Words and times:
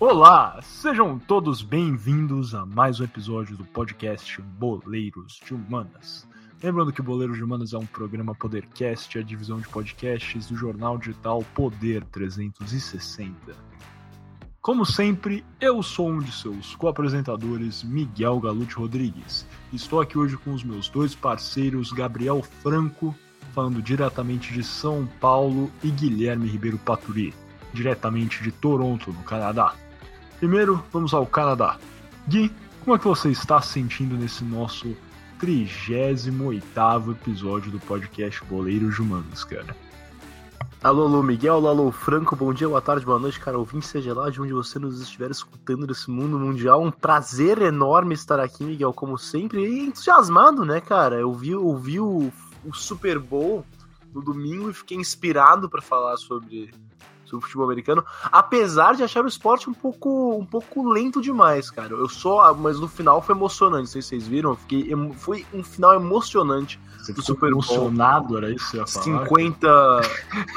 Olá, 0.00 0.58
sejam 0.62 1.18
todos 1.18 1.60
bem-vindos 1.60 2.54
a 2.54 2.64
mais 2.64 2.98
um 3.00 3.04
episódio 3.04 3.54
do 3.54 3.66
podcast 3.66 4.40
Boleiros 4.40 5.38
de 5.44 5.52
Humanas. 5.52 6.26
Lembrando 6.62 6.90
que 6.90 7.02
Boleiros 7.02 7.36
de 7.36 7.44
Humanas 7.44 7.74
é 7.74 7.78
um 7.78 7.84
programa 7.84 8.34
Podercast, 8.34 9.18
a 9.18 9.22
divisão 9.22 9.60
de 9.60 9.68
podcasts 9.68 10.46
do 10.46 10.56
jornal 10.56 10.96
digital 10.96 11.44
Poder 11.54 12.02
360. 12.04 13.54
Como 14.62 14.86
sempre, 14.86 15.44
eu 15.60 15.82
sou 15.82 16.08
um 16.08 16.20
de 16.20 16.32
seus 16.32 16.74
co-apresentadores, 16.76 17.84
Miguel 17.84 18.40
Galute 18.40 18.76
Rodrigues. 18.76 19.46
Estou 19.70 20.00
aqui 20.00 20.16
hoje 20.16 20.38
com 20.38 20.54
os 20.54 20.64
meus 20.64 20.88
dois 20.88 21.14
parceiros, 21.14 21.92
Gabriel 21.92 22.40
Franco, 22.40 23.14
falando 23.52 23.82
diretamente 23.82 24.50
de 24.54 24.64
São 24.64 25.06
Paulo, 25.20 25.70
e 25.84 25.90
Guilherme 25.90 26.48
Ribeiro 26.48 26.78
Paturi, 26.78 27.34
diretamente 27.74 28.42
de 28.42 28.50
Toronto, 28.50 29.12
no 29.12 29.22
Canadá. 29.24 29.74
Primeiro, 30.40 30.82
vamos 30.90 31.12
ao 31.12 31.26
Canadá. 31.26 31.78
Gui, 32.26 32.50
como 32.82 32.96
é 32.96 32.98
que 32.98 33.04
você 33.04 33.28
está 33.28 33.60
sentindo 33.60 34.16
nesse 34.16 34.42
nosso 34.42 34.96
38 35.38 37.10
episódio 37.10 37.70
do 37.70 37.78
podcast 37.80 38.42
Boleiros 38.46 38.98
Humanos, 38.98 39.44
cara? 39.44 39.76
Alô, 40.82 41.04
alô, 41.04 41.22
Miguel, 41.22 41.68
alô, 41.68 41.92
Franco, 41.92 42.34
bom 42.34 42.54
dia, 42.54 42.66
boa 42.66 42.80
tarde, 42.80 43.04
boa 43.04 43.18
noite, 43.18 43.38
cara. 43.38 43.58
Ouvinte, 43.58 43.86
seja 43.86 44.14
lá 44.14 44.30
de 44.30 44.40
onde 44.40 44.54
você 44.54 44.78
nos 44.78 44.98
estiver 44.98 45.30
escutando 45.30 45.86
nesse 45.86 46.10
mundo 46.10 46.38
mundial. 46.38 46.82
Um 46.82 46.90
prazer 46.90 47.60
enorme 47.60 48.14
estar 48.14 48.40
aqui, 48.40 48.64
Miguel, 48.64 48.94
como 48.94 49.18
sempre. 49.18 49.62
E 49.62 49.88
entusiasmado, 49.88 50.64
né, 50.64 50.80
cara? 50.80 51.16
Eu 51.16 51.34
vi, 51.34 51.50
eu 51.50 51.76
vi 51.76 52.00
o, 52.00 52.32
o 52.64 52.72
Super 52.72 53.18
Bowl 53.18 53.62
no 54.14 54.22
domingo 54.22 54.70
e 54.70 54.72
fiquei 54.72 54.96
inspirado 54.96 55.68
para 55.68 55.82
falar 55.82 56.16
sobre, 56.16 56.72
sobre 57.30 57.44
futebol 57.46 57.66
americano, 57.66 58.04
apesar 58.24 58.94
de 58.94 59.02
achar 59.02 59.24
o 59.24 59.28
esporte 59.28 59.70
um 59.70 59.74
pouco, 59.74 60.36
um 60.36 60.44
pouco 60.44 60.88
lento 60.90 61.20
demais, 61.22 61.70
cara. 61.70 61.94
Eu 61.94 62.08
só, 62.08 62.52
mas 62.54 62.78
no 62.80 62.88
final 62.88 63.22
foi 63.22 63.34
emocionante, 63.34 63.80
não 63.80 63.86
sei 63.86 64.02
se 64.02 64.08
vocês 64.08 64.26
viram, 64.26 64.56
fiquei, 64.56 64.90
foi 65.16 65.46
um 65.54 65.62
final 65.62 65.94
emocionante 65.94 66.80
Você 66.98 67.12
do 67.12 67.22
Super 67.22 67.52
Bowl. 67.52 67.62
emocionado, 67.62 68.36
era 68.36 68.50
isso 68.50 68.70
que 68.70 68.76
ia 68.76 68.86
falar? 68.86 69.04
50 69.04 70.00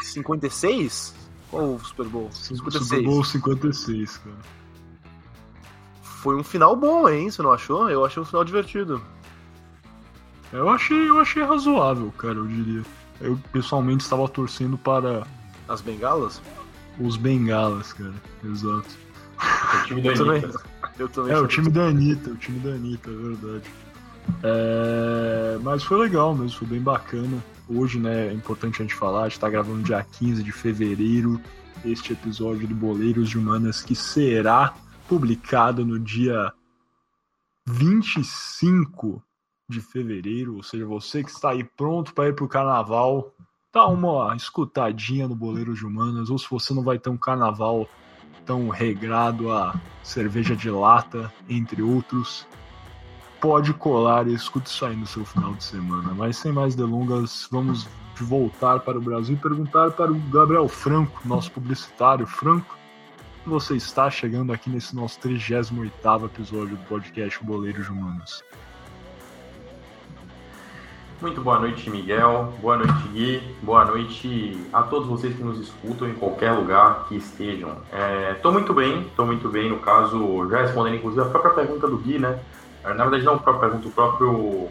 56? 0.02 1.14
Qual 1.50 1.76
o 1.76 1.80
Super 1.80 2.08
Bowl? 2.08 2.30
56. 2.32 2.88
Super 2.88 3.04
Bowl 3.04 3.24
56, 3.24 4.18
cara. 4.18 4.36
Foi 6.02 6.36
um 6.36 6.44
final 6.44 6.76
bom, 6.76 7.08
hein? 7.08 7.30
Você 7.30 7.42
não 7.42 7.52
achou? 7.52 7.90
Eu 7.90 8.06
achei 8.06 8.22
um 8.22 8.26
final 8.26 8.44
divertido. 8.44 9.02
Eu 10.52 10.70
achei, 10.70 11.10
eu 11.10 11.20
achei 11.20 11.44
razoável, 11.44 12.12
cara, 12.18 12.36
eu 12.36 12.48
diria. 12.48 12.84
Eu 13.20 13.40
pessoalmente 13.52 14.04
estava 14.04 14.28
torcendo 14.28 14.78
para 14.78 15.26
as 15.68 15.82
bengalas? 15.82 16.42
Os 17.00 17.18
bengalas, 17.18 17.94
cara. 17.94 18.14
Exato. 18.44 18.98
O 19.82 19.86
time 19.88 20.02
da 20.02 20.12
Anitta. 20.12 20.24
Também, 20.24 20.44
eu 21.00 21.10
também 21.10 21.34
é, 21.34 21.40
o 21.40 21.48
time 21.48 21.70
da 21.70 21.86
Anitta, 21.88 22.30
o 22.30 22.36
time 22.36 22.60
da 22.60 22.70
Anitta, 22.70 23.10
é 23.10 23.14
verdade. 23.14 23.72
É, 24.44 25.58
mas 25.62 25.84
foi 25.84 25.98
legal 25.98 26.36
mesmo, 26.36 26.60
foi 26.60 26.68
bem 26.68 26.82
bacana. 26.82 27.44
Hoje, 27.68 28.00
né, 28.00 28.28
é 28.28 28.34
importante 28.34 28.82
a 28.82 28.84
gente 28.84 28.96
falar, 28.96 29.24
a 29.24 29.30
gente 29.30 29.40
tá 29.40 29.50
gravando 29.50 29.84
dia 29.84 30.04
15 30.04 30.44
de 30.44 30.52
fevereiro 30.52 31.42
este 31.84 32.14
episódio 32.14 32.68
do 32.68 32.76
Boleiros 32.76 33.30
de 33.30 33.38
Humanas, 33.38 33.82
que 33.82 33.96
será 33.96 34.74
publicado 35.08 35.86
no 35.86 36.00
dia 36.00 36.54
25 37.68 39.22
de 39.70 39.82
fevereiro, 39.82 40.56
ou 40.56 40.64
seja, 40.64 40.86
você 40.86 41.24
que 41.24 41.32
está 41.32 41.52
aí 41.52 41.64
pronto 41.64 42.14
para 42.14 42.30
ir 42.30 42.36
para 42.36 42.46
o 42.46 42.50
carnaval, 42.50 43.34
dá 43.74 43.88
uma 43.88 44.36
escutadinha 44.36 45.28
no 45.28 45.36
Boleiro 45.36 45.74
de 45.74 45.84
Humanas, 45.84 46.30
ou 46.30 46.38
se 46.38 46.48
você 46.50 46.74
não 46.74 46.84
vai 46.84 47.00
ter 47.00 47.10
um 47.10 47.18
carnaval 47.18 47.90
tão 48.46 48.70
regrado 48.70 49.52
a 49.52 49.74
cerveja 50.04 50.56
de 50.56 50.70
lata, 50.70 51.34
entre 51.50 51.82
outros, 51.82 52.48
pode 53.42 53.74
colar 53.74 54.28
e 54.28 54.34
escute 54.34 54.70
isso 54.70 54.86
aí 54.86 54.96
no 54.96 55.08
seu 55.08 55.26
final 55.26 55.54
de 55.56 55.64
semana. 55.64 56.14
Mas 56.14 56.38
sem 56.38 56.52
mais 56.52 56.76
delongas, 56.76 57.48
vamos 57.52 57.88
voltar 58.22 58.82
para 58.82 58.98
o 58.98 59.02
Brasil 59.02 59.36
e 59.36 59.40
perguntar 59.40 59.92
para 59.92 60.12
o 60.12 60.20
Gabriel 60.30 60.68
Franco, 60.68 61.20
nosso 61.26 61.52
publicitário 61.52 62.28
Franco, 62.28 62.78
você 63.46 63.76
está 63.76 64.10
chegando 64.10 64.54
aqui 64.54 64.70
nesse 64.70 64.96
nosso 64.96 65.20
38º 65.20 66.26
episódio 66.26 66.78
do 66.78 66.84
podcast 66.86 67.44
Boleiro 67.44 67.84
de 67.84 67.90
Humanas. 67.90 68.44
Muito 71.22 71.42
boa 71.42 71.60
noite, 71.60 71.90
Miguel. 71.90 72.54
Boa 72.62 72.78
noite, 72.78 73.08
Gui. 73.14 73.42
Boa 73.62 73.86
noite 73.86 74.58
a 74.74 74.84
todos 74.84 75.08
vocês 75.08 75.36
que 75.36 75.44
nos 75.44 75.60
escutam 75.60 76.10
em 76.10 76.14
qualquer 76.14 76.52
lugar 76.52 77.06
que 77.08 77.16
estejam. 77.16 77.78
Estou 78.36 78.52
é, 78.52 78.54
muito 78.54 78.74
bem, 78.74 79.04
estou 79.04 79.26
muito 79.26 79.48
bem. 79.50 79.70
No 79.70 79.80
caso, 79.80 80.50
já 80.50 80.62
respondendo 80.62 80.96
inclusive 80.96 81.22
a 81.22 81.30
própria 81.30 81.54
pergunta 81.54 81.88
do 81.88 81.98
Gui, 81.98 82.20
né? 82.20 82.40
É, 82.84 82.94
na 82.94 83.04
verdade, 83.04 83.24
não 83.24 83.36
a 83.36 83.40
própria 83.40 83.70
pergunta, 83.70 83.88
o 83.88 83.92
próprio 83.92 84.70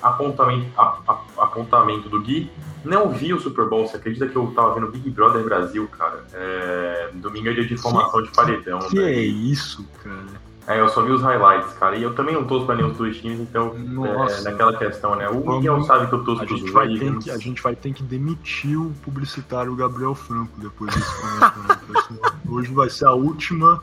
apontamento, 0.00 0.66
a, 0.76 0.98
a, 1.08 1.44
apontamento 1.44 2.08
do 2.08 2.20
Gui. 2.20 2.50
Não 2.84 3.10
vi 3.10 3.34
o 3.34 3.40
Super 3.40 3.66
Bowl. 3.66 3.86
Você 3.86 3.96
acredita 3.96 4.28
que 4.28 4.36
eu 4.36 4.48
estava 4.48 4.74
vendo 4.74 4.86
Big 4.88 5.10
Brother 5.10 5.42
Brasil, 5.42 5.88
cara? 5.88 6.24
É, 6.32 7.10
domingo 7.14 7.48
é 7.48 7.52
dia 7.54 7.66
de 7.66 7.76
formação 7.76 8.22
de 8.22 8.30
paredão. 8.30 8.78
Que 8.78 9.00
né? 9.00 9.12
é 9.12 9.20
isso, 9.20 9.84
cara? 10.02 10.47
É, 10.68 10.78
eu 10.78 10.88
só 10.90 11.02
vi 11.02 11.12
os 11.12 11.22
highlights, 11.22 11.72
cara. 11.72 11.96
E 11.96 12.02
eu 12.02 12.14
também 12.14 12.34
não 12.34 12.44
torço 12.44 12.66
pra 12.66 12.74
nenhum 12.74 12.90
dos 12.90 12.98
dois 12.98 13.16
times, 13.16 13.40
então 13.40 13.74
é, 14.04 14.42
naquela 14.42 14.76
questão, 14.76 15.16
né? 15.16 15.26
O 15.26 15.56
Miguel 15.56 15.80
sabe 15.84 16.06
que 16.06 16.12
eu 16.12 16.22
torço 16.22 16.44
pros 16.44 16.70
Ravens. 16.70 17.24
Que, 17.24 17.30
a 17.30 17.38
gente 17.38 17.62
vai 17.62 17.74
ter 17.74 17.94
que 17.94 18.02
demitir 18.02 18.78
o 18.78 18.92
publicitário 19.02 19.74
Gabriel 19.74 20.14
Franco 20.14 20.60
depois 20.60 20.94
desse 20.94 21.20
comentário. 21.22 22.32
Hoje 22.46 22.70
vai 22.74 22.90
ser 22.90 23.06
a 23.06 23.12
última, 23.12 23.82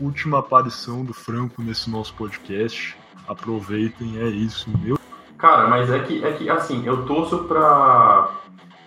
última 0.00 0.40
aparição 0.40 1.04
do 1.04 1.14
Franco 1.14 1.62
nesse 1.62 1.88
nosso 1.88 2.12
podcast. 2.14 2.96
Aproveitem, 3.28 4.18
é 4.18 4.26
isso, 4.26 4.68
meu. 4.80 4.98
Cara, 5.38 5.68
mas 5.68 5.88
é 5.88 6.00
que, 6.00 6.24
é 6.24 6.32
que 6.32 6.50
assim, 6.50 6.84
eu 6.84 7.06
torço 7.06 7.44
pra, 7.44 8.30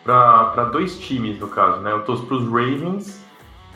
pra, 0.03 0.44
pra 0.47 0.66
dois 0.66 1.00
times, 1.00 1.40
no 1.40 1.47
caso, 1.47 1.80
né? 1.80 1.94
Eu 1.94 2.03
torço 2.03 2.25
pros 2.25 2.44
Ravens 2.44 3.24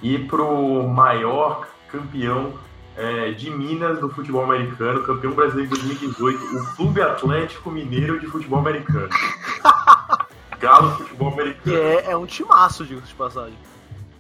e 0.03 0.19
pro 0.19 0.83
maior 0.83 1.65
campeão 1.89 2.53
é, 2.95 3.31
de 3.31 3.49
Minas 3.49 3.99
do 3.99 4.09
futebol 4.09 4.43
americano, 4.43 5.03
campeão 5.03 5.33
brasileiro 5.33 5.73
de 5.73 5.81
2018, 5.81 6.57
o 6.57 6.75
Clube 6.75 7.01
Atlético 7.01 7.71
Mineiro 7.71 8.19
de 8.19 8.27
futebol 8.27 8.59
americano. 8.59 9.09
Galo 10.59 10.91
Futebol 10.91 11.33
Americano. 11.33 11.75
É, 11.75 12.11
é 12.11 12.17
um 12.17 12.27
timaço, 12.27 12.85
digo 12.85 13.01
de 13.01 13.13
passagem. 13.15 13.57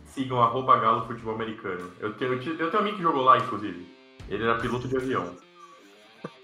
Sigam 0.05 0.41
arroba 0.41 0.77
Galo 0.77 1.05
Futebol 1.05 1.35
Americano. 1.35 1.91
Eu 1.99 2.13
tenho, 2.13 2.33
eu 2.33 2.39
tenho 2.39 2.73
um 2.73 2.79
amigo 2.79 2.97
que 2.97 3.03
jogou 3.03 3.21
lá, 3.21 3.37
inclusive. 3.37 3.87
Ele 4.27 4.43
era 4.43 4.57
piloto 4.57 4.87
de 4.87 4.97
avião. 4.97 5.29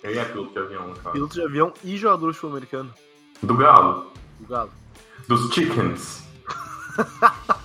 Ele 0.04 0.20
é 0.20 0.26
piloto 0.26 0.52
de 0.52 0.60
avião, 0.60 0.94
cara. 0.94 1.12
Piloto 1.12 1.34
de 1.34 1.42
avião 1.42 1.74
e 1.84 1.98
jogador 1.98 2.32
de 2.32 2.38
futebol 2.38 2.58
americano. 2.58 2.94
Do 3.42 3.56
Galo. 3.56 4.12
Do 4.40 4.48
Galo. 4.48 4.72
Dos 5.28 5.52
Chickens. 5.52 6.24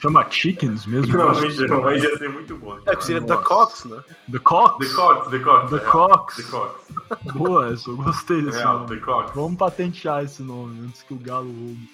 Chama 0.00 0.26
Chickens 0.30 0.86
mesmo? 0.86 1.12
Não, 1.14 1.28
mas 1.28 2.02
ia 2.02 2.16
ser 2.16 2.30
muito 2.30 2.56
bom. 2.56 2.78
É 2.86 2.96
que 2.96 3.04
seria 3.04 3.20
The 3.20 3.36
Cox, 3.36 3.84
né? 3.84 4.02
The 4.32 4.38
Cox? 4.38 4.88
The 4.88 4.94
Cox, 4.94 5.30
The 5.30 5.38
Cox. 5.38 5.70
The 5.70 5.76
é, 5.76 5.80
Cox. 5.80 6.36
The 6.36 6.42
Cox. 6.44 7.34
Boa, 7.34 7.76
eu 7.86 7.96
gostei 7.96 8.40
desse 8.40 8.60
é, 8.60 8.64
nome. 8.64 8.86
The 8.86 8.96
Cox. 8.96 9.32
Vamos 9.34 9.58
patentear 9.58 10.24
esse 10.24 10.42
nome 10.42 10.86
antes 10.86 11.02
que 11.02 11.12
o 11.12 11.18
Galo 11.18 11.48
roube. 11.48 11.90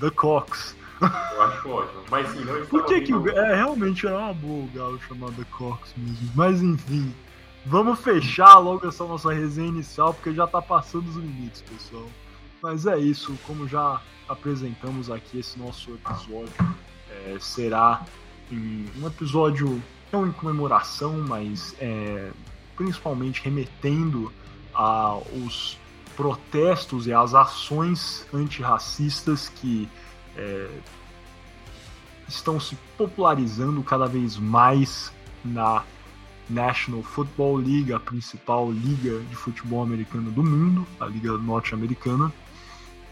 The 0.00 0.10
Cox. 0.10 0.74
Eu 1.02 1.42
acho 1.42 1.68
ótimo. 1.68 2.02
Mas 2.10 2.28
sim, 2.30 2.44
não 2.44 2.64
Por 2.66 2.84
que 2.86 3.02
que 3.02 3.14
o 3.14 3.28
É, 3.28 3.56
realmente 3.56 4.06
era 4.06 4.16
uma 4.16 4.32
boa 4.32 4.64
o 4.64 4.70
Galo 4.74 5.00
chamar 5.06 5.30
The 5.32 5.44
Cox 5.50 5.94
mesmo. 5.98 6.32
Mas 6.34 6.62
enfim. 6.62 7.14
Vamos 7.66 8.00
fechar 8.00 8.56
logo 8.56 8.88
essa 8.88 9.04
nossa 9.04 9.34
resenha 9.34 9.68
inicial, 9.68 10.14
porque 10.14 10.32
já 10.32 10.46
tá 10.46 10.62
passando 10.62 11.06
os 11.08 11.16
limites, 11.16 11.60
pessoal. 11.60 12.08
Mas 12.62 12.86
é 12.86 12.98
isso, 12.98 13.38
como 13.46 13.68
já 13.68 14.00
apresentamos 14.26 15.10
aqui 15.10 15.40
esse 15.40 15.58
nosso 15.58 15.90
episódio, 15.92 16.54
é, 17.26 17.38
será 17.40 18.04
um 18.52 19.06
episódio 19.06 19.80
não 20.12 20.26
em 20.26 20.32
comemoração, 20.32 21.18
mas 21.28 21.74
é, 21.78 22.30
principalmente 22.76 23.42
remetendo 23.42 24.32
aos 24.74 25.78
protestos 26.16 27.06
e 27.06 27.12
às 27.12 27.34
ações 27.34 28.26
antirracistas 28.32 29.48
que 29.48 29.88
é, 30.36 30.68
estão 32.28 32.58
se 32.58 32.76
popularizando 32.96 33.82
cada 33.82 34.06
vez 34.06 34.36
mais 34.36 35.12
na 35.44 35.84
National 36.48 37.02
Football 37.02 37.56
League, 37.56 37.92
a 37.92 38.00
principal 38.00 38.70
liga 38.72 39.20
de 39.20 39.36
futebol 39.36 39.82
americano 39.82 40.30
do 40.30 40.42
mundo, 40.42 40.86
a 40.98 41.06
liga 41.06 41.32
norte-americana 41.38 42.32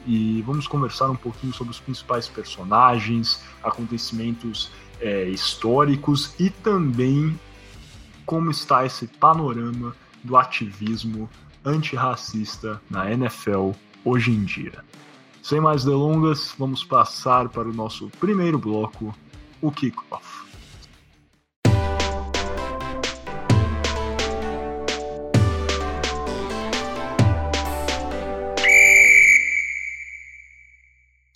e 0.06 0.42
vamos 0.42 0.66
conversar 0.66 1.10
um 1.10 1.16
pouquinho 1.16 1.52
sobre 1.52 1.72
os 1.72 1.80
principais 1.80 2.28
personagens, 2.28 3.42
acontecimentos 3.62 4.70
é, 5.00 5.24
históricos 5.28 6.34
e 6.38 6.50
também 6.50 7.38
como 8.24 8.50
está 8.50 8.84
esse 8.84 9.06
panorama 9.06 9.94
do 10.22 10.36
ativismo 10.36 11.28
antirracista 11.64 12.80
na 12.90 13.10
NFL 13.10 13.70
hoje 14.04 14.30
em 14.30 14.44
dia. 14.44 14.84
Sem 15.42 15.60
mais 15.60 15.84
delongas, 15.84 16.54
vamos 16.58 16.84
passar 16.84 17.48
para 17.48 17.68
o 17.68 17.72
nosso 17.72 18.10
primeiro 18.20 18.58
bloco, 18.58 19.14
o 19.62 19.70
kickoff. 19.70 20.47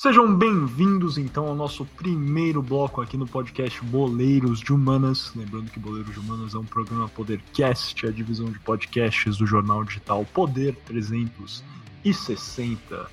Sejam 0.02 0.34
bem-vindos 0.34 1.16
então 1.16 1.46
ao 1.46 1.54
nosso 1.54 1.84
primeiro 1.84 2.60
bloco 2.60 3.00
aqui 3.00 3.16
no 3.16 3.24
podcast 3.24 3.80
Boleiros 3.84 4.58
de 4.58 4.72
Humanas. 4.72 5.32
Lembrando 5.36 5.70
que 5.70 5.78
Boleiros 5.78 6.12
de 6.12 6.18
Humanas 6.18 6.56
é 6.56 6.58
um 6.58 6.64
programa 6.64 7.08
Podercast, 7.08 8.04
a 8.04 8.10
divisão 8.10 8.46
de 8.46 8.58
podcasts 8.58 9.36
do 9.36 9.46
jornal 9.46 9.84
digital 9.84 10.26
Poder 10.34 10.74
360. 10.86 13.08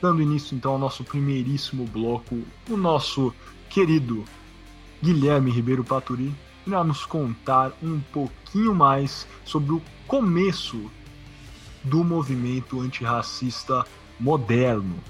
Dando 0.00 0.22
início 0.22 0.54
então 0.54 0.74
ao 0.74 0.78
nosso 0.78 1.02
primeiríssimo 1.02 1.88
bloco, 1.88 2.40
o 2.70 2.76
nosso 2.76 3.34
querido 3.68 4.24
Guilherme 5.02 5.50
Ribeiro 5.50 5.82
Paturi 5.82 6.32
irá 6.64 6.84
nos 6.84 7.04
contar 7.04 7.72
um 7.82 7.98
pouquinho 8.12 8.72
mais 8.72 9.26
sobre 9.44 9.72
o 9.72 9.82
começo 10.06 10.88
do 11.82 12.04
movimento 12.04 12.80
antirracista 12.80 13.84
moderno 14.20 15.00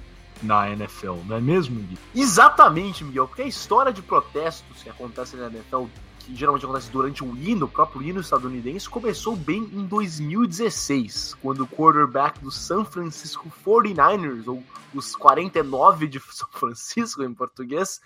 na 0.43 0.71
NFL, 0.71 1.17
não 1.27 1.37
é 1.37 1.41
mesmo, 1.41 1.81
Gui? 1.81 1.99
Exatamente, 2.15 3.05
Miguel, 3.05 3.29
porque 3.29 3.43
a 3.43 3.47
história 3.47 3.93
de 3.93 4.03
protestos 4.03 4.83
que 4.83 4.91
acontece 4.91 5.37
na 5.37 5.47
NFL, 5.47 5.85
que 6.19 6.35
geralmente 6.35 6.65
acontece 6.65 6.91
durante 6.91 7.25
o 7.25 7.37
hino, 7.37 7.67
o 7.67 7.69
próprio 7.69 8.03
hino 8.03 8.21
estadunidense, 8.21 8.89
começou 8.89 9.37
bem 9.37 9.62
em 9.73 9.87
2016, 9.87 11.35
quando 11.41 11.62
o 11.62 11.69
quarterback 11.69 12.41
do 12.41 12.50
San 12.50 12.85
Francisco 12.85 13.50
49ers, 13.65 14.47
ou 14.47 14.62
os 14.94 15.17
49 15.17 16.06
de 16.06 16.21
São 16.21 16.49
Francisco 16.50 17.23
em 17.23 17.33
português, 17.33 18.00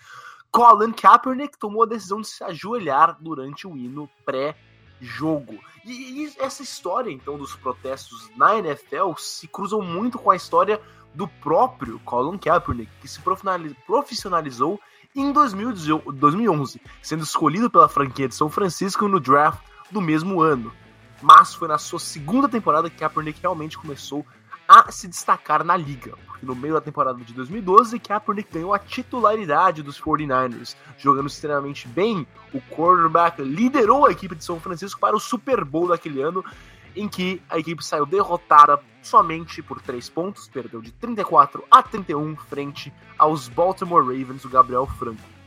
Colin 0.51 0.91
Kaepernick 0.91 1.57
tomou 1.57 1.83
a 1.83 1.85
decisão 1.85 2.21
de 2.21 2.27
se 2.27 2.43
ajoelhar 2.43 3.17
durante 3.19 3.67
o 3.67 3.75
hino 3.75 4.09
pré-jogo. 4.25 5.59
E, 5.85 6.23
e 6.23 6.33
essa 6.39 6.63
história, 6.63 7.11
então, 7.11 7.37
dos 7.37 7.55
protestos 7.55 8.29
na 8.35 8.57
NFL 8.57 9.13
se 9.17 9.47
cruzam 9.47 9.81
muito 9.81 10.17
com 10.17 10.31
a 10.31 10.35
história 10.35 10.81
do 11.17 11.27
próprio 11.27 11.99
Colin 12.05 12.37
Kaepernick, 12.37 12.91
que 13.01 13.07
se 13.07 13.19
profissionalizou 13.87 14.79
em 15.15 15.33
2011, 15.33 16.79
sendo 17.01 17.23
escolhido 17.23 17.71
pela 17.71 17.89
franquia 17.89 18.27
de 18.27 18.35
São 18.35 18.51
Francisco 18.51 19.07
no 19.07 19.19
draft 19.19 19.59
do 19.89 19.99
mesmo 19.99 20.39
ano. 20.39 20.71
Mas 21.19 21.55
foi 21.55 21.67
na 21.67 21.79
sua 21.79 21.99
segunda 21.99 22.47
temporada 22.47 22.87
que 22.87 22.97
Kaepernick 22.97 23.41
realmente 23.41 23.79
começou 23.79 24.23
a 24.67 24.91
se 24.91 25.07
destacar 25.07 25.63
na 25.63 25.75
liga, 25.75 26.13
porque 26.27 26.45
no 26.45 26.53
meio 26.53 26.75
da 26.75 26.81
temporada 26.81 27.17
de 27.23 27.33
2012, 27.33 27.97
Kaepernick 27.99 28.53
ganhou 28.53 28.71
a 28.71 28.77
titularidade 28.77 29.81
dos 29.81 29.99
49ers, 29.99 30.75
jogando 30.99 31.27
extremamente 31.27 31.87
bem. 31.87 32.27
O 32.53 32.61
quarterback 32.61 33.41
liderou 33.41 34.05
a 34.05 34.11
equipe 34.11 34.35
de 34.35 34.43
São 34.43 34.59
Francisco 34.59 34.99
para 34.99 35.15
o 35.15 35.19
Super 35.19 35.65
Bowl 35.65 35.87
daquele 35.87 36.21
ano, 36.21 36.45
em 36.97 37.07
que 37.07 37.41
a 37.49 37.59
equipe 37.59 37.83
saiu 37.85 38.05
derrotada 38.05 38.79
somente 39.01 39.61
por 39.61 39.81
3 39.81 40.09
pontos, 40.09 40.47
perdeu 40.47 40.81
de 40.81 40.91
34 40.91 41.63
a 41.69 41.81
31 41.81 42.35
frente 42.35 42.91
aos 43.17 43.47
Baltimore 43.47 44.03
Ravens 44.03 44.41
do 44.41 44.49
Gabriel 44.49 44.85
Franco. 44.85 45.37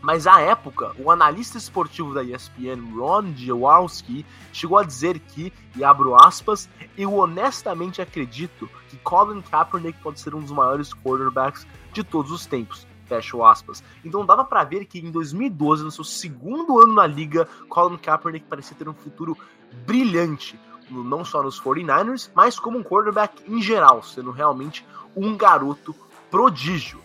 Mas 0.00 0.26
à 0.26 0.40
época, 0.40 0.94
o 0.98 1.10
analista 1.10 1.58
esportivo 1.58 2.14
da 2.14 2.22
ESPN, 2.22 2.94
Ron 2.94 3.34
Jaworski, 3.34 4.24
chegou 4.52 4.78
a 4.78 4.84
dizer 4.84 5.18
que, 5.18 5.52
e 5.74 5.82
abro 5.82 6.14
aspas, 6.14 6.68
eu 6.96 7.14
honestamente 7.14 8.00
acredito 8.00 8.70
que 8.88 8.96
Colin 8.98 9.42
Kaepernick 9.42 10.00
pode 10.00 10.20
ser 10.20 10.32
um 10.34 10.40
dos 10.40 10.52
maiores 10.52 10.94
quarterbacks 10.94 11.66
de 11.92 12.04
todos 12.04 12.30
os 12.30 12.46
tempos. 12.46 12.86
Fecho 13.06 13.44
aspas. 13.44 13.82
Então 14.04 14.24
dava 14.24 14.44
para 14.44 14.62
ver 14.62 14.84
que 14.84 15.00
em 15.00 15.10
2012, 15.10 15.82
no 15.82 15.90
seu 15.90 16.04
segundo 16.04 16.80
ano 16.80 16.94
na 16.94 17.06
liga, 17.06 17.48
Colin 17.68 17.96
Kaepernick 17.96 18.46
parecia 18.46 18.76
ter 18.76 18.88
um 18.88 18.94
futuro 18.94 19.36
brilhante 19.84 20.58
não 20.90 21.24
só 21.24 21.42
nos 21.42 21.60
49ers, 21.60 22.30
mas 22.34 22.58
como 22.58 22.78
um 22.78 22.82
quarterback 22.82 23.42
em 23.46 23.60
geral, 23.60 24.02
sendo 24.02 24.30
realmente 24.30 24.86
um 25.16 25.36
garoto 25.36 25.94
prodígio. 26.30 27.00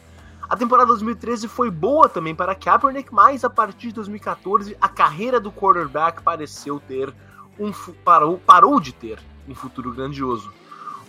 A 0.50 0.56
temporada 0.58 0.88
2013 0.88 1.48
foi 1.48 1.72
boa 1.72 2.10
também 2.10 2.36
para 2.36 2.54
Kaepernick, 2.54 3.14
mas 3.14 3.46
a 3.46 3.50
partir 3.50 3.88
de 3.88 3.94
2014 3.94 4.76
a 4.82 4.90
carreira 4.90 5.40
do 5.40 5.52
quarterback 5.52 6.22
pareceu 6.22 6.80
ter 6.80 7.14
um 7.58 7.72
parou, 8.04 8.38
parou 8.38 8.80
de 8.80 8.92
ter 8.92 9.20
um 9.48 9.56
futuro 9.56 9.94
grandioso. 9.94 10.52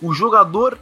O 0.00 0.12
jogador 0.12 0.78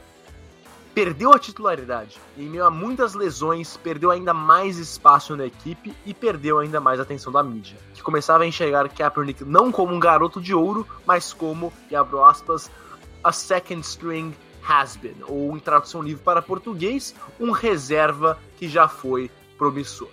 perdeu 0.94 1.32
a 1.32 1.38
titularidade. 1.38 2.18
Em 2.36 2.48
meio 2.48 2.64
a 2.64 2.70
muitas 2.70 3.14
lesões, 3.14 3.76
perdeu 3.76 4.10
ainda 4.10 4.34
mais 4.34 4.78
espaço 4.78 5.36
na 5.36 5.46
equipe 5.46 5.94
e 6.04 6.12
perdeu 6.12 6.58
ainda 6.58 6.80
mais 6.80 6.98
a 6.98 7.02
atenção 7.02 7.32
da 7.32 7.42
mídia, 7.42 7.76
que 7.94 8.02
começava 8.02 8.44
a 8.44 8.46
enxergar 8.46 8.88
Kaepernick 8.88 9.44
não 9.44 9.70
como 9.70 9.94
um 9.94 10.00
garoto 10.00 10.40
de 10.40 10.54
ouro, 10.54 10.86
mas 11.06 11.32
como, 11.32 11.72
e 11.90 11.96
abro 11.96 12.24
aspas, 12.24 12.70
a 13.22 13.32
second 13.32 13.80
string 13.82 14.34
has-been, 14.66 15.16
ou 15.26 15.56
em 15.56 15.60
tradução 15.60 16.02
livre 16.02 16.22
para 16.22 16.42
português, 16.42 17.14
um 17.38 17.50
reserva 17.50 18.38
que 18.58 18.68
já 18.68 18.88
foi 18.88 19.30
promissor. 19.56 20.08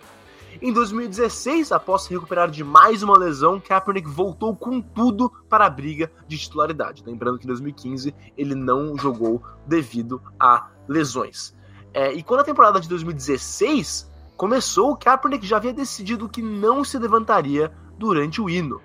Em 0.60 0.74
2016, 0.74 1.72
após 1.72 2.04
se 2.04 2.14
recuperar 2.14 2.50
de 2.50 2.64
mais 2.64 3.04
uma 3.04 3.16
lesão, 3.16 3.60
Kaepernick 3.60 4.10
voltou 4.10 4.56
com 4.56 4.82
tudo 4.82 5.32
para 5.48 5.66
a 5.66 5.70
briga 5.70 6.12
de 6.28 6.36
titularidade. 6.36 7.04
Lembrando 7.06 7.38
que 7.38 7.46
em 7.46 7.48
2015 7.48 8.16
ele 8.36 8.56
não 8.56 8.98
jogou 8.98 9.44
devido 9.68 10.20
a 10.40 10.68
lesões. 10.88 11.56
É, 11.94 12.12
e 12.12 12.24
quando 12.24 12.42
a 12.42 12.44
temporada 12.44 12.80
de 12.80 12.90
2016 12.90 14.10
começou, 14.36 14.96
Kaepernick 14.96 15.46
já 15.46 15.58
havia 15.58 15.74
decidido 15.74 16.28
que 16.28 16.42
não 16.42 16.84
se 16.84 16.98
levantaria 16.98 17.72
durante 17.98 18.42
o 18.42 18.50
hino. 18.50 18.82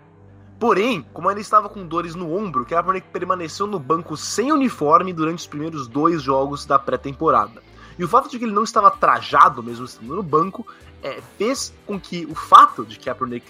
Porém, 0.60 1.04
como 1.12 1.30
ele 1.30 1.40
estava 1.40 1.70
com 1.70 1.86
dores 1.86 2.14
no 2.14 2.36
ombro, 2.36 2.66
Kaepernick 2.66 3.08
permaneceu 3.08 3.66
no 3.66 3.78
banco 3.78 4.14
sem 4.14 4.52
uniforme 4.52 5.12
durante 5.12 5.40
os 5.40 5.46
primeiros 5.46 5.88
dois 5.88 6.20
jogos 6.20 6.66
da 6.66 6.78
pré-temporada. 6.78 7.62
E 7.98 8.04
o 8.04 8.08
fato 8.08 8.30
de 8.30 8.38
que 8.38 8.44
ele 8.44 8.54
não 8.54 8.64
estava 8.64 8.90
trajado, 8.90 9.62
mesmo 9.62 9.84
estando 9.84 10.14
no 10.14 10.22
banco, 10.22 10.66
é, 11.02 11.20
fez 11.36 11.74
com 11.86 11.98
que 11.98 12.24
o 12.26 12.34
fato 12.34 12.84
de 12.84 12.98
Kaepernick 12.98 13.44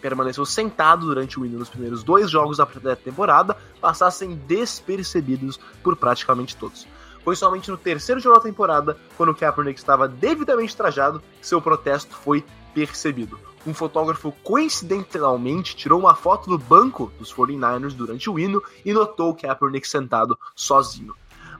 permaneceu 0.00 0.46
sentado 0.46 1.06
durante 1.06 1.38
o 1.38 1.44
hino 1.44 1.58
nos 1.58 1.68
primeiros 1.68 2.02
dois 2.02 2.30
jogos 2.30 2.58
da 2.58 2.96
temporada 2.96 3.56
passassem 3.80 4.36
despercebidos 4.46 5.58
por 5.82 5.96
praticamente 5.96 6.56
todos. 6.56 6.86
Foi 7.24 7.34
somente 7.34 7.70
no 7.70 7.76
terceiro 7.76 8.20
jogo 8.20 8.36
da 8.36 8.42
temporada, 8.42 8.98
quando 9.16 9.34
Kaepernick 9.34 9.78
estava 9.78 10.06
devidamente 10.06 10.76
trajado, 10.76 11.22
que 11.40 11.46
seu 11.46 11.60
protesto 11.60 12.14
foi 12.14 12.44
percebido. 12.74 13.38
Um 13.66 13.72
fotógrafo 13.72 14.30
coincidentalmente 14.42 15.74
tirou 15.74 15.98
uma 15.98 16.14
foto 16.14 16.50
do 16.50 16.58
banco 16.58 17.10
dos 17.18 17.32
49ers 17.32 17.94
durante 17.94 18.28
o 18.28 18.38
hino 18.38 18.62
e 18.84 18.92
notou 18.92 19.34
Kaepernick 19.34 19.88
sentado 19.88 20.38
sozinho 20.54 21.14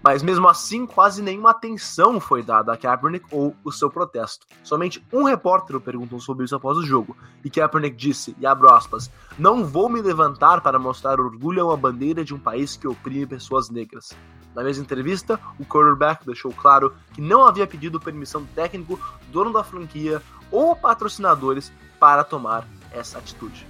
mas 0.04 0.22
mesmo 0.22 0.46
assim 0.46 0.84
quase 0.84 1.22
nenhuma 1.22 1.52
atenção 1.52 2.20
foi 2.20 2.42
dada 2.42 2.74
a 2.74 2.76
Kaepernick 2.76 3.24
ou 3.30 3.56
o 3.64 3.72
seu 3.72 3.88
protesto. 3.88 4.46
Somente 4.62 5.02
um 5.10 5.24
repórter 5.24 5.80
perguntou 5.80 6.20
sobre 6.20 6.44
isso 6.44 6.54
após 6.54 6.76
o 6.76 6.84
jogo, 6.84 7.16
e 7.42 7.48
Kaepernick 7.48 7.96
disse, 7.96 8.36
e 8.38 8.46
abro 8.46 8.70
aspas, 8.70 9.10
não 9.38 9.64
vou 9.64 9.88
me 9.88 10.02
levantar 10.02 10.60
para 10.60 10.78
mostrar 10.78 11.18
orgulho 11.18 11.62
a 11.62 11.64
uma 11.64 11.76
bandeira 11.78 12.22
de 12.22 12.34
um 12.34 12.38
país 12.38 12.76
que 12.76 12.86
oprime 12.86 13.24
pessoas 13.24 13.70
negras. 13.70 14.10
Na 14.54 14.62
mesma 14.62 14.84
entrevista, 14.84 15.40
o 15.58 15.64
quarterback 15.64 16.26
deixou 16.26 16.52
claro 16.52 16.94
que 17.14 17.22
não 17.22 17.42
havia 17.42 17.66
pedido 17.66 17.98
permissão 17.98 18.44
técnico, 18.54 19.00
dono 19.32 19.54
da 19.54 19.64
franquia 19.64 20.20
ou 20.50 20.76
patrocinadores 20.76 21.72
para 21.98 22.22
tomar 22.22 22.68
essa 22.92 23.18
atitude. 23.18 23.66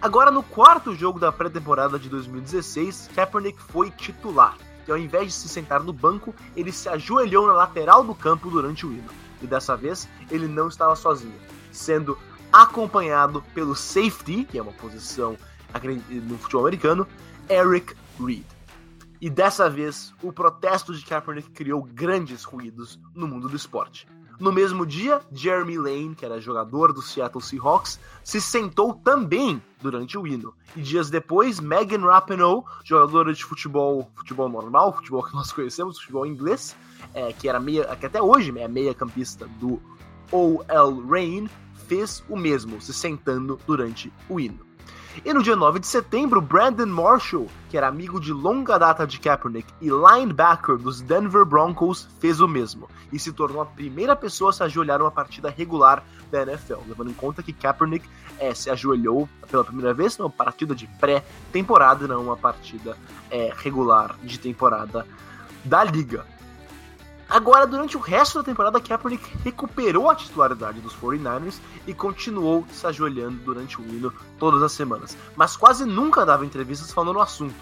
Agora, 0.00 0.30
no 0.30 0.44
quarto 0.44 0.94
jogo 0.94 1.18
da 1.18 1.32
pré-temporada 1.32 1.98
de 1.98 2.08
2016, 2.08 3.10
Kaepernick 3.14 3.60
foi 3.60 3.90
titular 3.90 4.56
que 4.84 4.90
ao 4.90 4.98
invés 4.98 5.26
de 5.26 5.32
se 5.32 5.48
sentar 5.48 5.82
no 5.82 5.92
banco, 5.92 6.34
ele 6.56 6.72
se 6.72 6.88
ajoelhou 6.88 7.46
na 7.46 7.52
lateral 7.52 8.04
do 8.04 8.14
campo 8.14 8.50
durante 8.50 8.86
o 8.86 8.92
hino. 8.92 9.10
E 9.40 9.46
dessa 9.46 9.76
vez, 9.76 10.08
ele 10.30 10.46
não 10.46 10.68
estava 10.68 10.94
sozinho, 10.94 11.38
sendo 11.70 12.16
acompanhado 12.52 13.42
pelo 13.54 13.74
safety, 13.74 14.44
que 14.44 14.58
é 14.58 14.62
uma 14.62 14.72
posição 14.72 15.36
no 16.08 16.38
futebol 16.38 16.66
americano, 16.66 17.06
Eric 17.48 17.94
Reed. 18.20 18.44
E 19.20 19.30
dessa 19.30 19.70
vez, 19.70 20.12
o 20.22 20.32
protesto 20.32 20.92
de 20.92 21.04
Kaepernick 21.04 21.50
criou 21.50 21.82
grandes 21.82 22.44
ruídos 22.44 22.98
no 23.14 23.26
mundo 23.26 23.48
do 23.48 23.56
esporte. 23.56 24.06
No 24.42 24.50
mesmo 24.50 24.84
dia, 24.84 25.20
Jeremy 25.32 25.78
Lane, 25.78 26.14
que 26.16 26.24
era 26.24 26.40
jogador 26.40 26.92
do 26.92 27.00
Seattle 27.00 27.40
Seahawks, 27.40 28.00
se 28.24 28.40
sentou 28.40 28.92
também 28.92 29.62
durante 29.80 30.18
o 30.18 30.26
hino. 30.26 30.52
E 30.74 30.82
dias 30.82 31.08
depois, 31.08 31.60
Megan 31.60 32.00
Rapinoe, 32.00 32.64
jogadora 32.82 33.32
de 33.32 33.44
futebol, 33.44 34.10
futebol 34.16 34.48
normal, 34.48 34.96
futebol 34.96 35.22
que 35.22 35.30
nós 35.36 35.52
conhecemos, 35.52 35.96
futebol 36.00 36.26
inglês, 36.26 36.74
é, 37.14 37.32
que 37.32 37.48
era 37.48 37.60
meia, 37.60 37.84
que 37.94 38.04
até 38.04 38.20
hoje 38.20 38.52
é 38.58 38.66
meia 38.66 38.92
campista 38.92 39.46
do 39.60 39.80
OL 40.32 41.06
Reign, 41.08 41.48
fez 41.86 42.24
o 42.28 42.36
mesmo, 42.36 42.80
se 42.80 42.92
sentando 42.92 43.60
durante 43.64 44.12
o 44.28 44.40
hino. 44.40 44.71
E 45.24 45.32
no 45.34 45.42
dia 45.42 45.54
9 45.54 45.78
de 45.78 45.86
setembro, 45.86 46.40
Brandon 46.40 46.86
Marshall, 46.86 47.46
que 47.68 47.76
era 47.76 47.86
amigo 47.86 48.18
de 48.18 48.32
longa 48.32 48.78
data 48.78 49.06
de 49.06 49.20
Kaepernick 49.20 49.72
e 49.80 49.88
linebacker 49.88 50.78
dos 50.78 51.02
Denver 51.02 51.44
Broncos, 51.44 52.08
fez 52.18 52.40
o 52.40 52.48
mesmo 52.48 52.88
e 53.12 53.18
se 53.18 53.30
tornou 53.30 53.60
a 53.60 53.66
primeira 53.66 54.16
pessoa 54.16 54.50
a 54.50 54.52
se 54.52 54.62
ajoelhar 54.62 54.98
numa 54.98 55.10
partida 55.10 55.50
regular 55.50 56.02
da 56.30 56.42
NFL, 56.42 56.80
levando 56.88 57.10
em 57.10 57.14
conta 57.14 57.42
que 57.42 57.52
Kaepernick 57.52 58.08
é, 58.38 58.54
se 58.54 58.70
ajoelhou 58.70 59.28
pela 59.50 59.62
primeira 59.62 59.92
vez 59.92 60.16
numa 60.16 60.30
partida 60.30 60.74
de 60.74 60.86
pré-temporada, 60.98 62.08
não 62.08 62.22
uma 62.22 62.36
partida 62.36 62.96
é, 63.30 63.52
regular 63.54 64.16
de 64.22 64.38
temporada 64.38 65.06
da 65.62 65.84
liga. 65.84 66.24
Agora, 67.28 67.66
durante 67.66 67.96
o 67.96 68.00
resto 68.00 68.38
da 68.38 68.44
temporada, 68.44 68.80
Kaepernick 68.80 69.24
recuperou 69.38 70.10
a 70.10 70.14
titularidade 70.14 70.80
dos 70.80 70.94
49ers 70.94 71.60
e 71.86 71.94
continuou 71.94 72.66
se 72.70 72.86
ajoelhando 72.86 73.42
durante 73.42 73.80
o 73.80 73.84
hino 73.84 74.12
todas 74.38 74.62
as 74.62 74.72
semanas, 74.72 75.16
mas 75.34 75.56
quase 75.56 75.84
nunca 75.86 76.26
dava 76.26 76.44
entrevistas 76.44 76.92
falando 76.92 77.14
no 77.14 77.20
assunto. 77.20 77.54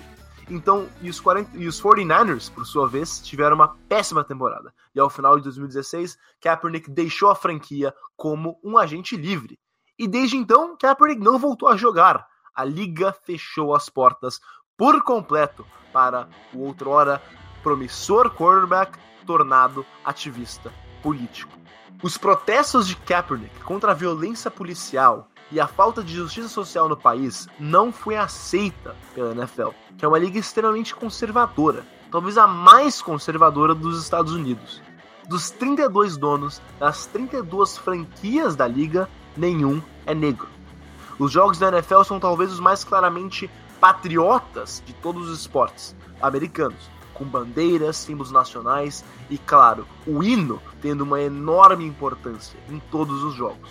Então, 0.51 0.89
e 1.01 1.09
os, 1.09 1.21
40, 1.21 1.57
e 1.57 1.69
os 1.69 1.81
49ers, 1.81 2.53
por 2.53 2.67
sua 2.67 2.89
vez, 2.89 3.21
tiveram 3.21 3.55
uma 3.55 3.77
péssima 3.89 4.25
temporada. 4.25 4.75
E 4.93 4.99
ao 4.99 5.09
final 5.09 5.37
de 5.37 5.45
2016, 5.45 6.19
Kaepernick 6.41 6.91
deixou 6.91 7.31
a 7.31 7.37
franquia 7.37 7.95
como 8.17 8.59
um 8.65 8.77
agente 8.77 9.17
livre. 9.17 9.61
E 9.97 10.09
desde 10.09 10.37
então, 10.37 10.77
Kaepernick 10.77 11.23
não 11.23 11.39
voltou 11.39 11.69
a 11.69 11.77
jogar. 11.77 12.27
A 12.53 12.65
liga 12.65 13.13
fechou 13.13 13.75
as 13.75 13.89
portas 13.89 14.41
por 14.77 15.01
completo 15.05 15.65
para 15.93 16.29
o 16.53 16.65
outrora 16.65 17.23
promissor 17.63 18.31
quarterback 18.31 18.99
tornado 19.27 19.85
ativista 20.05 20.73
político. 21.03 21.53
Os 22.03 22.17
protestos 22.17 22.87
de 22.87 22.97
Kaepernick 22.97 23.61
contra 23.61 23.93
a 23.93 23.95
violência 23.95 24.51
policial 24.51 25.29
e 25.53 25.61
a 25.61 25.67
falta 25.67 26.03
de 26.03 26.15
justiça 26.15 26.49
social 26.49 26.89
no 26.89 26.97
país 26.97 27.49
não 27.59 27.93
foi 27.93 28.17
aceita 28.17 28.97
pela 29.15 29.33
NFL, 29.33 29.71
que 29.99 30.05
é 30.05 30.09
uma 30.09 30.19
liga 30.19 30.39
extremamente 30.39 30.95
conservadora, 30.95 31.85
talvez 32.11 32.39
a 32.39 32.47
mais 32.47 33.03
conservadora 33.03 33.75
dos 33.75 34.03
Estados 34.03 34.33
Unidos. 34.33 34.81
Dos 35.29 35.51
32 35.51 36.17
donos 36.17 36.61
das 36.79 37.07
32 37.07 37.77
franquias 37.77 38.57
da 38.57 38.67
liga, 38.67 39.09
nenhum 39.37 39.83
é 40.07 40.15
negro. 40.15 40.49
Os 41.19 41.31
jogos 41.31 41.59
da 41.59 41.69
NFL 41.69 42.03
são 42.03 42.19
talvez 42.19 42.51
os 42.53 42.61
mais 42.61 42.83
claramente 42.83 43.51
patriotas 43.81 44.83
de 44.87 44.93
todos 44.95 45.29
os 45.29 45.41
esportes 45.41 45.95
americanos, 46.21 46.91
com 47.21 47.27
bandeiras, 47.27 47.99
símbolos 47.99 48.33
nacionais 48.33 49.05
e, 49.29 49.37
claro, 49.37 49.87
o 50.07 50.25
hino 50.25 50.59
tendo 50.81 51.03
uma 51.03 51.21
enorme 51.21 51.85
importância 51.85 52.59
em 52.71 52.81
todos 52.91 53.23
os 53.23 53.35
jogos. 53.35 53.71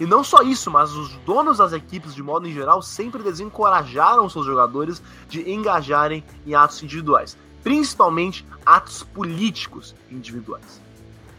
E 0.00 0.06
não 0.06 0.24
só 0.24 0.40
isso, 0.40 0.70
mas 0.70 0.92
os 0.94 1.10
donos 1.26 1.58
das 1.58 1.74
equipes, 1.74 2.14
de 2.14 2.22
modo 2.22 2.48
em 2.48 2.54
geral, 2.54 2.80
sempre 2.80 3.22
desencorajaram 3.22 4.30
seus 4.30 4.46
jogadores 4.46 5.02
de 5.28 5.50
engajarem 5.50 6.24
em 6.46 6.54
atos 6.54 6.82
individuais, 6.82 7.36
principalmente 7.62 8.46
atos 8.64 9.02
políticos 9.02 9.94
individuais. 10.10 10.80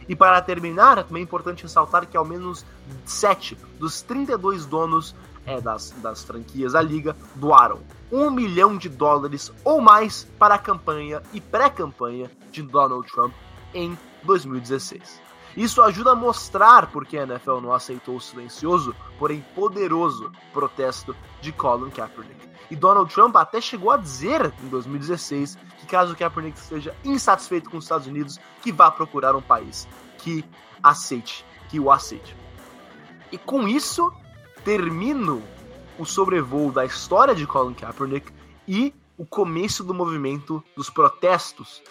E 0.08 0.14
para 0.14 0.40
terminar, 0.40 0.98
é 0.98 1.02
também 1.02 1.24
importante 1.24 1.64
ressaltar 1.64 2.06
que 2.06 2.16
ao 2.16 2.24
menos 2.24 2.64
7 3.04 3.58
dos 3.80 4.00
32 4.00 4.64
donos 4.64 5.12
é, 5.46 5.60
das, 5.60 5.90
das 5.98 6.24
franquias 6.24 6.72
da 6.72 6.82
liga 6.82 7.16
doaram 7.34 7.80
um 8.10 8.30
milhão 8.30 8.76
de 8.76 8.88
dólares 8.88 9.52
ou 9.64 9.80
mais 9.80 10.24
para 10.38 10.54
a 10.54 10.58
campanha 10.58 11.22
e 11.32 11.40
pré-campanha 11.40 12.30
de 12.50 12.62
Donald 12.62 13.08
Trump 13.10 13.32
em 13.74 13.98
2016. 14.24 15.20
Isso 15.56 15.82
ajuda 15.82 16.12
a 16.12 16.14
mostrar 16.14 16.90
por 16.90 17.06
que 17.06 17.18
a 17.18 17.24
NFL 17.24 17.60
não 17.60 17.72
aceitou 17.72 18.16
o 18.16 18.20
silencioso, 18.20 18.94
porém 19.18 19.44
poderoso 19.54 20.32
protesto 20.52 21.14
de 21.40 21.52
Colin 21.52 21.90
Kaepernick. 21.90 22.48
E 22.70 22.76
Donald 22.76 23.12
Trump 23.12 23.36
até 23.36 23.60
chegou 23.60 23.90
a 23.90 23.98
dizer 23.98 24.52
em 24.62 24.68
2016 24.68 25.58
que 25.78 25.86
caso 25.86 26.16
Kaepernick 26.16 26.58
esteja 26.58 26.96
insatisfeito 27.04 27.68
com 27.68 27.76
os 27.76 27.84
Estados 27.84 28.06
Unidos, 28.06 28.38
que 28.62 28.72
vá 28.72 28.90
procurar 28.90 29.36
um 29.36 29.42
país 29.42 29.86
que 30.18 30.42
aceite, 30.82 31.44
que 31.68 31.78
o 31.78 31.90
aceite. 31.90 32.34
E 33.30 33.36
com 33.36 33.68
isso, 33.68 34.10
termino 34.64 35.42
o 35.98 36.04
sobrevoo 36.04 36.72
da 36.72 36.84
história 36.84 37.34
de 37.34 37.46
Colin 37.46 37.74
Kaepernick 37.74 38.32
e 38.66 38.94
o 39.16 39.24
começo 39.24 39.84
do 39.84 39.94
movimento 39.94 40.62
dos 40.76 40.88
protestos 40.90 41.82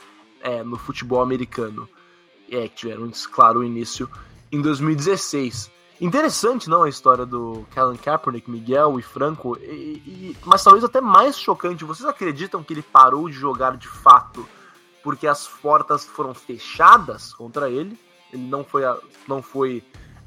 é, 0.42 0.64
no 0.64 0.78
futebol 0.78 1.22
americano. 1.22 1.88
É, 2.50 2.68
que 2.68 2.76
tiveram, 2.76 3.10
claro, 3.32 3.60
o 3.60 3.64
início 3.64 4.10
em 4.52 4.62
2016. 4.62 5.72
Interessante, 6.02 6.70
não, 6.70 6.84
a 6.84 6.90
história 6.90 7.26
do 7.26 7.66
Colin 7.74 7.96
Kaepernick, 7.96 8.50
Miguel 8.50 9.00
e 9.00 9.02
Franco, 9.04 9.56
e, 9.62 10.02
e, 10.06 10.38
mas 10.44 10.64
talvez 10.64 10.84
até 10.84 11.00
mais 11.00 11.40
chocante. 11.40 11.86
Vocês 11.86 12.10
acreditam 12.10 12.64
que 12.64 12.74
ele 12.74 12.82
parou 12.82 13.30
de 13.30 13.36
jogar 13.36 13.78
de 13.78 13.88
fato 13.88 14.46
porque 15.04 15.28
as 15.28 15.48
portas 15.48 16.04
foram 16.04 16.34
fechadas 16.34 17.34
contra 17.34 17.70
ele? 17.70 17.98
Ele 18.34 18.44
não 18.44 18.64
foi, 18.64 18.82
não 19.28 19.42
foi 19.42 19.84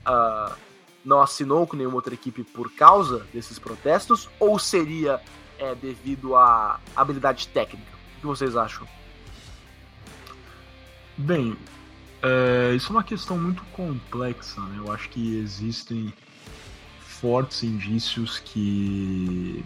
uh, 0.07 0.55
não 1.05 1.21
assinou 1.21 1.67
com 1.67 1.77
nenhuma 1.77 1.97
outra 1.97 2.15
equipe 2.15 2.43
por 2.43 2.71
causa 2.73 3.27
desses 3.33 3.59
protestos? 3.59 4.29
Ou 4.39 4.59
seria 4.59 5.21
é, 5.59 5.75
devido 5.75 6.35
à 6.35 6.81
habilidade 6.97 7.49
técnica? 7.49 7.93
O 8.17 8.21
que 8.21 8.27
vocês 8.27 8.57
acham? 8.57 8.87
Bem, 11.17 11.57
é, 12.23 12.75
isso 12.75 12.89
é 12.89 12.91
uma 12.91 13.05
questão 13.05 13.39
muito 13.39 13.63
complexa, 13.73 14.61
né? 14.63 14.79
Eu 14.79 14.93
acho 14.93 15.09
que 15.11 15.37
existem 15.37 16.13
fortes 17.01 17.63
indícios 17.63 18.39
que 18.39 19.65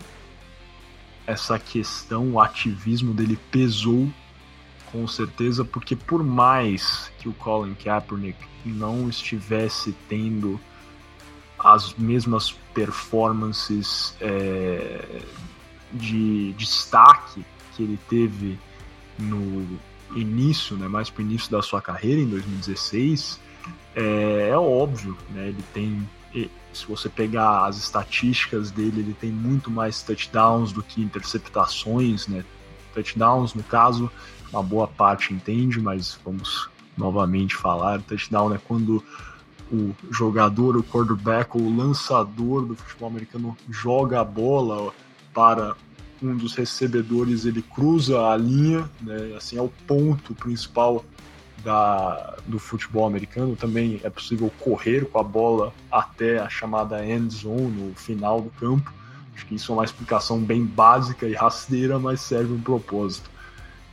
essa 1.26 1.58
questão, 1.58 2.32
o 2.32 2.40
ativismo 2.40 3.12
dele 3.12 3.38
pesou 3.50 4.08
com 4.90 5.06
certeza, 5.06 5.64
porque 5.64 5.94
por 5.94 6.24
mais 6.24 7.12
que 7.18 7.28
o 7.28 7.32
Colin 7.34 7.74
Kaepernick 7.74 8.38
não 8.64 9.08
estivesse 9.08 9.94
tendo 10.08 10.58
as 11.58 11.94
mesmas 11.94 12.52
performances 12.72 14.14
é, 14.20 15.22
de 15.92 16.52
destaque 16.52 17.44
que 17.74 17.82
ele 17.82 17.98
teve 18.08 18.58
no 19.18 19.78
início, 20.14 20.76
né, 20.76 20.88
mais 20.88 21.10
para 21.10 21.22
o 21.22 21.24
início 21.24 21.50
da 21.50 21.60
sua 21.60 21.82
carreira, 21.82 22.20
em 22.20 22.28
2016, 22.28 23.40
é, 23.94 24.48
é 24.50 24.56
óbvio, 24.56 25.16
né, 25.30 25.48
ele 25.48 25.64
tem, 25.74 26.08
se 26.72 26.86
você 26.86 27.08
pegar 27.08 27.66
as 27.66 27.76
estatísticas 27.76 28.70
dele, 28.70 29.00
ele 29.00 29.14
tem 29.14 29.30
muito 29.30 29.70
mais 29.70 30.02
touchdowns 30.02 30.72
do 30.72 30.82
que 30.82 31.02
interceptações, 31.02 32.28
né, 32.28 32.44
touchdowns, 32.94 33.54
no 33.54 33.62
caso, 33.62 34.10
uma 34.52 34.62
boa 34.62 34.86
parte 34.86 35.34
entende, 35.34 35.80
mas 35.80 36.18
vamos 36.24 36.68
novamente 36.96 37.54
falar, 37.54 38.00
touchdown 38.02 38.54
é 38.54 38.58
quando 38.58 39.04
o 39.72 39.94
jogador, 40.10 40.76
o 40.76 40.82
quarterback, 40.82 41.56
o 41.56 41.76
lançador 41.76 42.64
do 42.64 42.74
futebol 42.74 43.08
americano 43.08 43.56
joga 43.70 44.20
a 44.20 44.24
bola 44.24 44.92
para 45.34 45.76
um 46.22 46.36
dos 46.36 46.54
recebedores, 46.54 47.44
ele 47.44 47.62
cruza 47.62 48.20
a 48.26 48.36
linha, 48.36 48.90
né, 49.00 49.34
assim 49.36 49.56
é 49.56 49.62
o 49.62 49.70
ponto 49.86 50.34
principal 50.34 51.04
da, 51.62 52.36
do 52.46 52.58
futebol 52.58 53.06
americano. 53.06 53.56
Também 53.56 54.00
é 54.02 54.10
possível 54.10 54.50
correr 54.58 55.06
com 55.06 55.18
a 55.18 55.22
bola 55.22 55.72
até 55.90 56.38
a 56.38 56.48
chamada 56.48 57.04
end 57.04 57.34
zone, 57.34 57.70
no 57.70 57.94
final 57.94 58.40
do 58.40 58.50
campo. 58.50 58.92
Acho 59.34 59.46
que 59.46 59.54
isso 59.54 59.70
é 59.70 59.74
uma 59.74 59.84
explicação 59.84 60.40
bem 60.40 60.64
básica 60.64 61.26
e 61.26 61.34
rasteira, 61.34 61.98
mas 61.98 62.20
serve 62.20 62.52
um 62.52 62.60
propósito. 62.60 63.30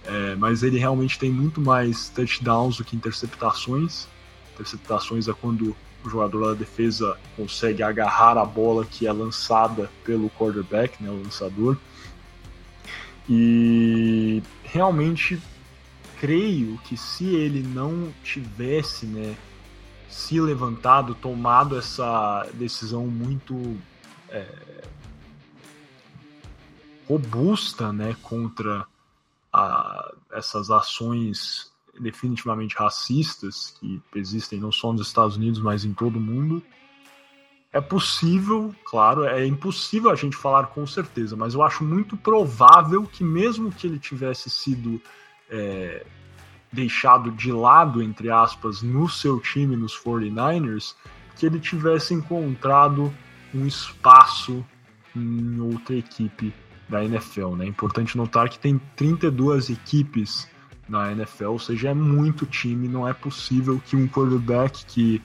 É, 0.03 0.36
mas 0.36 0.63
ele 0.63 0.77
realmente 0.77 1.17
tem 1.17 1.32
muito 1.32 1.60
mais 1.60 2.10
touchdowns 2.10 2.77
do 2.77 2.84
que 2.84 2.96
interceptações. 2.96 4.08
Interceptações 4.55 5.27
é 5.27 5.33
quando 5.33 5.75
o 6.03 6.09
jogador 6.09 6.47
da 6.47 6.53
defesa 6.53 7.17
consegue 7.35 7.83
agarrar 7.83 8.38
a 8.38 8.45
bola 8.45 8.85
que 8.85 9.05
é 9.05 9.12
lançada 9.12 9.91
pelo 10.03 10.29
quarterback, 10.29 11.01
né, 11.03 11.09
o 11.09 11.21
lançador. 11.21 11.77
E 13.27 14.41
realmente 14.63 15.41
creio 16.19 16.77
que 16.85 16.95
se 16.95 17.25
ele 17.25 17.62
não 17.62 18.13
tivesse, 18.24 19.05
né, 19.05 19.35
se 20.09 20.39
levantado, 20.39 21.15
tomado 21.15 21.77
essa 21.77 22.47
decisão 22.53 23.07
muito 23.07 23.77
é, 24.29 24.83
robusta, 27.07 27.91
né, 27.91 28.15
contra 28.21 28.85
a, 29.51 30.13
essas 30.31 30.69
ações 30.69 31.74
definitivamente 31.99 32.75
racistas 32.75 33.75
que 33.79 34.01
existem 34.15 34.59
não 34.59 34.71
só 34.71 34.91
nos 34.91 35.07
Estados 35.07 35.37
Unidos, 35.37 35.59
mas 35.59 35.85
em 35.85 35.93
todo 35.93 36.17
o 36.17 36.21
mundo. 36.21 36.61
É 37.71 37.81
possível, 37.81 38.73
claro, 38.85 39.25
é 39.25 39.45
impossível 39.45 40.09
a 40.09 40.15
gente 40.15 40.37
falar 40.37 40.67
com 40.67 40.87
certeza, 40.87 41.35
mas 41.35 41.53
eu 41.53 41.61
acho 41.61 41.83
muito 41.83 42.15
provável 42.15 43.03
que, 43.03 43.23
mesmo 43.23 43.71
que 43.71 43.85
ele 43.85 43.99
tivesse 43.99 44.49
sido 44.49 45.01
é, 45.49 46.05
deixado 46.71 47.31
de 47.31 47.51
lado, 47.51 48.01
entre 48.01 48.29
aspas, 48.29 48.81
no 48.81 49.09
seu 49.09 49.39
time, 49.41 49.75
nos 49.75 49.93
49ers, 49.97 50.95
que 51.35 51.45
ele 51.45 51.59
tivesse 51.59 52.13
encontrado 52.13 53.13
um 53.53 53.65
espaço 53.65 54.65
em 55.15 55.59
outra 55.59 55.95
equipe 55.95 56.53
da 56.87 57.03
NFL. 57.03 57.55
Né? 57.55 57.65
É 57.65 57.67
importante 57.67 58.17
notar 58.17 58.49
que 58.49 58.59
tem 58.59 58.79
32 58.95 59.69
equipes 59.69 60.47
na 60.88 61.12
NFL, 61.12 61.46
ou 61.46 61.60
seja, 61.60 61.89
é 61.89 61.94
muito 61.94 62.46
time, 62.46 62.88
não 62.88 63.08
é 63.08 63.13
possível 63.13 63.82
que 63.84 63.96
um 63.96 64.08
quarterback 64.08 64.86
que 64.86 65.22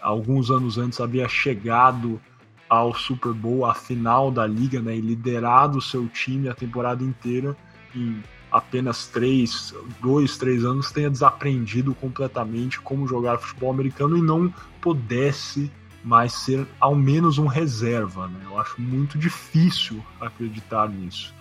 alguns 0.00 0.50
anos 0.50 0.78
antes 0.78 1.00
havia 1.00 1.28
chegado 1.28 2.20
ao 2.68 2.94
Super 2.94 3.32
Bowl, 3.32 3.66
à 3.66 3.74
final 3.74 4.30
da 4.30 4.46
liga, 4.46 4.80
né, 4.80 4.96
e 4.96 5.00
liderado 5.00 5.78
o 5.78 5.82
seu 5.82 6.08
time 6.08 6.48
a 6.48 6.54
temporada 6.54 7.04
inteira, 7.04 7.56
em 7.94 8.22
apenas 8.50 9.06
três, 9.06 9.74
dois, 10.00 10.36
três 10.36 10.64
anos 10.64 10.92
tenha 10.92 11.10
desaprendido 11.10 11.92
completamente 11.94 12.80
como 12.80 13.06
jogar 13.06 13.38
futebol 13.38 13.70
americano 13.70 14.16
e 14.16 14.22
não 14.22 14.52
pudesse 14.80 15.70
mais 16.04 16.32
ser 16.32 16.66
ao 16.78 16.94
menos 16.94 17.36
um 17.36 17.46
reserva. 17.46 18.28
Né? 18.28 18.40
Eu 18.44 18.60
acho 18.60 18.80
muito 18.80 19.18
difícil 19.18 20.04
acreditar 20.20 20.88
nisso. 20.88 21.34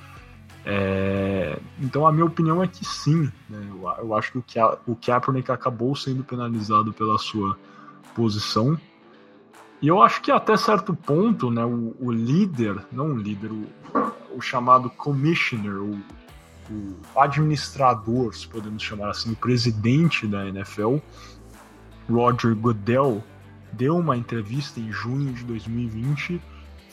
É, 0.66 1.60
então 1.82 2.08
a 2.08 2.12
minha 2.12 2.26
opinião 2.26 2.64
é 2.64 2.68
que 2.68 2.86
sim. 2.86 3.32
Né? 3.50 3.68
Eu, 3.70 4.06
eu, 4.06 4.16
acho 4.16 4.32
que 4.32 4.38
o, 4.38 4.44
Ka 4.44 4.78
o 4.88 4.96
Kaepernick 4.96 5.52
acabou 5.52 5.96
sendo 5.96 6.24
penalizado 6.24 6.94
pela 6.94 7.18
sua 7.18 7.58
posição. 8.16 8.78
E 9.82 9.88
eu 9.88 10.02
acho 10.02 10.22
que 10.22 10.32
até 10.32 10.56
certo 10.56 10.96
ponto, 10.96 11.52
né, 11.52 11.66
o, 11.66 11.94
o 12.00 12.12
líder, 12.12 12.86
não 12.92 13.14
o 13.14 13.18
líder, 13.18 13.52
o, 13.52 13.68
o 14.34 14.42
chamado 14.42 14.90
commissioner, 14.90 15.74
o, 15.74 16.00
o, 16.72 17.20
administrador, 17.20 18.34
se 18.34 18.48
podemos 18.48 18.82
chamar 18.82 19.10
assim, 19.10 19.34
o 19.34 19.36
presidente 19.36 20.26
da 20.26 20.48
NFL, 20.48 20.98
Roger 22.10 22.56
Goodell, 22.56 23.22
deu 23.74 23.98
uma 23.98 24.16
entrevista 24.16 24.80
em 24.80 24.90
junho 24.92 25.34
de 25.34 25.44
2020 25.44 26.42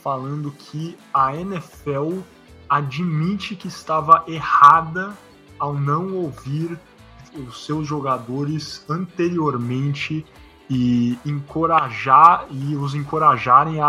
falando 0.02 0.50
que 0.50 0.96
a 1.14 1.36
NFL 1.36 2.20
admite 2.70 3.56
que 3.56 3.66
estava 3.66 4.22
errada 4.28 5.12
ao 5.58 5.74
não 5.74 6.14
ouvir 6.14 6.78
os 7.34 7.66
seus 7.66 7.86
jogadores 7.86 8.84
anteriormente 8.88 10.24
e 10.68 11.18
encorajar 11.26 12.46
e 12.48 12.76
os 12.76 12.94
encorajarem 12.94 13.80
a, 13.80 13.86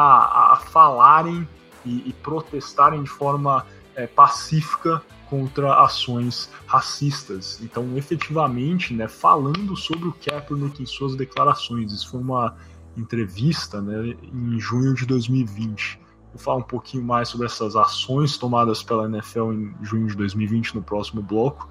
a 0.53 0.61
falarem 0.71 1.47
e, 1.85 2.09
e, 2.09 2.13
protestarem 2.23 3.03
de 3.03 3.09
forma 3.09 3.65
é, 3.95 4.07
pacífica 4.07 5.01
contra 5.29 5.75
ações 5.81 6.49
racistas. 6.65 7.59
Então, 7.61 7.95
efetivamente, 7.95 8.93
né, 8.93 9.07
falando 9.07 9.77
sobre 9.77 10.09
o 10.09 10.13
Kaepernick 10.13 10.81
em 10.81 10.85
suas 10.85 11.15
declarações, 11.15 11.93
isso 11.93 12.09
foi 12.09 12.19
uma 12.19 12.55
entrevista 12.97 13.81
né, 13.81 14.15
em 14.33 14.59
junho 14.59 14.93
de 14.93 15.05
2020. 15.05 15.99
Vou 16.33 16.41
falar 16.41 16.57
um 16.57 16.63
pouquinho 16.63 17.03
mais 17.03 17.27
sobre 17.29 17.45
essas 17.45 17.75
ações 17.75 18.37
tomadas 18.37 18.81
pela 18.81 19.05
NFL 19.05 19.51
em 19.51 19.75
junho 19.81 20.07
de 20.07 20.15
2020 20.15 20.75
no 20.75 20.81
próximo 20.81 21.21
bloco, 21.21 21.69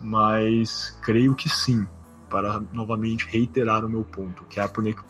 mas 0.00 0.96
creio 1.02 1.34
que 1.34 1.48
sim, 1.48 1.86
para 2.28 2.60
novamente 2.72 3.26
reiterar 3.26 3.84
o 3.84 3.88
meu 3.88 4.04
ponto. 4.04 4.44
Kaepernick, 4.54 5.00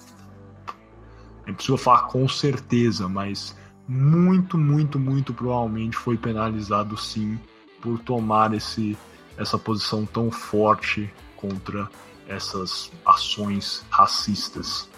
é 1.47 1.53
possível 1.53 1.77
falar 1.77 2.03
com 2.03 2.29
certeza, 2.29 3.09
mas 3.09 3.57
muito, 3.89 4.57
muito, 4.57 4.99
muito 4.99 5.35
provavelmente 5.35 5.97
foi 5.97 6.17
penalizado 6.17 6.97
sim 6.97 7.39
por 7.81 7.99
tomar 7.99 8.55
esse, 8.55 8.97
essa 9.37 9.59
posição 9.59 10.07
tão 10.07 10.31
forte 10.31 11.13
contra 11.37 11.91
essas 12.29 12.93
ações 13.05 13.85
racistas. 13.91 14.89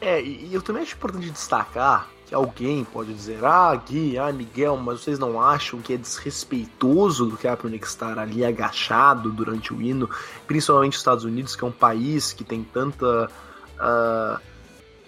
É, 0.00 0.22
e 0.22 0.54
eu 0.54 0.62
também 0.62 0.82
acho 0.82 0.94
importante 0.94 1.28
destacar 1.30 2.08
que 2.28 2.34
alguém 2.34 2.84
pode 2.84 3.14
dizer, 3.14 3.42
ah, 3.42 3.74
Gui, 3.74 4.18
ah, 4.18 4.30
Miguel, 4.30 4.76
mas 4.76 5.00
vocês 5.00 5.18
não 5.18 5.40
acham 5.40 5.80
que 5.80 5.94
é 5.94 5.96
desrespeitoso 5.96 7.24
do 7.24 7.38
Kaepernick 7.38 7.86
estar 7.86 8.18
ali 8.18 8.44
agachado 8.44 9.32
durante 9.32 9.72
o 9.72 9.80
hino, 9.80 10.10
principalmente 10.46 10.92
os 10.92 10.98
Estados 10.98 11.24
Unidos, 11.24 11.56
que 11.56 11.64
é 11.64 11.66
um 11.66 11.72
país 11.72 12.34
que 12.34 12.44
tem 12.44 12.62
tanta. 12.62 13.30
Uh, 13.78 14.38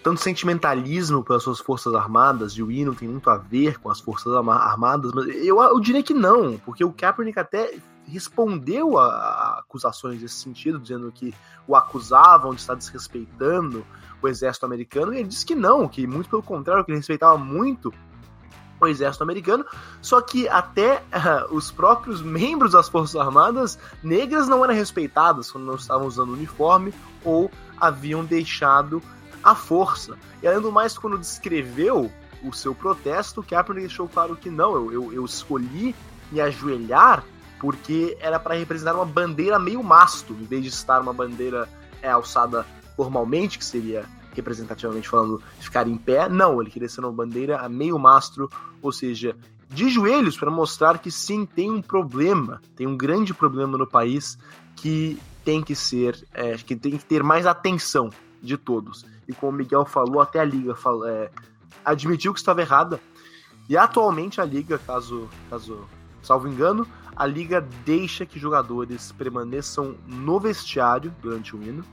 tanto 0.02 0.18
sentimentalismo 0.22 1.22
pelas 1.22 1.42
suas 1.42 1.58
forças 1.58 1.92
armadas, 1.92 2.52
e 2.52 2.62
o 2.62 2.70
hino 2.70 2.94
tem 2.94 3.06
muito 3.06 3.28
a 3.28 3.36
ver 3.36 3.78
com 3.78 3.90
as 3.90 4.00
forças 4.00 4.32
armadas, 4.32 5.12
mas 5.12 5.26
eu, 5.26 5.60
eu 5.60 5.78
diria 5.78 6.02
que 6.02 6.14
não, 6.14 6.56
porque 6.64 6.82
o 6.82 6.90
Kaepernick 6.90 7.38
até 7.38 7.74
respondeu 8.10 8.98
a, 8.98 9.06
a 9.06 9.58
acusações 9.60 10.20
nesse 10.20 10.36
sentido, 10.36 10.78
dizendo 10.78 11.10
que 11.12 11.34
o 11.66 11.74
acusavam 11.74 12.54
de 12.54 12.60
estar 12.60 12.74
desrespeitando 12.74 13.84
o 14.22 14.28
exército 14.28 14.66
americano, 14.66 15.14
e 15.14 15.18
ele 15.18 15.28
disse 15.28 15.46
que 15.46 15.54
não, 15.54 15.88
que 15.88 16.06
muito 16.06 16.28
pelo 16.28 16.42
contrário, 16.42 16.84
que 16.84 16.90
ele 16.90 16.98
respeitava 16.98 17.38
muito 17.38 17.92
o 18.80 18.86
exército 18.86 19.22
americano, 19.22 19.64
só 20.00 20.20
que 20.20 20.48
até 20.48 21.02
uh, 21.12 21.52
os 21.54 21.70
próprios 21.70 22.22
membros 22.22 22.72
das 22.72 22.88
Forças 22.88 23.16
Armadas 23.16 23.78
negras 24.02 24.48
não 24.48 24.64
eram 24.64 24.74
respeitados 24.74 25.50
quando 25.50 25.64
não 25.64 25.74
estavam 25.74 26.06
usando 26.06 26.32
uniforme 26.32 26.92
ou 27.24 27.50
haviam 27.78 28.24
deixado 28.24 29.02
a 29.42 29.54
força. 29.54 30.16
E 30.42 30.46
além 30.46 30.60
do 30.60 30.72
mais, 30.72 30.96
quando 30.96 31.18
descreveu 31.18 32.10
o 32.42 32.52
seu 32.52 32.74
protesto, 32.74 33.42
Kaepernick 33.42 33.88
deixou 33.88 34.08
claro 34.08 34.36
que 34.36 34.50
não, 34.50 34.74
eu, 34.74 34.92
eu, 34.92 35.12
eu 35.12 35.24
escolhi 35.24 35.94
me 36.30 36.40
ajoelhar 36.40 37.24
porque 37.60 38.16
era 38.20 38.40
para 38.40 38.54
representar 38.54 38.94
uma 38.94 39.04
bandeira 39.04 39.58
meio 39.58 39.82
masto, 39.84 40.32
em 40.32 40.44
vez 40.44 40.62
de 40.62 40.70
estar 40.70 41.00
uma 41.00 41.12
bandeira 41.12 41.68
é, 42.02 42.10
alçada 42.10 42.66
formalmente, 42.96 43.58
que 43.58 43.64
seria 43.64 44.06
representativamente 44.34 45.08
falando 45.08 45.42
ficar 45.60 45.86
em 45.86 45.96
pé. 45.96 46.28
Não, 46.28 46.60
ele 46.60 46.70
queria 46.70 46.88
ser 46.88 47.00
uma 47.00 47.12
bandeira 47.12 47.58
a 47.58 47.68
meio 47.68 47.98
mastro, 47.98 48.50
ou 48.80 48.90
seja, 48.90 49.36
de 49.68 49.90
joelhos 49.90 50.38
para 50.38 50.50
mostrar 50.50 50.98
que 50.98 51.10
sim, 51.10 51.44
tem 51.44 51.70
um 51.70 51.82
problema, 51.82 52.62
tem 52.74 52.86
um 52.86 52.96
grande 52.96 53.34
problema 53.34 53.76
no 53.76 53.86
país 53.86 54.38
que 54.74 55.20
tem 55.44 55.62
que 55.62 55.74
ser, 55.74 56.26
é, 56.32 56.56
que 56.56 56.74
tem 56.74 56.96
que 56.96 57.04
ter 57.04 57.22
mais 57.22 57.44
atenção 57.44 58.10
de 58.42 58.56
todos. 58.56 59.04
E 59.28 59.34
como 59.34 59.52
o 59.52 59.54
Miguel 59.54 59.84
falou, 59.84 60.20
até 60.20 60.40
a 60.40 60.44
Liga 60.44 60.74
falou, 60.74 61.06
é, 61.06 61.30
admitiu 61.84 62.32
que 62.32 62.40
estava 62.40 62.62
errada. 62.62 62.98
E 63.68 63.76
atualmente 63.76 64.40
a 64.40 64.44
Liga, 64.44 64.78
caso, 64.78 65.28
caso 65.48 65.86
salvo 66.22 66.48
engano, 66.48 66.86
a 67.20 67.26
Liga 67.26 67.60
deixa 67.84 68.24
que 68.24 68.38
jogadores 68.38 69.12
permaneçam 69.12 69.94
no 70.06 70.40
vestiário 70.40 71.14
durante 71.20 71.54
o 71.54 71.62
hino. 71.62 71.84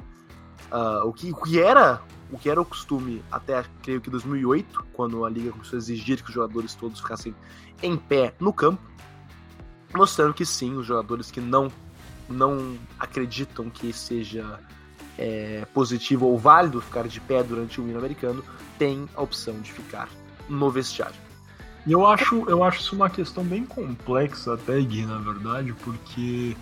Uh, 0.72 1.06
o, 1.06 1.12
que, 1.12 1.32
o, 1.34 1.36
que, 1.36 1.60
era 1.60 2.02
o 2.32 2.40
que 2.40 2.50
era 2.50 2.62
o 2.62 2.64
costume 2.64 3.22
até 3.30 3.62
creio 3.84 4.00
que 4.00 4.10
2008, 4.10 4.86
quando 4.94 5.26
a 5.26 5.30
liga 5.30 5.52
começou 5.52 5.76
a 5.76 5.80
exigir 5.80 6.24
que 6.24 6.30
os 6.30 6.34
jogadores 6.34 6.76
todos 6.76 7.02
ficassem 7.02 7.36
em 7.84 7.98
pé 7.98 8.36
no 8.40 8.54
campo, 8.54 8.82
mostrando 9.94 10.34
que 10.34 10.46
sim, 10.46 10.78
os 10.78 10.86
jogadores 10.86 11.30
que 11.30 11.42
não 11.42 11.70
não 12.30 12.78
acreditam 12.98 13.70
que 13.70 13.92
seja 13.92 14.62
é, 15.18 15.68
positivo 15.74 16.26
ou 16.28 16.38
válido 16.38 16.80
ficar 16.80 17.06
de 17.06 17.20
pé 17.20 17.44
durante 17.44 17.82
o 17.82 17.84
hino 17.90 17.98
americano 17.98 18.42
têm 18.80 19.10
a 19.14 19.22
opção 19.22 19.60
de 19.60 19.74
ficar 19.74 20.08
no 20.48 20.72
vestiário. 20.72 21.27
E 21.88 21.94
eu 21.94 22.06
acho, 22.06 22.44
eu 22.50 22.66
acho 22.66 22.82
isso 22.82 22.94
uma 22.94 23.10
questão 23.10 23.46
bem 23.46 23.66
complexa 23.66 24.56
até, 24.56 24.78
Gui, 24.82 25.06
na 25.06 25.20
verdade, 25.20 25.74
porque 25.86 26.54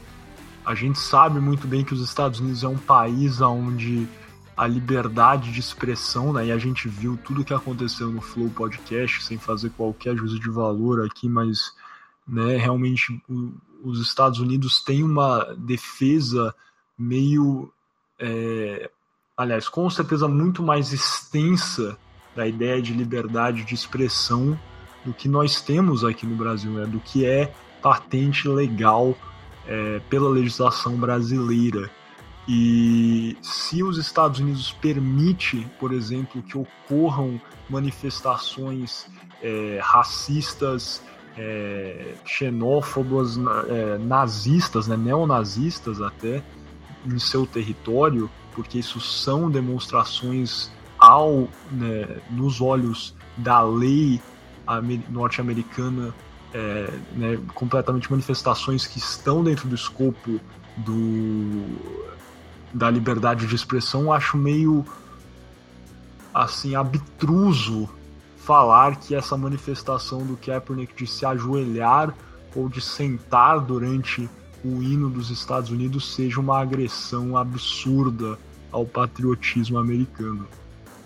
a 0.63 0.75
gente 0.75 0.99
sabe 0.99 1.39
muito 1.39 1.67
bem 1.67 1.83
que 1.83 1.95
os 1.95 2.01
Estados 2.01 2.39
Unidos 2.39 2.63
é 2.63 2.67
um 2.67 2.77
país 2.77 3.41
onde 3.41 4.07
a 4.55 4.67
liberdade 4.67 5.51
de 5.51 5.59
expressão, 5.59 6.31
né? 6.31 6.45
E 6.45 6.51
a 6.51 6.59
gente 6.59 6.87
viu 6.87 7.17
tudo 7.17 7.41
o 7.41 7.43
que 7.43 7.55
aconteceu 7.55 8.11
no 8.11 8.21
Flow 8.21 8.51
Podcast, 8.51 9.23
sem 9.23 9.39
fazer 9.39 9.71
qualquer 9.71 10.15
juízo 10.15 10.39
de 10.39 10.49
valor 10.51 11.03
aqui, 11.03 11.27
mas 11.27 11.73
né, 12.27 12.55
realmente 12.57 13.19
o, 13.27 13.51
os 13.83 13.99
Estados 13.99 14.39
Unidos 14.39 14.83
têm 14.83 15.01
uma 15.01 15.55
defesa 15.57 16.53
meio. 16.95 17.73
É, 18.19 18.91
aliás, 19.35 19.67
com 19.67 19.89
certeza 19.89 20.27
muito 20.27 20.61
mais 20.61 20.93
extensa 20.93 21.97
da 22.35 22.47
ideia 22.47 22.79
de 22.79 22.93
liberdade 22.93 23.63
de 23.63 23.73
expressão 23.73 24.55
do 25.05 25.13
que 25.13 25.29
nós 25.29 25.61
temos 25.61 26.03
aqui 26.03 26.25
no 26.25 26.35
Brasil, 26.35 26.71
né? 26.71 26.85
Do 26.85 26.99
que 26.99 27.25
é 27.25 27.53
patente 27.81 28.47
legal 28.47 29.15
é, 29.67 30.01
pela 30.09 30.29
legislação 30.29 30.95
brasileira. 30.95 31.89
E 32.47 33.37
se 33.41 33.83
os 33.83 33.97
Estados 33.97 34.39
Unidos 34.39 34.71
permite, 34.71 35.65
por 35.79 35.91
exemplo, 35.91 36.41
que 36.41 36.57
ocorram 36.57 37.39
manifestações 37.69 39.07
é, 39.41 39.79
racistas, 39.81 41.01
é, 41.37 42.13
xenófobas, 42.23 43.37
é, 43.67 43.97
nazistas, 43.97 44.87
né, 44.87 44.95
neonazistas 44.95 46.01
até, 46.01 46.43
em 47.05 47.19
seu 47.19 47.45
território, 47.45 48.29
porque 48.53 48.79
isso 48.79 48.99
são 48.99 49.49
demonstrações 49.49 50.71
ao, 50.97 51.47
né, 51.71 52.17
nos 52.31 52.61
olhos 52.61 53.15
da 53.37 53.61
lei 53.61 54.21
norte-americana 55.09 56.13
é, 56.53 56.89
né, 57.15 57.39
completamente 57.53 58.09
manifestações 58.09 58.87
que 58.87 58.97
estão 58.97 59.43
dentro 59.43 59.67
do 59.67 59.75
escopo 59.75 60.39
do, 60.77 61.65
da 62.73 62.89
liberdade 62.89 63.45
de 63.45 63.55
expressão, 63.55 64.11
acho 64.11 64.37
meio 64.37 64.85
assim 66.33 66.75
abstruso 66.75 67.89
falar 68.37 68.97
que 68.97 69.15
essa 69.15 69.35
manifestação 69.35 70.25
do 70.25 70.37
Kaepernick 70.37 70.93
de 70.95 71.07
se 71.07 71.25
ajoelhar 71.25 72.13
ou 72.55 72.69
de 72.69 72.79
sentar 72.79 73.59
durante 73.59 74.29
o 74.63 74.81
hino 74.81 75.09
dos 75.09 75.29
Estados 75.29 75.69
Unidos 75.69 76.13
seja 76.13 76.39
uma 76.39 76.59
agressão 76.59 77.37
absurda 77.37 78.37
ao 78.71 78.85
patriotismo 78.85 79.77
americano. 79.77 80.47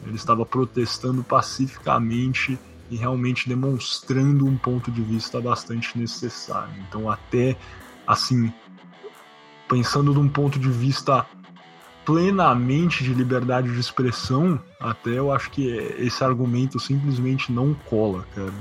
Ele 0.05 0.15
estava 0.15 0.45
protestando 0.45 1.23
pacificamente 1.23 2.57
e 2.89 2.95
realmente 2.95 3.47
demonstrando 3.47 4.45
um 4.45 4.57
ponto 4.57 4.91
de 4.91 5.01
vista 5.01 5.39
bastante 5.39 5.97
necessário. 5.97 6.73
Então, 6.87 7.09
até 7.09 7.55
assim, 8.07 8.51
pensando 9.67 10.13
de 10.13 10.19
um 10.19 10.27
ponto 10.27 10.57
de 10.57 10.69
vista 10.69 11.25
plenamente 12.03 13.03
de 13.03 13.13
liberdade 13.13 13.71
de 13.71 13.79
expressão, 13.79 14.59
até 14.79 15.11
eu 15.11 15.31
acho 15.31 15.51
que 15.51 15.67
esse 15.99 16.23
argumento 16.23 16.79
simplesmente 16.79 17.51
não 17.51 17.75
cola, 17.87 18.25
cara. 18.33 18.53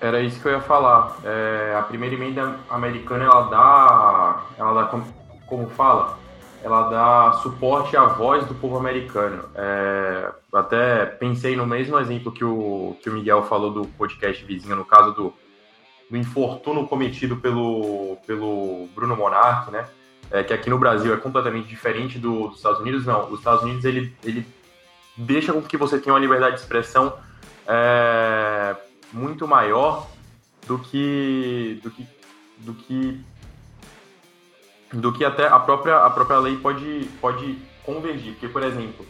Era 0.00 0.20
isso 0.20 0.38
que 0.38 0.46
eu 0.46 0.52
ia 0.52 0.60
falar. 0.60 1.16
É, 1.24 1.74
a 1.78 1.82
primeira 1.82 2.14
emenda 2.14 2.56
americana 2.68 3.24
ela 3.24 3.42
dá, 3.48 4.42
ela 4.58 4.82
dá 4.82 4.88
como, 4.88 5.06
como 5.46 5.66
fala, 5.70 6.18
ela 6.62 6.90
dá 6.90 7.32
suporte 7.42 7.96
à 7.96 8.04
voz 8.04 8.44
do 8.44 8.54
povo 8.54 8.76
americano. 8.76 9.44
É, 9.54 10.30
até 10.56 11.04
pensei 11.04 11.56
no 11.56 11.66
mesmo 11.66 11.98
exemplo 11.98 12.30
que 12.32 12.44
o, 12.44 12.96
que 13.02 13.10
o 13.10 13.12
Miguel 13.12 13.42
falou 13.44 13.72
do 13.72 13.86
podcast 13.88 14.44
vizinho, 14.44 14.76
no 14.76 14.84
caso 14.84 15.12
do, 15.12 15.34
do 16.10 16.16
infortúnio 16.16 16.86
cometido 16.86 17.36
pelo, 17.36 18.16
pelo 18.26 18.86
Bruno 18.94 19.16
Monarque, 19.16 19.70
né? 19.70 19.86
É, 20.30 20.42
que 20.42 20.52
aqui 20.52 20.70
no 20.70 20.78
Brasil 20.78 21.12
é 21.12 21.16
completamente 21.16 21.68
diferente 21.68 22.18
do, 22.18 22.48
dos 22.48 22.56
Estados 22.56 22.80
Unidos. 22.80 23.04
Não, 23.04 23.30
os 23.30 23.38
Estados 23.38 23.62
Unidos 23.62 23.84
ele, 23.84 24.14
ele 24.24 24.46
deixa 25.16 25.52
com 25.52 25.62
que 25.62 25.76
você 25.76 25.98
tenha 25.98 26.14
uma 26.14 26.20
liberdade 26.20 26.56
de 26.56 26.62
expressão 26.62 27.14
é, 27.66 28.74
muito 29.12 29.46
maior 29.46 30.08
do 30.66 30.78
que, 30.78 31.78
do 31.82 31.90
que, 31.90 32.06
do 32.58 32.74
que 32.74 33.20
do 34.92 35.12
que 35.12 35.24
até 35.24 35.46
a 35.46 35.58
própria, 35.58 35.96
a 35.98 36.10
própria 36.10 36.38
lei 36.38 36.56
pode, 36.56 37.08
pode 37.20 37.58
convergir. 37.84 38.32
Porque, 38.32 38.48
por 38.48 38.62
exemplo, 38.62 39.04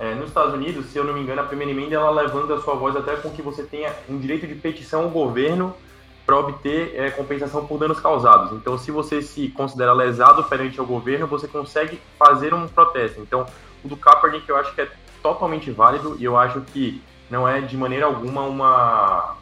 é, 0.00 0.14
nos 0.14 0.28
Estados 0.28 0.54
Unidos, 0.54 0.86
se 0.86 0.96
eu 0.96 1.04
não 1.04 1.12
me 1.12 1.20
engano, 1.20 1.42
a 1.42 1.44
primeira 1.44 1.70
emenda 1.70 1.94
ela 1.94 2.10
levanta 2.10 2.54
a 2.54 2.60
sua 2.62 2.74
voz 2.74 2.96
até 2.96 3.16
com 3.16 3.28
que 3.28 3.42
você 3.42 3.62
tenha 3.62 3.94
um 4.08 4.18
direito 4.18 4.46
de 4.46 4.54
petição 4.54 5.02
ao 5.02 5.10
governo 5.10 5.76
para 6.24 6.38
obter 6.38 6.98
é, 6.98 7.10
compensação 7.10 7.66
por 7.66 7.78
danos 7.78 8.00
causados. 8.00 8.52
Então, 8.52 8.78
se 8.78 8.90
você 8.90 9.20
se 9.20 9.48
considera 9.48 9.92
lesado 9.92 10.42
perante 10.44 10.80
o 10.80 10.86
governo, 10.86 11.26
você 11.26 11.46
consegue 11.46 12.00
fazer 12.18 12.54
um 12.54 12.66
protesto. 12.66 13.20
Então, 13.20 13.44
o 13.84 13.88
do 13.88 13.96
Kaepernick 13.96 14.48
eu 14.48 14.56
acho 14.56 14.74
que 14.74 14.80
é 14.80 14.88
totalmente 15.22 15.70
válido 15.70 16.16
e 16.18 16.24
eu 16.24 16.34
acho 16.38 16.62
que 16.62 17.02
não 17.28 17.46
é 17.46 17.60
de 17.60 17.76
maneira 17.76 18.06
alguma 18.06 18.42
uma, 18.44 19.36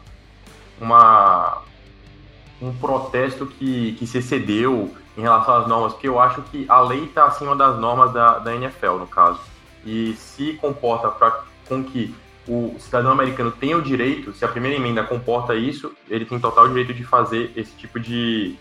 uma 0.81 1.61
um 2.61 2.73
protesto 2.73 3.45
que, 3.45 3.93
que 3.93 4.05
se 4.05 4.17
excedeu 4.17 4.93
em 5.17 5.21
relação 5.21 5.55
às 5.55 5.67
normas, 5.67 5.93
porque 5.93 6.09
eu 6.09 6.19
acho 6.19 6.41
que 6.41 6.65
a 6.67 6.81
lei 6.81 7.05
está 7.05 7.25
acima 7.25 7.55
das 7.55 7.79
normas 7.79 8.11
da, 8.11 8.39
da 8.39 8.53
NFL, 8.53 8.97
no 8.97 9.07
caso. 9.07 9.39
E 9.89 10.13
se 10.13 10.53
comporta 10.53 11.09
pra, 11.09 11.43
com 11.67 11.83
que 11.83 12.13
o 12.47 12.75
cidadão 12.79 13.11
americano 13.11 13.51
tenha 13.51 13.75
o 13.75 13.81
direito, 13.81 14.31
se 14.33 14.45
a 14.45 14.47
primeira 14.47 14.77
emenda 14.77 15.03
comporta 15.03 15.55
isso, 15.55 15.91
ele 16.07 16.25
tem 16.25 16.39
total 16.39 16.67
direito 16.67 16.93
de 16.93 17.03
fazer 17.03 17.51
esse 17.55 17.71
tipo 17.71 17.99
de, 17.99 18.55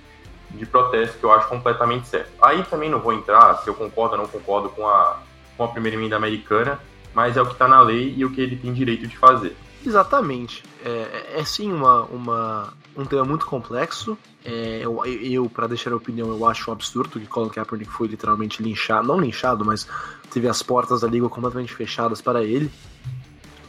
de 0.51 0.65
protesto 0.65 1.19
que 1.19 1.25
eu 1.25 1.31
acho 1.31 1.47
completamente 1.47 2.09
certo. 2.09 2.31
Aí 2.41 2.63
também 2.65 2.89
não 2.89 2.99
vou 2.99 3.13
entrar 3.13 3.59
se 3.59 3.69
eu 3.69 3.75
concordo 3.75 4.15
ou 4.15 4.23
não 4.23 4.27
concordo 4.27 4.71
com 4.71 4.89
a, 4.89 5.19
com 5.55 5.65
a 5.65 5.69
primeira 5.69 5.99
emenda 5.99 6.17
americana, 6.17 6.81
mas 7.13 7.37
é 7.37 7.43
o 7.43 7.47
que 7.47 7.53
está 7.53 7.69
na 7.69 7.83
lei 7.83 8.15
e 8.17 8.25
o 8.25 8.31
que 8.31 8.41
ele 8.41 8.57
tem 8.57 8.73
direito 8.73 9.07
de 9.07 9.19
fazer. 9.19 9.55
Exatamente. 9.85 10.63
É, 10.83 11.41
é 11.41 11.45
sim 11.45 11.71
uma, 11.71 12.05
uma, 12.05 12.73
um 12.97 13.05
tema 13.05 13.25
muito 13.25 13.47
complexo. 13.47 14.17
É, 14.45 14.81
eu, 14.83 15.05
eu 15.05 15.49
para 15.49 15.67
deixar 15.67 15.93
a 15.93 15.97
opinião, 15.97 16.29
eu 16.29 16.47
acho 16.47 16.71
um 16.71 16.73
absurdo 16.73 17.21
que 17.21 17.27
Colin 17.27 17.51
Kaepernick 17.51 17.91
foi 17.91 18.09
literalmente 18.09 18.63
linchado, 18.63 19.07
não 19.07 19.21
linchado, 19.21 19.65
mas 19.65 19.87
teve 20.31 20.49
as 20.49 20.63
portas 20.63 21.01
da 21.01 21.09
liga 21.09 21.29
completamente 21.29 21.75
fechadas 21.75 22.21
para 22.21 22.43
ele. 22.43 22.71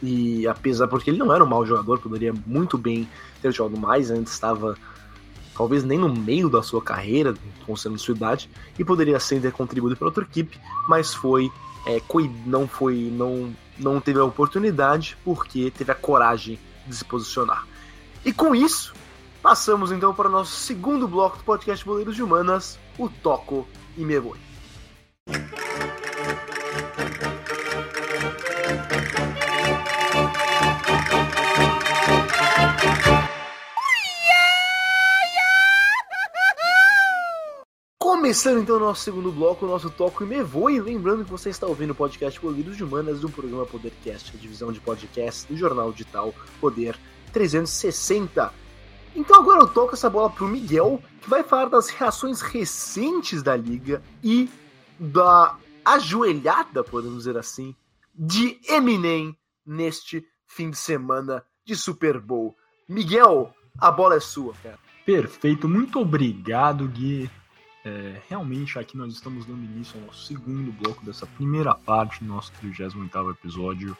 E 0.02 0.46
apesar, 0.46 0.88
porque 0.88 1.10
ele 1.10 1.18
não 1.18 1.32
era 1.32 1.44
um 1.44 1.46
mau 1.46 1.64
jogador, 1.66 1.98
poderia 1.98 2.32
muito 2.46 2.78
bem 2.78 3.08
ter 3.42 3.52
jogado 3.52 3.78
mais, 3.78 4.10
ainda 4.10 4.28
estava 4.28 4.76
talvez 5.54 5.84
nem 5.84 5.98
no 5.98 6.08
meio 6.08 6.48
da 6.48 6.62
sua 6.62 6.80
carreira, 6.80 7.34
considerando 7.66 7.98
sua 7.98 8.14
idade, 8.14 8.48
e 8.78 8.84
poderia 8.84 9.20
sim 9.20 9.38
ter 9.40 9.52
contribuído 9.52 9.96
para 9.96 10.06
outra 10.06 10.24
equipe, 10.24 10.58
mas 10.88 11.12
foi 11.12 11.52
é, 11.86 12.00
não 12.46 12.66
foi 12.66 13.10
não 13.12 13.54
não 13.78 14.00
teve 14.00 14.18
a 14.18 14.24
oportunidade 14.24 15.16
porque 15.24 15.70
teve 15.70 15.90
a 15.92 15.94
coragem 15.94 16.58
de 16.86 16.96
se 16.96 17.04
posicionar. 17.04 17.66
E 18.24 18.32
com 18.32 18.54
isso, 18.54 18.94
passamos 19.42 19.90
então 19.90 20.14
para 20.14 20.28
o 20.28 20.30
nosso 20.30 20.52
segundo 20.52 21.08
bloco 21.08 21.38
do 21.38 21.44
podcast 21.44 21.84
Boleiros 21.84 22.14
de 22.14 22.22
Humanas, 22.22 22.78
o 22.98 23.08
Toco 23.08 23.66
e 23.96 24.04
Me. 24.04 24.20
Começando 37.98 38.60
então 38.60 38.76
o 38.76 38.80
nosso 38.80 39.02
segundo 39.02 39.32
bloco, 39.32 39.64
o 39.64 39.68
nosso 39.68 39.90
Toco 39.90 40.22
e 40.22 40.26
Me 40.26 40.42
Voe. 40.42 40.78
Lembrando 40.78 41.24
que 41.24 41.30
você 41.30 41.50
está 41.50 41.66
ouvindo 41.66 41.90
o 41.90 41.94
podcast 41.96 42.38
Bolírios 42.40 42.76
de 42.76 42.84
Humanas 42.84 43.20
do 43.20 43.28
programa 43.28 43.66
Podercast, 43.66 44.32
a 44.36 44.38
divisão 44.38 44.70
de 44.70 44.80
podcast 44.80 45.46
do 45.48 45.56
jornal 45.56 45.90
digital 45.90 46.34
Poder 46.60 46.96
360. 47.32 48.59
Então 49.14 49.40
agora 49.40 49.60
eu 49.62 49.68
toco 49.68 49.94
essa 49.94 50.08
bola 50.08 50.30
para 50.30 50.44
o 50.44 50.48
Miguel, 50.48 51.02
que 51.20 51.28
vai 51.28 51.42
falar 51.42 51.66
das 51.66 51.90
reações 51.90 52.40
recentes 52.40 53.42
da 53.42 53.56
liga 53.56 54.02
e 54.22 54.48
da 54.98 55.56
ajoelhada, 55.84 56.84
podemos 56.84 57.18
dizer 57.18 57.36
assim, 57.36 57.74
de 58.14 58.60
Eminem 58.68 59.36
neste 59.66 60.24
fim 60.46 60.70
de 60.70 60.76
semana 60.76 61.44
de 61.64 61.74
Super 61.74 62.20
Bowl. 62.20 62.56
Miguel, 62.88 63.54
a 63.78 63.90
bola 63.90 64.16
é 64.16 64.20
sua, 64.20 64.54
cara. 64.62 64.78
Perfeito, 65.04 65.68
muito 65.68 66.00
obrigado, 66.00 66.86
Gui. 66.88 67.30
É, 67.82 68.20
realmente 68.28 68.78
aqui 68.78 68.96
nós 68.96 69.12
estamos 69.12 69.46
dando 69.46 69.64
início 69.64 69.98
ao 69.98 70.06
nosso 70.06 70.26
segundo 70.26 70.70
bloco 70.70 71.04
dessa 71.04 71.26
primeira 71.26 71.74
parte 71.74 72.22
do 72.22 72.26
nosso 72.26 72.52
38 72.60 73.30
episódio. 73.30 73.96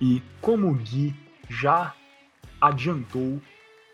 E 0.00 0.22
como 0.40 0.70
o 0.70 0.74
Gui 0.74 1.14
já 1.48 1.94
adiantou, 2.60 3.40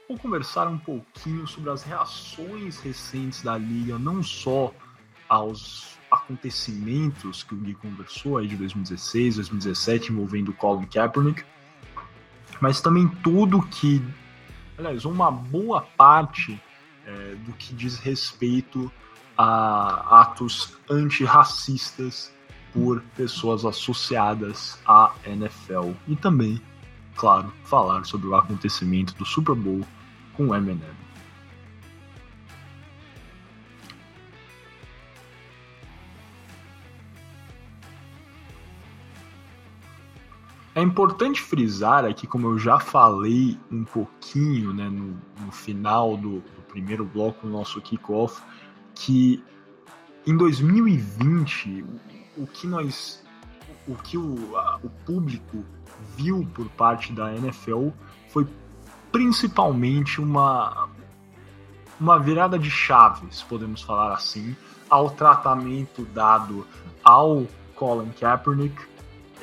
vou 0.08 0.16
conversar 0.16 0.66
um 0.66 0.78
pouquinho 0.78 1.46
sobre 1.46 1.68
as 1.68 1.82
reações 1.82 2.80
recentes 2.80 3.42
da 3.42 3.58
liga, 3.58 3.98
não 3.98 4.22
só 4.22 4.72
aos 5.28 5.98
acontecimentos 6.10 7.42
que 7.42 7.54
o 7.54 7.58
Gui 7.58 7.74
conversou 7.74 8.38
aí 8.38 8.48
de 8.48 8.56
2016, 8.56 9.36
2017 9.36 10.10
envolvendo 10.10 10.54
Colin 10.54 10.86
Kaepernick, 10.86 11.44
mas 12.58 12.80
também 12.80 13.06
tudo 13.22 13.60
que, 13.60 14.02
aliás, 14.78 15.04
uma 15.04 15.30
boa 15.30 15.82
parte 15.82 16.58
é, 17.04 17.34
do 17.44 17.52
que 17.52 17.74
diz 17.74 17.98
respeito 17.98 18.90
a 19.36 20.22
atos 20.22 20.78
antirracistas 20.88 22.32
por 22.72 23.02
pessoas 23.14 23.66
associadas 23.66 24.78
à 24.86 25.12
NFL 25.26 25.92
e 26.06 26.16
também, 26.16 26.58
claro, 27.14 27.52
falar 27.64 28.06
sobre 28.06 28.26
o 28.26 28.34
acontecimento 28.34 29.14
do 29.14 29.26
Super 29.26 29.54
Bowl 29.54 29.86
com 30.38 30.54
Eminem. 30.54 30.80
É 40.76 40.80
importante 40.80 41.42
frisar 41.42 42.04
aqui, 42.04 42.24
como 42.24 42.46
eu 42.46 42.56
já 42.56 42.78
falei 42.78 43.58
um 43.68 43.82
pouquinho 43.82 44.72
né, 44.72 44.88
no, 44.88 45.20
no 45.44 45.50
final 45.50 46.16
do, 46.16 46.38
do, 46.38 46.62
primeiro 46.68 47.04
bloco 47.04 47.44
do 47.44 47.52
nosso 47.52 47.80
kickoff, 47.80 48.40
que 48.94 49.42
em 50.24 50.36
2020 50.36 51.82
o, 52.36 52.42
o 52.44 52.46
que 52.46 52.68
nós, 52.68 53.24
o 53.88 53.96
que 53.96 54.16
o, 54.16 54.56
a, 54.56 54.78
o 54.84 54.88
público 55.04 55.64
viu 56.16 56.48
por 56.54 56.68
parte 56.70 57.12
da 57.12 57.34
NFL 57.34 57.88
foi 58.28 58.46
principalmente 59.10 60.20
uma 60.20 60.88
uma 62.00 62.18
virada 62.18 62.58
de 62.58 62.70
chaves, 62.70 63.42
podemos 63.42 63.82
falar 63.82 64.12
assim, 64.12 64.56
ao 64.88 65.10
tratamento 65.10 66.04
dado 66.14 66.66
ao 67.02 67.46
Colin 67.74 68.10
Kaepernick 68.10 68.76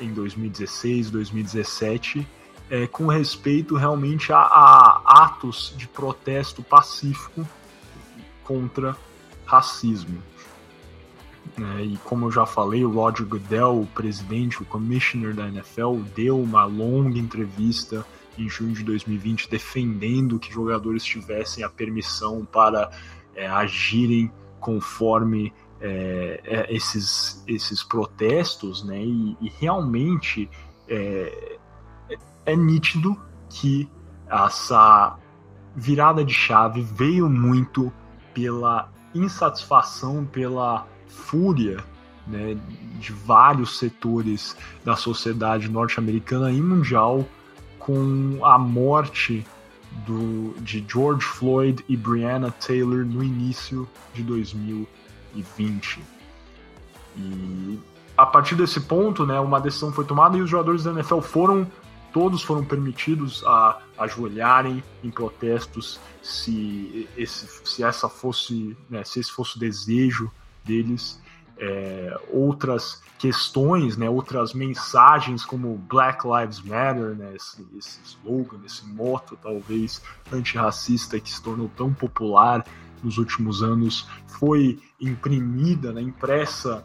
em 0.00 0.12
2016, 0.12 1.10
2017, 1.10 2.26
é, 2.70 2.86
com 2.86 3.06
respeito 3.06 3.76
realmente 3.76 4.32
a, 4.32 4.38
a, 4.38 5.24
atos 5.24 5.74
de 5.76 5.86
protesto 5.86 6.62
pacífico 6.62 7.46
contra 8.42 8.96
racismo. 9.44 10.22
É, 11.58 11.82
e 11.82 11.96
como 11.98 12.26
eu 12.26 12.32
já 12.32 12.44
falei, 12.44 12.84
o 12.84 12.90
Roger 12.90 13.26
Goodell, 13.26 13.80
o 13.80 13.86
presidente, 13.86 14.62
o 14.62 14.66
commissioner 14.66 15.34
da 15.34 15.46
NFL, 15.46 16.00
deu 16.14 16.40
uma 16.40 16.64
longa 16.64 17.18
entrevista 17.18 18.04
em 18.38 18.48
junho 18.48 18.72
de 18.72 18.82
2020 18.84 19.48
defendendo 19.50 20.38
que 20.38 20.52
jogadores 20.52 21.04
tivessem 21.04 21.64
a 21.64 21.68
permissão 21.68 22.44
para 22.44 22.90
é, 23.34 23.46
agirem 23.46 24.30
conforme 24.60 25.52
é, 25.80 26.40
é, 26.44 26.74
esses, 26.74 27.44
esses 27.46 27.82
protestos, 27.82 28.82
né? 28.84 29.02
E, 29.02 29.36
e 29.40 29.48
realmente 29.60 30.48
é, 30.88 31.58
é, 32.46 32.56
nítido 32.56 33.16
que 33.50 33.88
essa 34.28 35.18
virada 35.74 36.24
de 36.24 36.32
chave 36.32 36.80
veio 36.80 37.28
muito 37.28 37.92
pela 38.32 38.90
insatisfação, 39.14 40.24
pela 40.24 40.86
fúria 41.06 41.84
né, 42.26 42.56
de 42.98 43.12
vários 43.12 43.78
setores 43.78 44.56
da 44.84 44.96
sociedade 44.96 45.68
norte-americana 45.68 46.50
e 46.50 46.60
mundial 46.60 47.24
com 47.86 48.44
a 48.44 48.58
morte 48.58 49.46
do, 50.04 50.54
de 50.60 50.84
George 50.86 51.24
Floyd 51.24 51.84
e 51.88 51.96
Breonna 51.96 52.50
Taylor 52.50 53.06
no 53.06 53.22
início 53.22 53.88
de 54.12 54.24
2020. 54.24 56.00
E 57.16 57.78
a 58.16 58.26
partir 58.26 58.56
desse 58.56 58.80
ponto, 58.80 59.24
né, 59.24 59.38
uma 59.38 59.60
decisão 59.60 59.92
foi 59.92 60.04
tomada 60.04 60.36
e 60.36 60.42
os 60.42 60.50
jogadores 60.50 60.82
da 60.82 60.90
NFL 60.90 61.20
foram 61.20 61.70
todos 62.12 62.42
foram 62.42 62.64
permitidos 62.64 63.44
a 63.46 63.78
ajoelharem 63.98 64.82
em 65.04 65.10
protestos 65.10 66.00
se, 66.22 67.06
esse, 67.16 67.46
se 67.62 67.84
essa 67.84 68.08
fosse 68.08 68.74
né, 68.88 69.04
se 69.04 69.20
esse 69.20 69.30
fosse 69.30 69.56
o 69.58 69.60
desejo 69.60 70.30
deles 70.64 71.20
é, 71.58 72.18
outras 72.30 73.02
questões, 73.18 73.96
né, 73.96 74.08
outras 74.08 74.52
mensagens 74.52 75.44
como 75.44 75.76
Black 75.76 76.26
Lives 76.26 76.60
Matter, 76.60 77.14
né, 77.16 77.34
esse, 77.34 77.66
esse 77.76 78.00
slogan, 78.04 78.58
esse 78.64 78.86
moto 78.86 79.38
talvez 79.42 80.02
antirracista 80.32 81.18
que 81.18 81.30
se 81.30 81.42
tornou 81.42 81.70
tão 81.76 81.92
popular 81.92 82.64
nos 83.02 83.18
últimos 83.18 83.62
anos, 83.62 84.08
foi 84.26 84.80
imprimida, 85.00 85.92
né, 85.92 86.00
impressa 86.00 86.84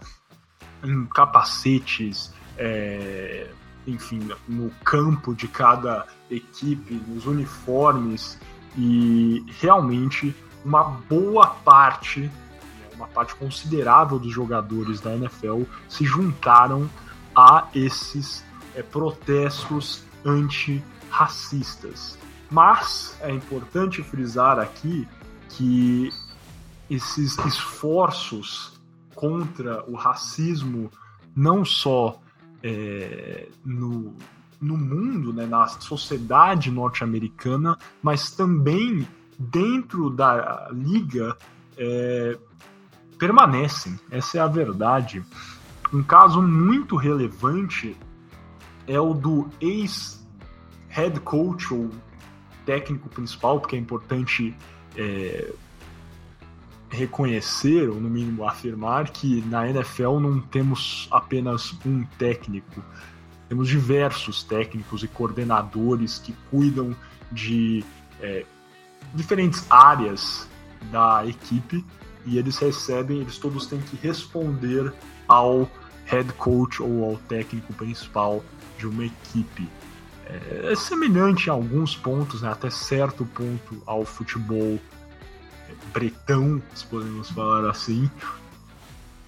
em 0.84 1.06
capacetes, 1.06 2.34
é, 2.58 3.50
enfim, 3.86 4.20
no 4.48 4.70
campo 4.84 5.34
de 5.34 5.48
cada 5.48 6.08
equipe, 6.30 6.94
nos 7.08 7.26
uniformes 7.26 8.40
e 8.78 9.44
realmente 9.60 10.36
uma 10.64 10.84
boa 10.84 11.48
parte 11.48 12.30
uma 13.02 13.08
parte 13.08 13.36
considerável 13.36 14.20
dos 14.20 14.32
jogadores 14.32 15.02
da 15.02 15.16
NFL 15.16 15.64
se 15.90 16.06
juntaram 16.06 16.90
a 17.36 17.68
esses 17.74 18.46
é, 18.76 18.84
protestos 18.84 20.04
antirracistas. 20.24 22.18
Mas 22.50 23.18
é 23.22 23.32
importante 23.32 24.04
frisar 24.04 24.60
aqui 24.60 25.08
que 25.50 26.10
esses 26.90 27.38
esforços 27.40 28.80
contra 29.16 29.84
o 29.90 29.96
racismo, 29.96 30.92
não 31.36 31.64
só 31.64 32.22
é, 32.62 33.48
no, 33.64 34.14
no 34.60 34.78
mundo, 34.78 35.34
né, 35.34 35.46
na 35.46 35.68
sociedade 35.68 36.70
norte-americana, 36.70 37.78
mas 38.02 38.32
também 38.32 39.08
dentro 39.40 40.10
da 40.10 40.70
liga, 40.72 41.38
é, 41.78 42.38
permanecem. 43.22 44.00
Essa 44.10 44.40
é 44.40 44.42
a 44.42 44.48
verdade. 44.48 45.24
Um 45.94 46.02
caso 46.02 46.42
muito 46.42 46.96
relevante 46.96 47.96
é 48.88 49.00
o 49.00 49.14
do 49.14 49.48
ex-head 49.62 51.20
coach 51.20 51.72
ou 51.72 51.92
técnico 52.66 53.10
principal, 53.10 53.60
porque 53.60 53.76
é 53.76 53.80
importante 53.80 54.56
é, 54.98 55.54
reconhecer, 56.90 57.90
ou 57.90 58.02
no 58.02 58.10
mínimo 58.10 58.44
afirmar, 58.44 59.12
que 59.12 59.44
na 59.46 59.70
NFL 59.70 60.18
não 60.20 60.42
temos 60.42 61.08
apenas 61.12 61.78
um 61.86 62.04
técnico, 62.18 62.84
temos 63.48 63.70
diversos 63.70 64.42
técnicos 64.42 65.04
e 65.04 65.08
coordenadores 65.08 66.18
que 66.18 66.34
cuidam 66.50 66.96
de 67.32 67.86
é, 68.20 68.44
diferentes 69.14 69.64
áreas 69.70 70.50
da 70.92 71.24
equipe 71.28 71.86
e 72.26 72.38
eles 72.38 72.58
recebem, 72.58 73.22
eles 73.22 73.38
todos 73.38 73.66
têm 73.66 73.80
que 73.80 73.96
responder 73.96 74.94
ao 75.28 75.70
head 76.06 76.32
coach 76.34 76.82
ou 76.82 77.06
ao 77.06 77.18
técnico 77.18 77.74
principal 77.74 78.44
de 78.78 78.88
uma 78.88 79.06
equipe. 79.06 79.68
É, 80.26 80.72
é 80.72 80.76
semelhante 80.76 81.48
em 81.48 81.50
alguns 81.50 81.96
pontos, 81.96 82.42
né, 82.42 82.52
até 82.52 82.70
certo 82.70 83.26
ponto, 83.26 83.82
ao 83.86 84.06
futebol 84.06 84.80
bretão, 85.94 86.62
se 86.74 86.86
podemos 86.86 87.30
falar 87.30 87.70
assim, 87.70 88.10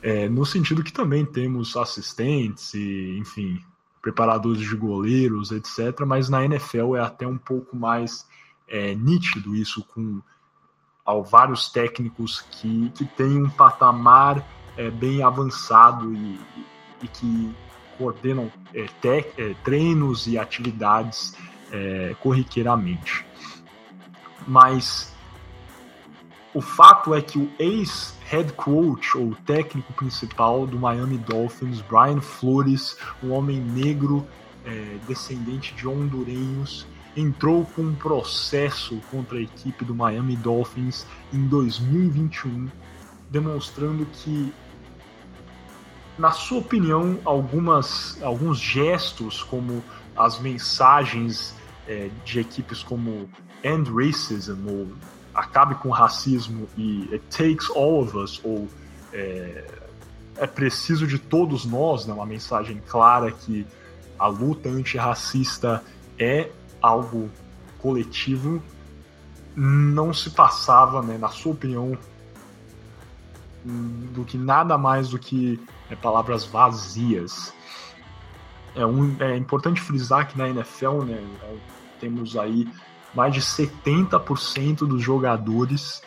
é, 0.02 0.28
no 0.28 0.46
sentido 0.46 0.84
que 0.84 0.92
também 0.92 1.26
temos 1.26 1.76
assistentes 1.78 2.74
e, 2.74 3.18
enfim, 3.18 3.64
preparadores 4.02 4.62
de 4.62 4.76
goleiros, 4.76 5.52
etc. 5.52 6.02
Mas 6.06 6.30
na 6.30 6.44
NFL 6.44 6.98
é 6.98 7.00
até 7.00 7.26
um 7.26 7.38
pouco 7.38 7.76
mais 7.76 8.28
é, 8.68 8.94
nítido 8.94 9.56
isso 9.56 9.84
com 9.86 10.22
ao 11.06 11.24
vários 11.24 11.70
técnicos 11.70 12.42
que, 12.42 12.90
que 12.96 13.06
têm 13.06 13.44
um 13.44 13.50
patamar 13.50 14.46
é, 14.78 14.90
bem 14.90 15.22
avançado 15.22 16.14
e, 16.14 16.40
e 17.02 17.08
que 17.08 17.56
coordenam 17.98 18.52
é, 18.74 18.86
te, 19.02 19.26
é, 19.38 19.56
treinos 19.64 20.28
e 20.28 20.38
atividades 20.38 21.36
é, 21.72 22.16
corriqueiramente. 22.20 23.26
Mas 24.48 25.14
o 26.54 26.62
fato 26.62 27.14
é 27.14 27.22
que 27.22 27.38
o 27.38 27.52
ex-head 27.58 28.54
coach 28.54 29.18
ou 29.18 29.36
técnico 29.46 29.92
principal 29.94 30.68
do 30.68 30.78
Miami 30.78 31.18
Dolphins, 31.18 31.82
Brian 31.82 32.22
Flores, 32.22 32.98
um 33.24 33.32
homem 33.32 33.60
negro 33.60 34.28
é, 34.66 34.98
descendente 35.08 35.74
de 35.74 35.88
hondurenhos, 35.88 36.88
entrou 37.16 37.66
com 37.66 37.84
um 37.84 37.96
processo 37.96 39.00
contra 39.12 39.38
a 39.38 39.42
equipe 39.42 39.86
do 39.86 39.94
Miami 39.94 40.36
Dolphins 40.36 41.06
em 41.32 41.48
2021, 41.48 42.70
demonstrando 43.30 44.06
que, 44.06 44.54
na 46.18 46.32
sua 46.32 46.60
opinião, 46.60 47.20
algumas, 47.24 48.22
alguns 48.22 48.60
gestos, 48.60 49.44
como 49.44 49.84
as 50.16 50.40
mensagens 50.40 51.56
é, 51.88 52.10
de 52.26 52.40
equipes 52.40 52.82
como 52.82 53.30
End 53.64 53.90
Racism, 53.92 54.68
ou 54.68 54.88
Acabe 55.34 55.74
com 55.76 55.90
o 55.90 55.92
Racismo 55.92 56.70
e 56.78 57.10
It 57.12 57.24
Takes 57.30 57.70
All 57.72 58.02
of 58.02 58.16
Us, 58.16 58.40
ou 58.44 58.68
é, 59.12 59.66
é 60.38 60.48
preciso 60.48 61.08
de 61.08 61.18
todos 61.18 61.66
nós, 61.66 62.06
né, 62.06 62.14
uma 62.14 62.26
mensagem 62.26 62.82
clara 62.88 63.32
que 63.32 63.66
a 64.18 64.28
luta 64.28 64.70
antirracista 64.70 65.84
é 66.20 66.50
algo 66.84 67.32
coletivo, 67.80 68.62
não 69.56 70.14
se 70.14 70.30
passava, 70.32 71.02
né, 71.02 71.18
na 71.18 71.30
sua 71.30 71.54
opinião, 71.54 71.98
do 73.64 74.26
que 74.26 74.38
nada 74.38 74.78
mais 74.78 75.10
do 75.10 75.18
que 75.18 75.58
é, 75.90 75.96
palavras 75.96 76.44
vazias. 76.44 77.54
É, 78.76 78.86
um, 78.86 79.16
é 79.22 79.38
importante 79.38 79.80
frisar 79.80 80.28
que 80.28 80.38
na 80.38 80.50
NFL 80.50 81.04
né, 81.04 81.24
temos 82.00 82.36
aí 82.36 82.68
mais 83.16 83.34
de 83.34 83.40
70% 83.40 84.80
dos 84.80 85.02
jogadores 85.02 86.02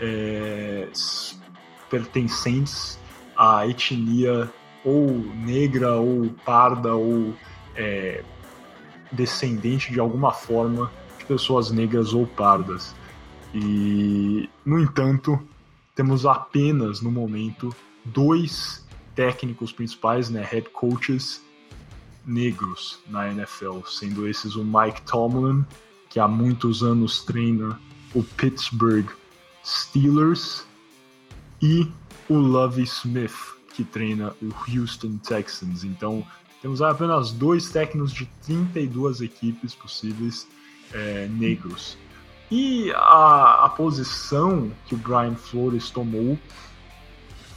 é, 0.00 0.88
pertencentes 1.90 2.98
à 3.36 3.66
etnia 3.66 4.50
ou 4.84 5.10
negra 5.34 5.96
ou 5.96 6.30
parda 6.44 6.94
ou 6.94 7.34
é, 7.74 8.22
descendente 9.14 9.92
de 9.92 10.00
alguma 10.00 10.32
forma 10.32 10.90
de 11.18 11.24
pessoas 11.24 11.70
negras 11.70 12.12
ou 12.12 12.26
pardas. 12.26 12.94
E, 13.54 14.48
no 14.64 14.80
entanto, 14.80 15.38
temos 15.94 16.26
apenas 16.26 17.00
no 17.00 17.10
momento 17.10 17.74
dois 18.04 18.84
técnicos 19.14 19.72
principais, 19.72 20.28
né, 20.28 20.42
head 20.42 20.68
coaches 20.70 21.42
negros 22.26 22.98
na 23.06 23.30
NFL, 23.30 23.80
sendo 23.86 24.26
esses 24.26 24.56
o 24.56 24.64
Mike 24.64 25.02
Tomlin, 25.02 25.64
que 26.08 26.18
há 26.18 26.26
muitos 26.26 26.82
anos 26.82 27.22
treina 27.22 27.78
o 28.14 28.22
Pittsburgh 28.22 29.08
Steelers, 29.64 30.66
e 31.62 31.90
o 32.28 32.34
Lovie 32.34 32.84
Smith, 32.84 33.56
que 33.74 33.84
treina 33.84 34.34
o 34.42 34.52
Houston 34.68 35.16
Texans. 35.18 35.82
Então, 35.82 36.26
temos 36.64 36.80
apenas 36.80 37.30
dois 37.30 37.68
técnicos 37.68 38.10
de 38.10 38.24
32 38.46 39.20
equipes 39.20 39.74
possíveis 39.74 40.48
é, 40.94 41.28
negros. 41.30 41.98
E 42.50 42.90
a, 42.92 43.66
a 43.66 43.68
posição 43.68 44.72
que 44.86 44.94
o 44.94 44.96
Brian 44.96 45.34
Flores 45.34 45.90
tomou 45.90 46.38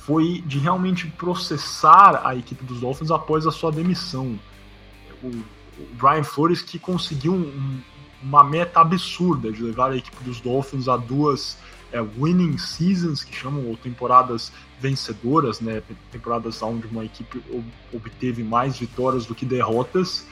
foi 0.02 0.44
de 0.46 0.60
realmente 0.60 1.08
processar 1.08 2.22
a 2.28 2.36
equipe 2.36 2.66
dos 2.66 2.82
Dolphins 2.82 3.10
após 3.10 3.48
a 3.48 3.52
sua 3.52 3.72
demissão. 3.72 4.38
O, 5.24 5.28
o 5.28 5.88
Brian 5.94 6.26
Flores 6.26 6.62
que 6.62 6.78
conseguiu 6.78 7.34
um, 7.34 7.80
uma 8.22 8.44
meta 8.44 8.82
absurda 8.82 9.54
de 9.54 9.64
levar 9.64 9.92
a 9.92 9.96
equipe 9.96 10.22
dos 10.22 10.42
Dolphins 10.42 10.90
a 10.90 10.98
duas 10.98 11.58
é, 11.92 12.02
winning 12.02 12.58
seasons, 12.58 13.24
que 13.24 13.36
chamam, 13.36 13.66
ou 13.66 13.78
temporadas 13.78 14.52
vencedoras, 14.80 15.60
né, 15.60 15.82
temporadas 16.12 16.62
onde 16.62 16.88
uma 16.88 17.04
equipe 17.06 17.42
obteve 17.94 18.44
mais 18.44 18.78
vitórias 18.78 19.26
do 19.26 19.34
que 19.34 19.46
derrotas, 19.46 20.26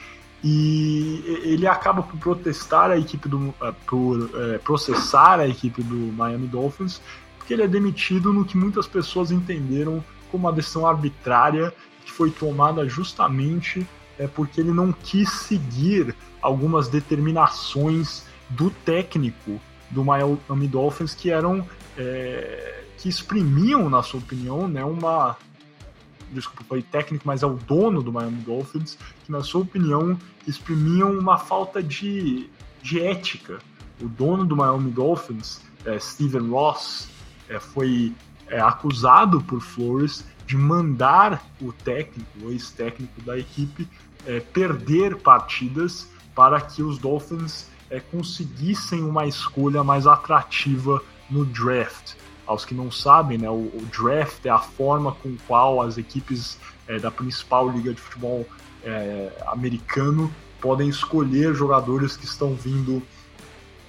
e 0.44 1.40
ele 1.42 1.66
acaba 1.66 2.02
por 2.02 2.18
protestar 2.18 2.90
a 2.90 2.98
equipe 2.98 3.28
do 3.28 3.54
eh, 3.60 3.74
por 3.86 4.30
é, 4.34 4.58
processar 4.58 5.40
a 5.40 5.48
equipe 5.48 5.82
do 5.82 6.12
Miami 6.12 6.46
Dolphins 6.46 7.00
porque 7.36 7.54
ele 7.54 7.62
é 7.62 7.68
demitido 7.68 8.32
no 8.32 8.44
que 8.44 8.56
muitas 8.56 8.86
pessoas 8.86 9.30
entenderam 9.30 10.04
como 10.30 10.46
uma 10.46 10.52
decisão 10.52 10.86
arbitrária 10.86 11.72
que 12.04 12.12
foi 12.12 12.30
tomada 12.30 12.88
justamente 12.88 13.86
é, 14.18 14.26
porque 14.26 14.60
ele 14.60 14.72
não 14.72 14.92
quis 14.92 15.30
seguir 15.30 16.14
algumas 16.42 16.88
determinações 16.88 18.24
do 18.50 18.70
técnico 18.70 19.60
do 19.90 20.04
Miami 20.04 20.68
Dolphins 20.68 21.14
que 21.14 21.30
eram 21.30 21.66
é, 21.96 22.84
que 22.98 23.08
exprimiam, 23.08 23.88
na 23.88 24.02
sua 24.02 24.20
opinião, 24.20 24.66
né, 24.68 24.84
uma 24.84 25.36
desculpa, 26.32 26.64
foi 26.68 26.82
técnico, 26.82 27.24
mas 27.26 27.42
é 27.42 27.46
o 27.46 27.54
dono 27.54 28.02
do 28.02 28.12
Miami 28.12 28.42
Dolphins, 28.42 28.98
que 29.24 29.30
na 29.30 29.42
sua 29.42 29.62
opinião 29.62 30.18
exprimiam 30.46 31.12
uma 31.12 31.38
falta 31.38 31.82
de, 31.82 32.48
de 32.82 33.00
ética. 33.00 33.58
O 34.00 34.08
dono 34.08 34.44
do 34.44 34.56
Miami 34.56 34.90
Dolphins, 34.90 35.60
é, 35.84 35.98
Steven 35.98 36.50
Ross, 36.50 37.08
é, 37.48 37.58
foi 37.58 38.12
é, 38.48 38.60
acusado 38.60 39.40
por 39.42 39.60
Flores 39.60 40.24
de 40.46 40.56
mandar 40.56 41.44
o 41.60 41.72
técnico, 41.72 42.28
o 42.42 42.50
ex-técnico 42.50 43.20
da 43.22 43.38
equipe, 43.38 43.88
é, 44.26 44.40
perder 44.40 45.16
partidas 45.16 46.08
para 46.34 46.60
que 46.60 46.82
os 46.82 46.98
Dolphins 46.98 47.68
é, 47.90 48.00
conseguissem 48.00 49.02
uma 49.02 49.26
escolha 49.26 49.82
mais 49.82 50.06
atrativa 50.06 51.02
no 51.30 51.44
draft. 51.44 52.14
Aos 52.46 52.64
que 52.64 52.74
não 52.74 52.90
sabem, 52.90 53.38
né, 53.38 53.50
o, 53.50 53.54
o 53.54 53.88
draft 53.90 54.44
é 54.44 54.50
a 54.50 54.58
forma 54.58 55.12
com 55.12 55.36
qual 55.46 55.82
as 55.82 55.98
equipes 55.98 56.58
é, 56.86 56.98
da 56.98 57.10
principal 57.10 57.68
liga 57.68 57.92
de 57.92 58.00
futebol 58.00 58.46
é, 58.84 59.32
americano 59.46 60.32
podem 60.60 60.88
escolher 60.88 61.54
jogadores 61.54 62.16
que 62.16 62.24
estão 62.24 62.54
vindo 62.54 63.02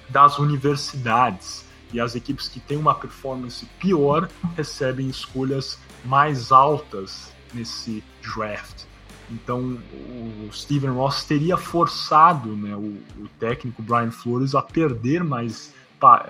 das 0.10 0.40
universidades. 0.40 1.66
E 1.94 2.00
as 2.00 2.16
equipes 2.16 2.48
que 2.48 2.60
têm 2.60 2.78
uma 2.78 2.96
performance 2.96 3.66
pior 3.80 4.28
recebem 4.56 5.08
escolhas 5.08 5.80
mais 6.04 6.52
altas 6.52 7.32
nesse 7.54 8.04
draft. 8.22 8.87
Então 9.30 9.78
o 9.90 10.50
Steven 10.52 10.92
Ross 10.92 11.26
teria 11.26 11.58
forçado 11.58 12.56
né, 12.56 12.76
o, 12.76 12.98
o, 13.22 13.28
técnico 13.40 13.82
Brian 13.82 14.12
Flores 14.12 14.56
a 14.56 14.62
perder 14.62 15.24
mais, 15.24 15.74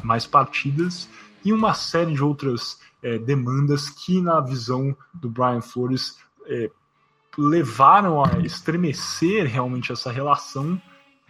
mais 0.03 0.25
partidas 0.25 1.07
e 1.45 1.53
uma 1.53 1.73
série 1.73 2.13
de 2.13 2.23
outras 2.23 2.79
é, 3.03 3.17
demandas 3.17 3.89
que, 3.89 4.19
na 4.19 4.39
visão 4.41 4.95
do 5.13 5.29
Brian 5.29 5.61
Flores, 5.61 6.17
é, 6.47 6.71
levaram 7.37 8.23
a 8.23 8.39
estremecer 8.39 9.45
realmente 9.45 9.91
essa 9.91 10.11
relação 10.11 10.81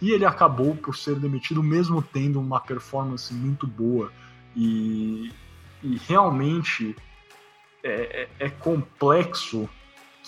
e 0.02 0.12
ele 0.12 0.26
acabou 0.26 0.76
por 0.76 0.96
ser 0.96 1.16
demitido 1.16 1.62
mesmo 1.62 2.02
tendo 2.02 2.40
uma 2.40 2.62
performance 2.62 3.34
muito 3.34 3.68
boa. 3.68 4.12
E, 4.56 5.32
e 5.84 5.98
realmente 6.08 6.96
é, 7.84 8.30
é, 8.40 8.46
é 8.46 8.50
complexo 8.50 9.70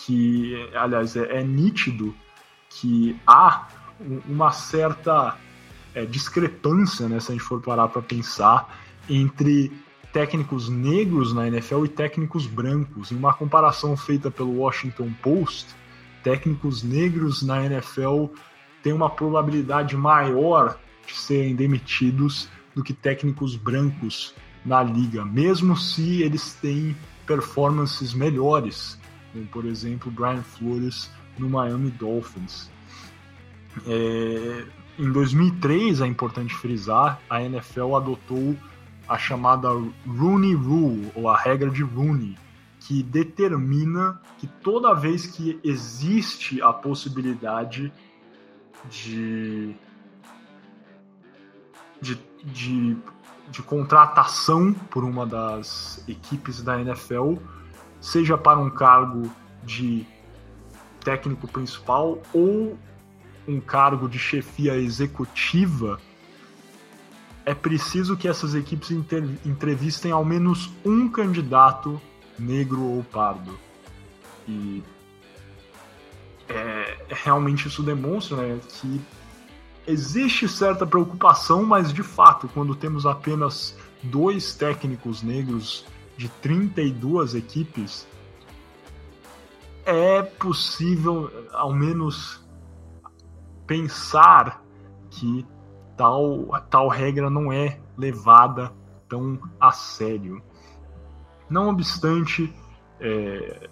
que, 0.04 0.68
aliás, 0.74 1.16
é, 1.16 1.40
é 1.40 1.44
nítido 1.44 2.14
que 2.68 3.16
há 3.26 3.68
uma 4.28 4.50
certa 4.52 5.36
é, 5.94 6.06
discrepância, 6.06 7.08
né, 7.08 7.20
se 7.20 7.30
a 7.30 7.34
gente 7.34 7.44
for 7.44 7.60
parar 7.60 7.88
para 7.88 8.00
pensar, 8.00 8.78
entre 9.08 9.70
técnicos 10.12 10.68
negros 10.68 11.32
na 11.32 11.48
NFL 11.48 11.84
e 11.84 11.88
técnicos 11.88 12.46
brancos. 12.46 13.12
Em 13.12 13.16
uma 13.16 13.34
comparação 13.34 13.96
feita 13.96 14.30
pelo 14.30 14.58
Washington 14.58 15.12
Post, 15.22 15.74
técnicos 16.22 16.82
negros 16.82 17.42
na 17.42 17.64
NFL 17.64 18.26
têm 18.82 18.92
uma 18.92 19.10
probabilidade 19.10 19.96
maior 19.96 20.78
de 21.06 21.14
serem 21.14 21.54
demitidos 21.54 22.48
do 22.74 22.82
que 22.82 22.92
técnicos 22.92 23.56
brancos 23.56 24.34
na 24.64 24.82
liga, 24.82 25.24
mesmo 25.24 25.76
se 25.76 26.22
eles 26.22 26.54
têm 26.54 26.96
performances 27.26 28.12
melhores 28.12 28.99
como 29.32 29.46
por 29.46 29.64
exemplo 29.64 30.10
Brian 30.10 30.42
Flores 30.42 31.10
no 31.38 31.48
Miami 31.48 31.90
Dolphins. 31.90 32.70
É, 33.86 34.64
em 34.98 35.10
2003, 35.10 36.00
é 36.00 36.06
importante 36.06 36.54
frisar, 36.54 37.20
a 37.28 37.42
NFL 37.42 37.94
adotou 37.94 38.56
a 39.08 39.18
chamada 39.18 39.68
Rooney 40.06 40.54
Rule, 40.54 41.10
ou 41.14 41.28
a 41.28 41.36
regra 41.36 41.70
de 41.70 41.82
Rooney, 41.82 42.36
que 42.80 43.02
determina 43.02 44.20
que 44.38 44.46
toda 44.46 44.94
vez 44.94 45.26
que 45.26 45.58
existe 45.64 46.62
a 46.62 46.72
possibilidade 46.72 47.92
de, 48.90 49.74
de, 52.00 52.18
de, 52.44 52.96
de 53.50 53.62
contratação 53.62 54.72
por 54.72 55.04
uma 55.04 55.26
das 55.26 56.04
equipes 56.08 56.62
da 56.62 56.80
NFL, 56.80 57.34
seja 58.00 58.36
para 58.36 58.58
um 58.58 58.70
cargo 58.70 59.30
de 59.62 60.06
técnico 61.04 61.46
principal 61.48 62.22
ou 62.32 62.78
um 63.46 63.60
cargo 63.60 64.08
de 64.08 64.18
chefia 64.18 64.76
executiva, 64.76 66.00
é 67.44 67.54
preciso 67.54 68.16
que 68.16 68.28
essas 68.28 68.54
equipes 68.54 68.90
entrevistem 69.44 70.12
ao 70.12 70.24
menos 70.24 70.70
um 70.84 71.08
candidato 71.08 72.00
negro 72.38 72.82
ou 72.82 73.02
pardo. 73.02 73.58
E 74.46 74.82
é, 76.48 76.98
realmente 77.08 77.68
isso 77.68 77.82
demonstra 77.82 78.36
né, 78.36 78.60
que 78.68 79.00
existe 79.86 80.48
certa 80.48 80.86
preocupação, 80.86 81.64
mas 81.64 81.92
de 81.92 82.02
fato, 82.02 82.48
quando 82.52 82.74
temos 82.74 83.06
apenas 83.06 83.76
dois 84.02 84.54
técnicos 84.54 85.22
negros 85.22 85.84
de 86.20 86.28
32 86.42 87.34
equipes, 87.34 88.06
é 89.86 90.20
possível, 90.20 91.30
ao 91.50 91.72
menos, 91.72 92.46
pensar 93.66 94.62
que 95.08 95.46
tal, 95.96 96.46
tal 96.68 96.88
regra 96.88 97.30
não 97.30 97.50
é 97.50 97.80
levada 97.96 98.70
tão 99.08 99.40
a 99.58 99.72
sério. 99.72 100.42
Não 101.48 101.70
obstante, 101.70 102.54
é, 103.00 103.70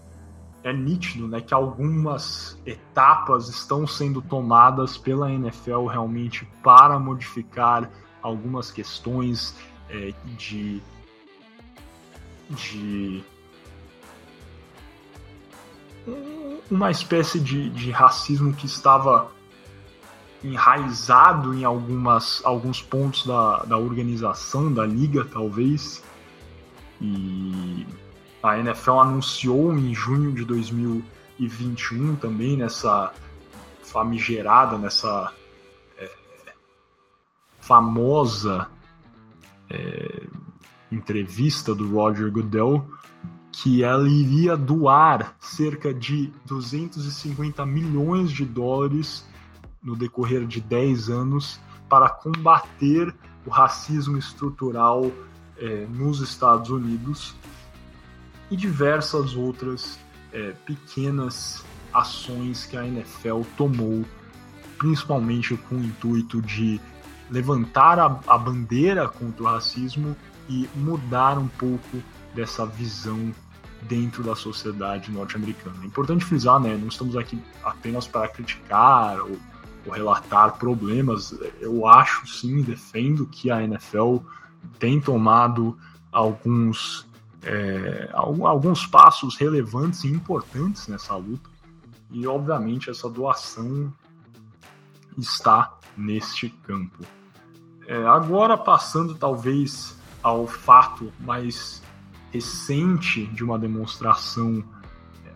é 0.64 0.72
nítido 0.72 1.28
né, 1.28 1.42
que 1.42 1.52
algumas 1.52 2.58
etapas 2.64 3.50
estão 3.50 3.86
sendo 3.86 4.22
tomadas 4.22 4.96
pela 4.96 5.30
NFL 5.30 5.84
realmente 5.84 6.50
para 6.62 6.98
modificar 6.98 7.90
algumas 8.22 8.70
questões 8.70 9.54
é, 9.90 10.14
de 10.38 10.82
de 12.50 13.22
uma 16.70 16.90
espécie 16.90 17.40
de, 17.40 17.70
de 17.70 17.90
racismo 17.90 18.52
que 18.54 18.66
estava 18.66 19.30
enraizado 20.42 21.54
em 21.54 21.64
algumas, 21.64 22.44
alguns 22.44 22.80
pontos 22.80 23.26
da, 23.26 23.64
da 23.64 23.76
organização 23.76 24.72
da 24.72 24.86
liga, 24.86 25.24
talvez. 25.24 26.02
E 27.00 27.86
a 28.42 28.58
NFL 28.58 28.98
anunciou 28.98 29.72
em 29.76 29.94
junho 29.94 30.32
de 30.32 30.44
2021 30.44 32.16
também 32.16 32.56
nessa 32.56 33.12
famigerada, 33.82 34.76
nessa 34.78 35.32
é, 35.96 36.10
famosa 37.60 38.68
é, 39.70 40.22
entrevista 40.90 41.74
do 41.74 41.90
Roger 41.94 42.30
Goodell 42.30 42.84
que 43.50 43.82
ela 43.82 44.08
iria 44.08 44.56
doar 44.56 45.34
cerca 45.40 45.92
de 45.92 46.32
250 46.46 47.66
milhões 47.66 48.30
de 48.30 48.44
dólares 48.44 49.26
no 49.82 49.96
decorrer 49.96 50.46
de 50.46 50.60
10 50.60 51.08
anos 51.08 51.60
para 51.88 52.08
combater 52.08 53.12
o 53.44 53.50
racismo 53.50 54.16
estrutural 54.16 55.10
é, 55.56 55.86
nos 55.86 56.20
Estados 56.20 56.70
Unidos 56.70 57.34
e 58.50 58.56
diversas 58.56 59.34
outras 59.34 59.98
é, 60.32 60.52
pequenas 60.64 61.64
ações 61.92 62.66
que 62.66 62.76
a 62.76 62.86
NFL 62.86 63.42
tomou, 63.56 64.04
principalmente 64.76 65.56
com 65.56 65.76
o 65.76 65.84
intuito 65.84 66.40
de 66.40 66.80
levantar 67.30 67.98
a, 67.98 68.20
a 68.26 68.38
bandeira 68.38 69.08
contra 69.08 69.42
o 69.42 69.46
racismo 69.46 70.16
e 70.48 70.68
mudar 70.74 71.38
um 71.38 71.48
pouco 71.48 72.02
dessa 72.34 72.64
visão 72.64 73.32
dentro 73.82 74.22
da 74.22 74.34
sociedade 74.34 75.10
norte-americana. 75.10 75.76
É 75.82 75.86
importante 75.86 76.24
frisar, 76.24 76.58
né? 76.60 76.76
Não 76.76 76.88
estamos 76.88 77.16
aqui 77.16 77.40
apenas 77.62 78.06
para 78.06 78.28
criticar 78.28 79.20
ou, 79.20 79.36
ou, 79.86 79.92
relatar 79.92 80.58
problemas. 80.58 81.38
Eu 81.60 81.86
acho 81.86 82.26
sim, 82.26 82.62
defendo 82.62 83.26
que 83.26 83.50
a 83.50 83.62
NFL 83.62 84.18
tem 84.78 85.00
tomado 85.00 85.78
alguns, 86.10 87.06
é, 87.42 88.10
alguns 88.12 88.86
passos 88.86 89.36
relevantes 89.36 90.04
e 90.04 90.08
importantes 90.08 90.88
nessa 90.88 91.14
luta. 91.14 91.48
E 92.10 92.26
obviamente 92.26 92.90
essa 92.90 93.08
doação 93.08 93.92
está 95.16 95.76
neste 95.96 96.48
campo. 96.48 97.04
É, 97.86 98.06
agora, 98.06 98.56
passando 98.56 99.14
talvez 99.14 99.97
ao 100.22 100.46
fato 100.46 101.12
mais 101.20 101.82
recente 102.32 103.26
de 103.26 103.42
uma 103.42 103.58
demonstração 103.58 104.62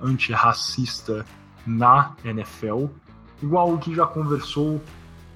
antirracista 0.00 1.24
na 1.66 2.14
NFL, 2.24 2.86
igual 3.42 3.74
o 3.74 3.78
que 3.78 3.94
já 3.94 4.06
conversou, 4.06 4.82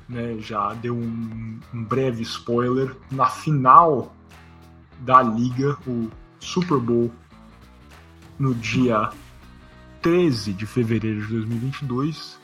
né, 0.09 0.36
já 0.38 0.74
deu 0.74 0.94
um, 0.94 1.59
um 1.72 1.84
breve 1.84 2.22
spoiler, 2.22 2.94
na 3.11 3.26
final 3.26 4.12
da 5.01 5.22
liga, 5.22 5.76
o 5.86 6.11
Super 6.40 6.78
Bowl, 6.78 7.11
no 8.38 8.55
dia 8.55 9.11
13 10.03 10.53
de 10.53 10.66
fevereiro 10.66 11.22
de 11.22 11.28
2022, 11.28 12.38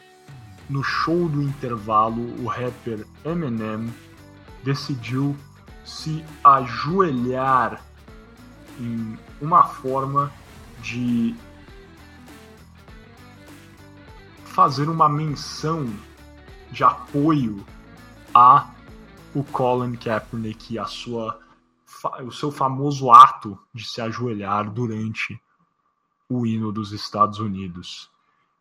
no 0.71 0.83
show 0.83 1.29
do 1.29 1.43
intervalo, 1.43 2.23
o 2.43 2.47
rapper 2.47 3.07
Eminem 3.25 3.93
decidiu 4.65 5.37
se 5.85 6.25
ajoelhar 6.43 7.83
em 8.79 9.19
uma 9.41 9.65
forma 9.65 10.33
de 10.81 11.35
fazer 14.45 14.89
uma 14.89 15.09
menção 15.09 15.89
de 16.71 16.85
apoio 16.85 17.65
a 18.35 18.71
o 19.35 19.43
Colin 19.45 19.97
Kaepernick 19.97 20.75
e 20.75 20.79
a 20.79 20.85
sua 20.85 21.41
o 22.25 22.33
seu 22.33 22.51
famoso 22.51 23.13
ato 23.13 23.59
de 23.73 23.85
se 23.85 24.01
ajoelhar 24.01 24.69
durante 24.71 25.41
o 26.29 26.45
hino 26.45 26.73
dos 26.73 26.93
Estados 26.93 27.39
Unidos. 27.39 28.11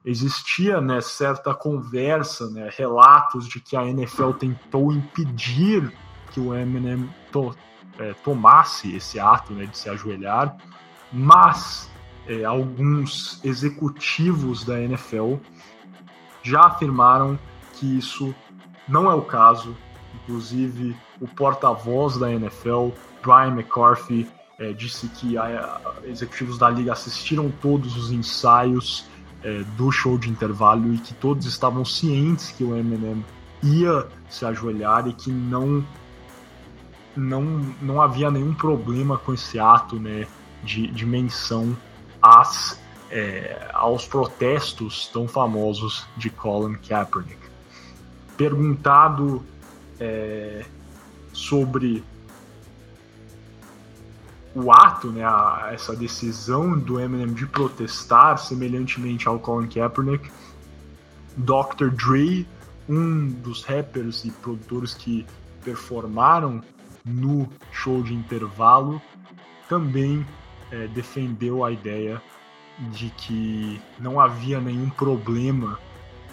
Existia 0.06 0.80
né, 0.80 1.02
certa 1.02 1.54
conversa, 1.54 2.50
né, 2.52 2.70
relatos 2.72 3.48
de 3.48 3.60
que 3.60 3.76
a 3.76 3.86
NFL 3.86 4.34
tentou 4.34 4.92
impedir 4.92 5.92
que 6.32 6.40
o 6.40 6.56
Eminem 6.56 7.10
to, 7.32 7.56
é, 8.00 8.14
tomasse 8.24 8.96
esse 8.96 9.20
ato 9.20 9.54
né, 9.54 9.66
de 9.66 9.78
se 9.78 9.90
ajoelhar, 9.90 10.56
mas 11.12 11.90
é, 12.28 12.44
alguns 12.44 13.44
executivos 13.44 14.64
da 14.64 14.80
NFL 14.82 15.36
já 16.44 16.62
afirmaram 16.62 17.38
que 17.74 17.98
isso 17.98 18.34
não 18.88 19.10
é 19.10 19.14
o 19.14 19.22
caso. 19.22 19.76
Inclusive, 20.24 20.96
o 21.20 21.28
porta-voz 21.28 22.18
da 22.18 22.32
NFL, 22.32 22.90
Brian 23.22 23.54
McCarthy, 23.54 24.28
é, 24.60 24.74
disse 24.74 25.08
que 25.08 25.38
a, 25.38 25.44
a, 25.44 26.08
executivos 26.08 26.58
da 26.58 26.70
liga 26.70 26.94
assistiram 26.94 27.52
todos 27.62 27.98
os 27.98 28.12
ensaios 28.12 29.06
é, 29.44 29.64
do 29.76 29.92
show 29.92 30.18
de 30.18 30.30
intervalo 30.30 30.94
e 30.94 30.98
que 31.00 31.14
todos 31.16 31.46
estavam 31.46 31.84
cientes 31.84 32.52
que 32.52 32.64
o 32.64 32.78
Eminem 32.78 33.26
ia 33.64 34.08
se 34.30 34.46
ajoelhar 34.46 35.08
e 35.08 35.14
que 35.14 35.32
não 35.32 35.84
não, 37.16 37.44
não 37.82 38.02
havia 38.02 38.32
nenhum 38.32 38.54
problema 38.54 39.18
com 39.18 39.34
esse 39.34 39.60
ato 39.60 39.98
né, 40.00 40.28
de, 40.64 40.88
de 40.88 41.06
menção 41.06 41.76
às, 42.22 42.80
é, 43.10 43.70
aos 43.74 44.06
protestos 44.06 45.08
tão 45.08 45.28
famosos 45.28 46.06
de 46.16 46.30
Colin 46.30 46.76
Kaepernick. 46.76 47.40
Perguntado 48.38 49.44
é, 50.00 50.66
sobre 51.34 52.04
o 54.54 54.72
ato, 54.72 55.08
né, 55.12 55.24
a, 55.24 55.70
essa 55.74 55.96
decisão 55.96 56.78
do 56.78 57.00
Eminem 57.00 57.34
de 57.34 57.46
protestar 57.46 58.38
semelhantemente 58.38 59.28
ao 59.28 59.40
Colin 59.40 59.68
Kaepernick, 59.68 60.30
Dr. 61.38 61.90
Dre, 61.92 62.48
um 62.90 63.28
dos 63.28 63.64
rappers 63.64 64.26
e 64.26 64.32
produtores 64.32 64.94
que 64.94 65.26
performaram 65.64 66.62
no 67.06 67.48
show 67.72 68.02
de 68.02 68.14
intervalo, 68.14 69.02
também 69.68 70.26
é, 70.72 70.88
defendeu 70.88 71.64
a 71.64 71.72
ideia 71.72 72.22
de 72.80 73.10
que 73.12 73.82
não 74.00 74.20
havia 74.20 74.60
nenhum 74.60 74.90
problema 74.90 75.80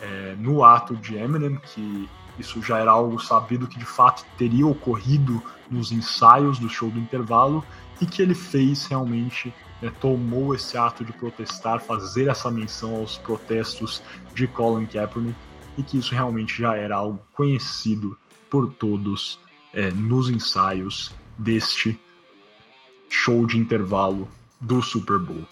é, 0.00 0.34
no 0.38 0.64
ato 0.64 0.96
de 0.96 1.16
Eminem, 1.16 1.56
que 1.56 2.08
isso 2.38 2.62
já 2.62 2.78
era 2.78 2.92
algo 2.92 3.18
sabido 3.18 3.66
que 3.66 3.78
de 3.78 3.84
fato 3.84 4.24
teria 4.36 4.66
ocorrido 4.66 5.42
nos 5.70 5.90
ensaios 5.90 6.58
do 6.58 6.68
show 6.68 6.88
do 6.90 6.98
intervalo 6.98 7.64
e 8.00 8.06
que 8.06 8.22
ele 8.22 8.34
fez 8.34 8.86
realmente, 8.86 9.52
né, 9.82 9.92
tomou 10.00 10.54
esse 10.54 10.78
ato 10.78 11.04
de 11.04 11.12
protestar, 11.12 11.80
fazer 11.80 12.28
essa 12.28 12.50
menção 12.50 12.94
aos 12.96 13.18
protestos 13.18 14.02
de 14.34 14.46
Colin 14.46 14.86
Kaepernick 14.86 15.36
e 15.76 15.82
que 15.82 15.98
isso 15.98 16.14
realmente 16.14 16.60
já 16.60 16.76
era 16.76 16.96
algo 16.96 17.20
conhecido 17.32 18.16
por 18.48 18.72
todos 18.72 19.38
é, 19.72 19.90
nos 19.90 20.28
ensaios 20.28 21.12
deste 21.36 21.98
show 23.08 23.46
de 23.46 23.58
intervalo 23.58 24.28
do 24.60 24.82
Super 24.82 25.18
Bowl. 25.18 25.44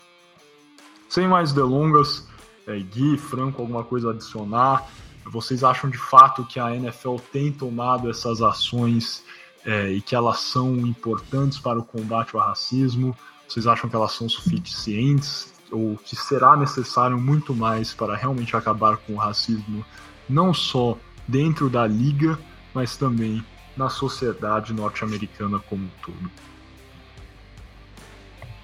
Sem 1.08 1.28
mais 1.28 1.52
delongas, 1.52 2.26
é, 2.66 2.78
Gui, 2.78 3.16
Franco, 3.16 3.62
alguma 3.62 3.84
coisa 3.84 4.08
a 4.08 4.10
adicionar? 4.12 4.86
Vocês 5.24 5.64
acham 5.64 5.88
de 5.88 5.98
fato 5.98 6.44
que 6.44 6.58
a 6.58 6.74
NFL 6.74 7.16
tem 7.32 7.52
tomado 7.52 8.10
essas 8.10 8.42
ações 8.42 9.24
é, 9.64 9.90
e 9.92 10.00
que 10.00 10.14
elas 10.14 10.40
são 10.40 10.76
importantes 10.78 11.58
para 11.58 11.78
o 11.78 11.84
combate 11.84 12.34
ao 12.34 12.42
racismo? 12.42 13.16
Vocês 13.48 13.66
acham 13.66 13.88
que 13.88 13.96
elas 13.96 14.12
são 14.12 14.28
suficientes 14.28 15.52
ou 15.70 15.96
que 15.96 16.14
será 16.14 16.56
necessário 16.56 17.18
muito 17.18 17.54
mais 17.54 17.92
para 17.92 18.16
realmente 18.16 18.56
acabar 18.56 18.96
com 18.98 19.14
o 19.14 19.16
racismo, 19.16 19.84
não 20.28 20.54
só 20.54 20.96
dentro 21.26 21.68
da 21.68 21.86
liga, 21.86 22.38
mas 22.72 22.96
também 22.96 23.44
na 23.76 23.88
sociedade 23.90 24.72
norte-americana 24.72 25.58
como 25.58 25.84
um 25.84 25.90
todo? 26.02 26.30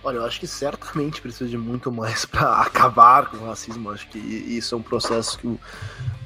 Olha, 0.05 0.17
eu 0.17 0.25
acho 0.25 0.41
que 0.41 0.49
certamente 0.49 1.21
precisa 1.21 1.49
de 1.49 1.57
muito 1.57 1.93
mais 1.93 2.25
para 2.27 2.61
acabar 2.61 3.31
com 3.31 3.37
o 3.37 3.47
racismo. 3.47 3.91
Acho 3.91 4.09
que 4.09 4.19
isso 4.19 4.75
é 4.75 4.79
um 4.79 4.83
processo 4.83 5.39
que, 5.39 5.61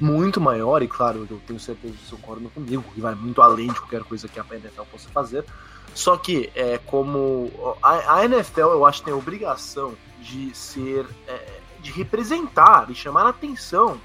muito 0.01 0.41
maior, 0.41 0.81
e 0.81 0.87
claro, 0.87 1.27
eu 1.29 1.39
tenho 1.45 1.59
certeza 1.59 1.93
que 1.93 2.05
você 2.05 2.15
concorda 2.15 2.49
comigo, 2.49 2.83
que 2.93 2.99
vai 2.99 3.13
muito 3.13 3.41
além 3.41 3.67
de 3.67 3.79
qualquer 3.79 4.03
coisa 4.03 4.27
que 4.27 4.39
a 4.39 4.45
NFL 4.49 4.83
possa 4.91 5.09
fazer. 5.09 5.45
Só 5.93 6.17
que, 6.17 6.49
é, 6.55 6.79
como 6.79 7.51
a, 7.81 8.17
a 8.17 8.25
NFL, 8.25 8.61
eu 8.61 8.85
acho 8.85 8.99
que 8.99 9.05
tem 9.05 9.13
a 9.13 9.17
obrigação 9.17 9.95
de 10.21 10.55
ser, 10.55 11.05
é, 11.27 11.59
de 11.79 11.91
representar 11.91 12.89
e 12.89 12.95
chamar 12.95 13.25
a 13.25 13.29
atenção 13.29 13.99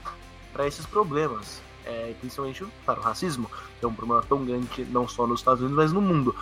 para 0.53 0.67
esses 0.67 0.85
problemas 0.85 1.61
é, 1.85 2.15
principalmente 2.21 2.65
para 2.85 3.01
o 3.01 3.03
racismo, 3.03 3.51
que 3.79 3.85
é 3.85 3.89
um 3.89 3.95
problema 3.95 4.23
tão 4.23 4.45
grande 4.45 4.85
não 4.91 5.09
só 5.09 5.27
nos 5.27 5.41
Estados 5.41 5.61
Unidos, 5.61 5.77
mas 5.77 5.93
no 5.93 6.01
mundo. 6.01 6.35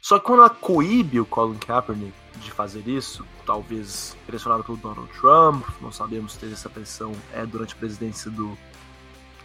Só 0.00 0.18
que 0.18 0.26
quando 0.26 0.40
ela 0.40 0.50
coíbe 0.50 1.18
o 1.18 1.24
Colin 1.24 1.56
Kaepernick 1.56 2.12
de 2.36 2.50
fazer 2.50 2.86
isso, 2.86 3.24
talvez 3.46 4.14
pressionado 4.26 4.62
pelo 4.62 4.76
Donald 4.76 5.08
Trump, 5.18 5.66
não 5.80 5.90
sabemos 5.90 6.32
se 6.32 6.40
teve 6.40 6.52
essa 6.52 6.68
pressão 6.68 7.12
é, 7.32 7.46
durante 7.46 7.72
a 7.72 7.76
presidência 7.76 8.30
do, 8.30 8.56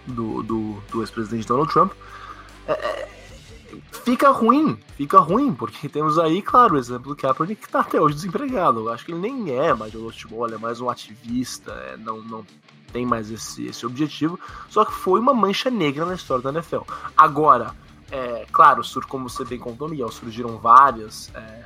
do, 0.06 0.44
do, 0.44 0.84
do 0.92 1.02
ex-presidente 1.02 1.48
Donald 1.48 1.72
Trump, 1.72 1.94
é, 2.68 2.74
é, 2.74 3.10
fica 4.04 4.32
ruim, 4.32 4.78
fica 4.98 5.20
ruim, 5.20 5.54
porque 5.54 5.88
temos 5.90 6.20
aí, 6.20 6.42
claro, 6.42 6.76
o 6.76 6.78
exemplo 6.78 7.08
do 7.08 7.16
Kaepernick 7.16 7.62
que 7.62 7.68
está 7.68 7.80
até 7.80 8.02
hoje 8.02 8.16
desempregado. 8.16 8.82
Eu 8.82 8.90
acho 8.90 9.06
que 9.06 9.12
ele 9.12 9.22
nem 9.22 9.58
é 9.58 9.74
mais 9.74 9.94
jogador 9.94 10.12
de 10.12 10.22
futebol, 10.22 10.46
ele 10.46 10.56
é 10.56 10.60
mais 10.60 10.82
um 10.82 10.90
ativista, 10.90 11.72
é, 11.72 11.96
não, 11.96 12.22
não 12.22 12.46
tem 12.92 13.06
mais 13.06 13.32
esse, 13.32 13.66
esse 13.66 13.86
objetivo, 13.86 14.40
só 14.70 14.84
que 14.86 14.94
foi 14.94 15.20
uma 15.20 15.34
mancha 15.34 15.70
negra 15.70 16.06
na 16.06 16.16
história 16.16 16.44
da 16.44 16.52
NFL. 16.52 16.82
Agora, 17.16 17.74
é, 18.12 18.46
claro, 18.52 18.82
como 19.08 19.30
você 19.30 19.46
bem 19.46 19.60
contou, 19.60 19.88
Miguel, 19.88 20.12
surgiram 20.12 20.58
várias 20.58 21.32
é, 21.36 21.64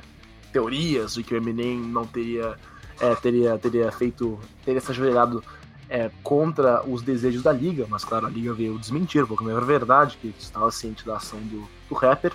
teorias 0.52 1.14
de 1.14 1.22
que 1.22 1.34
o 1.34 1.36
Eminem 1.36 1.78
não 1.78 2.06
teria, 2.06 2.56
é, 3.00 3.14
teria, 3.16 3.58
teria 3.58 3.90
feito, 3.90 4.38
teria 4.64 4.80
se 4.80 4.90
ajoelhado 4.90 5.42
é, 5.88 6.10
contra 6.22 6.86
os 6.88 7.02
desejos 7.02 7.42
da 7.42 7.52
liga, 7.52 7.86
mas 7.88 8.04
claro, 8.04 8.26
a 8.26 8.30
liga 8.30 8.52
veio 8.52 8.78
desmentir, 8.78 9.26
porque 9.26 9.44
não 9.44 9.50
era 9.50 9.64
verdade 9.64 10.18
que 10.20 10.34
estava 10.38 10.70
ciente 10.70 11.04
da 11.04 11.16
ação 11.16 11.38
do, 11.40 11.68
do 11.88 11.94
rapper. 11.94 12.32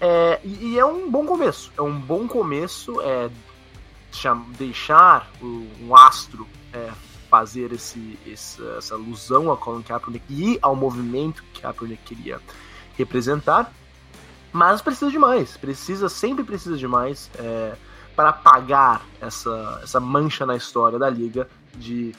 É, 0.00 0.40
e, 0.44 0.78
é 0.78 0.84
um 0.84 1.10
bom 1.10 1.24
começo, 1.24 1.72
é 1.76 1.82
um 1.82 1.98
bom 1.98 2.26
começo 2.28 3.00
é, 3.00 3.30
deixar 4.58 5.30
um 5.42 5.96
astro 5.96 6.46
é, 6.72 6.90
fazer 7.36 7.70
esse, 7.70 8.18
essa, 8.26 8.62
essa 8.78 8.94
alusão 8.94 9.52
a 9.52 9.58
Colin 9.58 9.82
Kaepernick 9.82 10.24
e 10.30 10.58
ao 10.62 10.74
movimento 10.74 11.42
que 11.52 11.60
Kaepernick 11.60 12.02
queria 12.02 12.40
representar, 12.96 13.70
mas 14.50 14.80
precisa 14.80 15.10
de 15.10 15.18
mais, 15.18 15.54
precisa, 15.54 16.08
sempre 16.08 16.42
precisa 16.42 16.78
de 16.78 16.88
mais 16.88 17.30
é, 17.38 17.76
para 18.14 18.30
apagar 18.30 19.02
essa, 19.20 19.80
essa 19.82 20.00
mancha 20.00 20.46
na 20.46 20.56
história 20.56 20.98
da 20.98 21.10
liga 21.10 21.46
de 21.74 22.14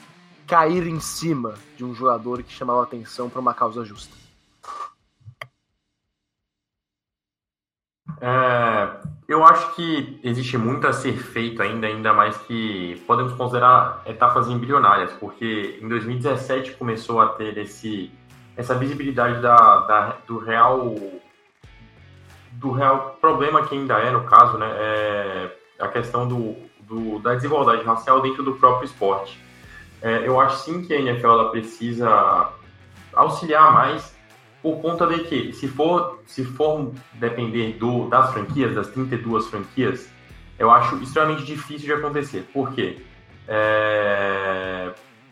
cair 0.46 0.86
em 0.86 1.00
cima 1.00 1.54
de 1.76 1.84
um 1.84 1.92
jogador 1.92 2.44
que 2.44 2.52
chamava 2.52 2.84
atenção 2.84 3.28
para 3.28 3.40
uma 3.40 3.52
causa 3.52 3.84
justa. 3.84 4.16
É, 8.20 9.17
eu 9.28 9.44
acho 9.44 9.74
que 9.74 10.18
existe 10.24 10.56
muito 10.56 10.86
a 10.86 10.92
ser 10.92 11.12
feito 11.12 11.62
ainda, 11.62 11.86
ainda 11.86 12.14
mais 12.14 12.38
que 12.38 13.00
podemos 13.06 13.34
considerar 13.34 14.02
etapas 14.06 14.48
embrionárias, 14.48 15.12
porque 15.12 15.78
em 15.82 15.86
2017 15.86 16.72
começou 16.72 17.20
a 17.20 17.28
ter 17.28 17.58
esse, 17.58 18.10
essa 18.56 18.74
visibilidade 18.74 19.42
da, 19.42 19.56
da, 19.80 20.16
do 20.26 20.38
real 20.38 20.94
do 22.52 22.72
real 22.72 23.18
problema 23.20 23.64
que 23.66 23.74
ainda 23.74 23.98
é 23.98 24.10
no 24.10 24.24
caso, 24.24 24.56
né, 24.56 24.66
é 24.66 25.56
a 25.78 25.88
questão 25.88 26.26
do, 26.26 26.56
do 26.80 27.18
da 27.18 27.34
desigualdade 27.34 27.84
racial 27.84 28.22
dentro 28.22 28.42
do 28.42 28.54
próprio 28.54 28.86
esporte. 28.86 29.38
É, 30.00 30.26
eu 30.26 30.40
acho 30.40 30.64
sim 30.64 30.82
que 30.82 30.94
a 30.94 31.00
NFL 31.00 31.50
precisa 31.50 32.50
auxiliar 33.12 33.72
mais 33.72 34.16
por 34.68 34.82
conta 34.82 35.06
de 35.06 35.20
que 35.20 35.52
se 35.54 35.66
for 35.66 36.20
se 36.26 36.44
for 36.44 36.92
depender 37.14 37.72
do 37.78 38.06
das 38.10 38.30
franquias, 38.34 38.74
das 38.74 38.88
32 38.88 39.46
franquias, 39.46 40.12
eu 40.58 40.70
acho 40.70 40.96
extremamente 40.96 41.42
difícil 41.42 41.86
de 41.86 41.92
acontecer. 41.94 42.46
Por 42.52 42.72
quê? 42.72 42.98
É, 43.46 44.90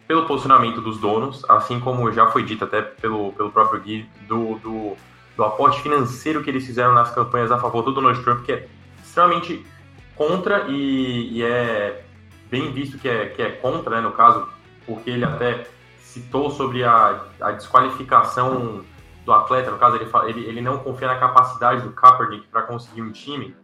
pelo 0.09 0.25
posicionamento 0.25 0.81
dos 0.81 0.99
donos, 0.99 1.45
assim 1.51 1.79
como 1.79 2.11
já 2.13 2.29
foi 2.29 2.45
dito 2.45 2.65
até 2.65 2.81
pelo, 2.81 3.31
pelo 3.35 3.53
próprio 3.53 3.79
Gui, 3.83 4.09
do, 4.27 4.55
do, 4.55 4.97
do 5.37 5.45
aporte 5.45 5.83
financeiro 5.83 6.43
que 6.43 6.49
eles 6.49 6.65
fizeram 6.65 6.95
nas 6.95 7.15
campanhas 7.15 7.53
a 7.53 7.59
favor 7.59 7.83
do 7.83 7.93
Donald 7.93 8.19
Trump, 8.23 8.43
que 8.43 8.53
é 8.53 8.67
extremamente 9.05 9.67
contra 10.15 10.65
e, 10.69 11.35
e 11.35 11.43
é 11.43 12.03
bem 12.51 12.73
visto 12.73 12.97
que 12.97 13.07
é, 13.07 13.27
que 13.27 13.43
é 13.43 13.51
contra, 13.51 13.97
né, 13.97 14.01
no 14.01 14.13
caso, 14.13 14.49
porque 14.87 15.11
ele 15.11 15.27
até 15.27 15.67
citou 16.01 16.51
sobre 16.51 16.85
a, 16.85 17.23
a 17.39 17.51
desqualificação 17.51 18.83
do 19.27 19.33
atleta, 19.33 19.73
no 19.73 19.77
caso, 19.77 19.97
ele, 19.97 20.09
ele, 20.29 20.49
ele 20.49 20.61
não 20.61 20.79
confia 20.79 21.09
na 21.09 21.19
capacidade 21.19 21.83
do 21.83 21.91
Kaepernick 21.91 22.47
para 22.47 22.63
conseguir 22.63 23.03
um 23.03 23.11
time, 23.11 23.57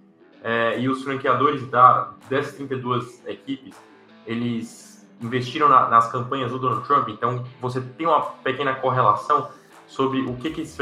é, 0.43 0.79
e 0.81 0.89
os 0.89 1.05
franqueadores 1.05 1.65
da, 1.69 2.11
dessas 2.29 2.57
32 2.57 3.23
equipes, 3.27 3.81
eles 4.27 5.09
investiram 5.21 5.69
na, 5.69 5.89
nas 5.89 6.11
campanhas 6.11 6.51
do 6.51 6.59
Donald 6.59 6.85
Trump, 6.85 7.09
então 7.09 7.45
você 7.61 7.81
tem 7.81 8.09
uma 8.09 8.21
pequena 8.21 8.75
correlação 8.75 9.49
sobre 9.87 10.21
o 10.23 10.35
que, 10.35 10.51
que, 10.51 10.63
esses, 10.63 10.77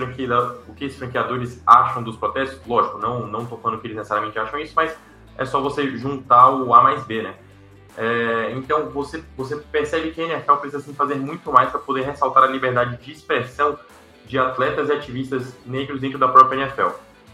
o 0.67 0.75
que 0.75 0.87
esses 0.87 0.99
franqueadores 0.99 1.63
acham 1.67 2.03
dos 2.03 2.17
protestos. 2.17 2.65
Lógico, 2.67 2.97
não 2.97 3.27
não 3.27 3.47
falando 3.47 3.81
que 3.81 3.87
eles 3.89 3.97
necessariamente 3.97 4.39
acham 4.39 4.59
isso, 4.61 4.73
mas 4.75 4.97
é 5.37 5.45
só 5.45 5.61
você 5.61 5.95
juntar 5.97 6.49
o 6.51 6.73
A 6.73 6.83
mais 6.83 7.05
B, 7.05 7.23
né? 7.23 7.35
É, 7.99 8.53
então 8.53 8.89
você, 8.89 9.23
você 9.37 9.57
percebe 9.57 10.13
que 10.13 10.23
a 10.23 10.27
NFL 10.27 10.55
precisa 10.55 10.83
sim, 10.83 10.95
fazer 10.95 11.17
muito 11.17 11.53
mais 11.53 11.71
para 11.71 11.81
poder 11.81 12.03
ressaltar 12.03 12.45
a 12.45 12.47
liberdade 12.47 12.97
de 13.05 13.13
expressão 13.13 13.77
de 14.31 14.39
atletas 14.39 14.89
e 14.89 14.93
ativistas 14.93 15.57
negros 15.67 16.01
dentro 16.01 16.19
da 16.19 16.29
própria 16.29 16.63
NFL. 16.63 16.91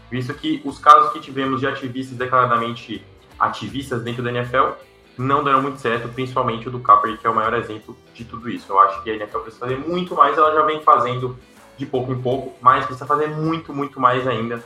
Visto 0.09 0.33
que 0.33 0.61
os 0.65 0.79
casos 0.79 1.13
que 1.13 1.19
tivemos 1.19 1.59
de 1.59 1.67
ativistas 1.67 2.17
declaradamente 2.17 3.05
ativistas 3.39 4.01
dentro 4.01 4.23
da 4.23 4.31
NFL 4.31 4.71
não 5.15 5.43
deram 5.43 5.61
muito 5.61 5.79
certo, 5.79 6.09
principalmente 6.09 6.67
o 6.67 6.71
do 6.71 6.79
Kaepernick, 6.79 7.21
que 7.21 7.27
é 7.27 7.29
o 7.29 7.35
maior 7.35 7.53
exemplo 7.53 7.95
de 8.15 8.25
tudo 8.25 8.49
isso. 8.49 8.71
Eu 8.71 8.79
acho 8.79 9.03
que 9.03 9.11
a 9.11 9.15
NFL 9.15 9.39
precisa 9.39 9.59
fazer 9.59 9.77
muito 9.77 10.15
mais, 10.15 10.35
ela 10.37 10.53
já 10.53 10.63
vem 10.63 10.81
fazendo 10.81 11.37
de 11.77 11.85
pouco 11.85 12.11
em 12.11 12.19
pouco, 12.19 12.55
mas 12.61 12.85
precisa 12.85 13.05
fazer 13.05 13.27
muito, 13.27 13.71
muito 13.71 13.99
mais 13.99 14.27
ainda 14.27 14.63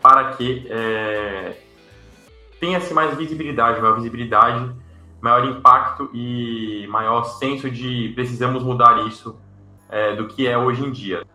para 0.00 0.32
que 0.32 0.66
é, 0.70 1.54
tenha-se 2.58 2.94
mais 2.94 3.14
visibilidade, 3.14 3.80
maior 3.80 3.96
visibilidade, 3.96 4.70
maior 5.20 5.44
impacto 5.44 6.08
e 6.14 6.86
maior 6.88 7.24
senso 7.24 7.70
de 7.70 8.12
precisamos 8.14 8.62
mudar 8.62 9.06
isso 9.06 9.38
é, 9.90 10.16
do 10.16 10.28
que 10.28 10.46
é 10.46 10.56
hoje 10.56 10.82
em 10.82 10.90
dia. 10.90 11.26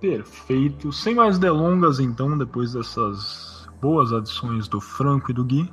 Perfeito. 0.00 0.92
Sem 0.92 1.14
mais 1.14 1.38
delongas, 1.38 1.98
então, 1.98 2.38
depois 2.38 2.72
dessas 2.72 3.68
boas 3.80 4.12
adições 4.12 4.68
do 4.68 4.80
Franco 4.80 5.30
e 5.30 5.34
do 5.34 5.44
Gui, 5.44 5.70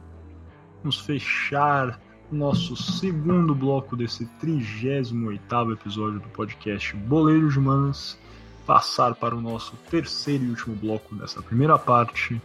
vamos 0.81 0.99
fechar 0.99 1.99
nosso 2.31 2.75
segundo 2.75 3.53
bloco 3.53 3.95
desse 3.95 4.25
38 4.39 5.71
episódio 5.71 6.19
do 6.19 6.29
podcast 6.29 6.95
Boleiros 6.95 7.53
de 7.53 7.59
Humanas, 7.59 8.17
passar 8.65 9.13
para 9.13 9.35
o 9.35 9.41
nosso 9.41 9.75
terceiro 9.89 10.43
e 10.43 10.49
último 10.49 10.75
bloco 10.75 11.15
dessa 11.15 11.41
primeira 11.41 11.77
parte, 11.77 12.41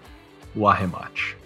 o 0.55 0.69
arremate. 0.69 1.40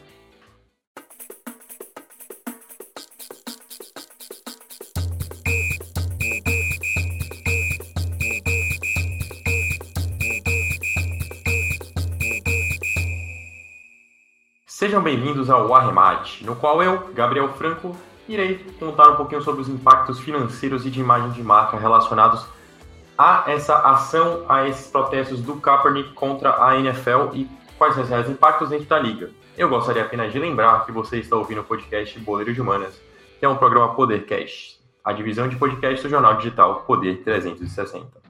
Sejam 14.85 15.03
bem-vindos 15.03 15.49
ao 15.49 15.75
Arremate, 15.75 16.45
no 16.45 16.55
qual 16.55 16.83
eu, 16.83 17.09
Gabriel 17.15 17.49
Franco, 17.55 17.97
irei 18.29 18.59
contar 18.79 19.09
um 19.09 19.17
pouquinho 19.17 19.41
sobre 19.41 19.63
os 19.63 19.69
impactos 19.71 20.21
financeiros 20.21 20.85
e 20.85 20.91
de 20.91 21.01
imagem 21.01 21.31
de 21.31 21.43
marca 21.43 21.79
relacionados 21.79 22.45
a 23.17 23.45
essa 23.47 23.79
ação, 23.79 24.45
a 24.47 24.69
esses 24.69 24.89
protestos 24.89 25.41
do 25.41 25.57
Kaepernick 25.57 26.13
contra 26.13 26.63
a 26.63 26.79
NFL 26.79 27.33
e 27.33 27.49
quais 27.79 27.95
são 27.95 28.21
os 28.21 28.29
impactos 28.29 28.69
dentro 28.69 28.85
da 28.85 28.99
liga. 28.99 29.31
Eu 29.57 29.71
gostaria 29.71 30.03
apenas 30.03 30.31
de 30.31 30.39
lembrar 30.39 30.85
que 30.85 30.93
você 30.93 31.17
está 31.17 31.35
ouvindo 31.35 31.63
o 31.63 31.65
podcast 31.65 32.21
Boleiro 32.21 32.53
de 32.53 32.61
Humanas, 32.61 33.01
que 33.41 33.47
é 33.47 33.49
um 33.49 33.57
programa 33.57 33.95
Podercast, 33.95 34.79
a 35.03 35.15
divisão 35.15 35.49
de 35.49 35.57
podcast 35.57 36.03
do 36.03 36.11
jornal 36.11 36.37
digital 36.37 36.83
Poder 36.87 37.23
360. 37.25 38.24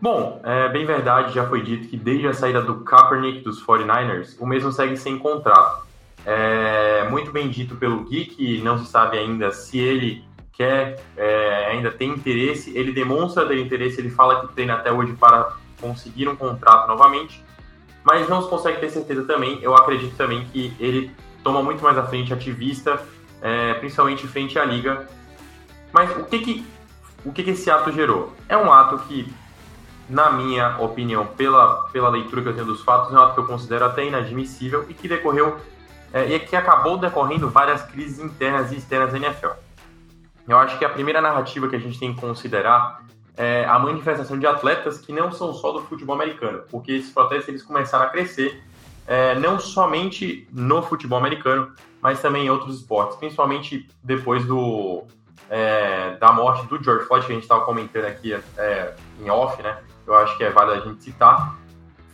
Bom, 0.00 0.40
é 0.44 0.68
bem 0.68 0.86
verdade, 0.86 1.34
já 1.34 1.46
foi 1.48 1.60
dito 1.62 1.88
que 1.88 1.96
desde 1.96 2.28
a 2.28 2.32
saída 2.32 2.62
do 2.62 2.80
Kaepernick 2.84 3.40
dos 3.40 3.64
49ers, 3.64 4.36
o 4.38 4.46
mesmo 4.46 4.70
segue 4.70 4.96
sem 4.96 5.18
contrato. 5.18 5.86
É, 6.24 7.08
muito 7.10 7.32
bem 7.32 7.48
dito 7.48 7.74
pelo 7.74 8.04
Gui, 8.04 8.26
que 8.26 8.60
não 8.62 8.78
se 8.78 8.86
sabe 8.86 9.18
ainda 9.18 9.50
se 9.50 9.78
ele 9.78 10.24
quer, 10.52 11.00
é, 11.16 11.66
ainda 11.70 11.90
tem 11.90 12.10
interesse, 12.10 12.76
ele 12.76 12.92
demonstra 12.92 13.46
ter 13.46 13.58
interesse, 13.58 14.00
ele 14.00 14.10
fala 14.10 14.40
que 14.40 14.52
treina 14.52 14.74
até 14.74 14.92
hoje 14.92 15.14
para 15.14 15.52
conseguir 15.80 16.28
um 16.28 16.36
contrato 16.36 16.86
novamente, 16.88 17.44
mas 18.04 18.28
não 18.28 18.42
se 18.42 18.48
consegue 18.48 18.80
ter 18.80 18.90
certeza 18.90 19.24
também. 19.24 19.58
Eu 19.62 19.76
acredito 19.76 20.16
também 20.16 20.44
que 20.46 20.72
ele 20.78 21.10
toma 21.42 21.62
muito 21.62 21.82
mais 21.82 21.96
à 21.96 22.04
frente 22.04 22.32
ativista, 22.32 23.00
é, 23.40 23.74
principalmente 23.74 24.26
frente 24.26 24.58
à 24.58 24.64
liga. 24.64 25.08
Mas 25.92 26.10
o 26.16 26.24
que 26.24 26.38
que, 26.40 26.66
o 27.24 27.32
que 27.32 27.42
que 27.42 27.50
esse 27.50 27.70
ato 27.70 27.92
gerou? 27.92 28.32
É 28.48 28.56
um 28.56 28.72
ato 28.72 28.98
que, 29.06 29.32
na 30.08 30.30
minha 30.30 30.78
opinião, 30.78 31.26
pela, 31.26 31.82
pela 31.92 32.08
leitura 32.08 32.42
que 32.42 32.48
eu 32.48 32.54
tenho 32.54 32.66
dos 32.66 32.82
fatos, 32.82 33.12
é 33.12 33.16
um 33.16 33.22
ato 33.22 33.34
que 33.34 33.40
eu 33.40 33.46
considero 33.46 33.84
até 33.84 34.06
inadmissível 34.06 34.86
e 34.88 34.94
que 34.94 35.06
decorreu 35.06 35.58
é, 36.12 36.34
e 36.34 36.40
que 36.40 36.56
acabou 36.56 36.96
decorrendo 36.96 37.48
várias 37.50 37.82
crises 37.82 38.18
internas 38.18 38.72
e 38.72 38.76
externas 38.76 39.12
da 39.12 39.18
NFL. 39.18 39.50
Eu 40.48 40.56
acho 40.56 40.78
que 40.78 40.84
a 40.84 40.88
primeira 40.88 41.20
narrativa 41.20 41.68
que 41.68 41.76
a 41.76 41.78
gente 41.78 41.98
tem 41.98 42.14
que 42.14 42.20
considerar 42.20 43.04
é 43.36 43.64
a 43.66 43.78
manifestação 43.78 44.38
de 44.38 44.46
atletas 44.46 44.98
que 44.98 45.12
não 45.12 45.30
são 45.30 45.52
só 45.52 45.72
do 45.72 45.82
futebol 45.82 46.14
americano, 46.14 46.62
porque 46.70 46.92
esses 46.92 47.12
protestos 47.12 47.48
eles 47.48 47.62
começaram 47.62 48.06
a 48.06 48.08
crescer 48.08 48.62
é, 49.06 49.34
não 49.36 49.60
somente 49.60 50.48
no 50.52 50.82
futebol 50.82 51.18
americano, 51.18 51.72
mas 52.00 52.20
também 52.20 52.46
em 52.46 52.50
outros 52.50 52.76
esportes, 52.80 53.16
principalmente 53.16 53.88
depois 54.02 54.44
do, 54.44 55.04
é, 55.48 56.16
da 56.16 56.32
morte 56.32 56.66
do 56.66 56.82
George 56.82 57.06
Floyd, 57.06 57.26
que 57.26 57.32
a 57.32 57.34
gente 57.34 57.44
estava 57.44 57.64
comentando 57.64 58.04
aqui 58.04 58.34
é, 58.34 58.94
em 59.20 59.30
off, 59.30 59.62
né? 59.62 59.78
Eu 60.08 60.16
acho 60.16 60.36
que 60.38 60.44
é 60.44 60.50
válido 60.50 60.82
a 60.82 60.88
gente 60.88 61.04
citar. 61.04 61.58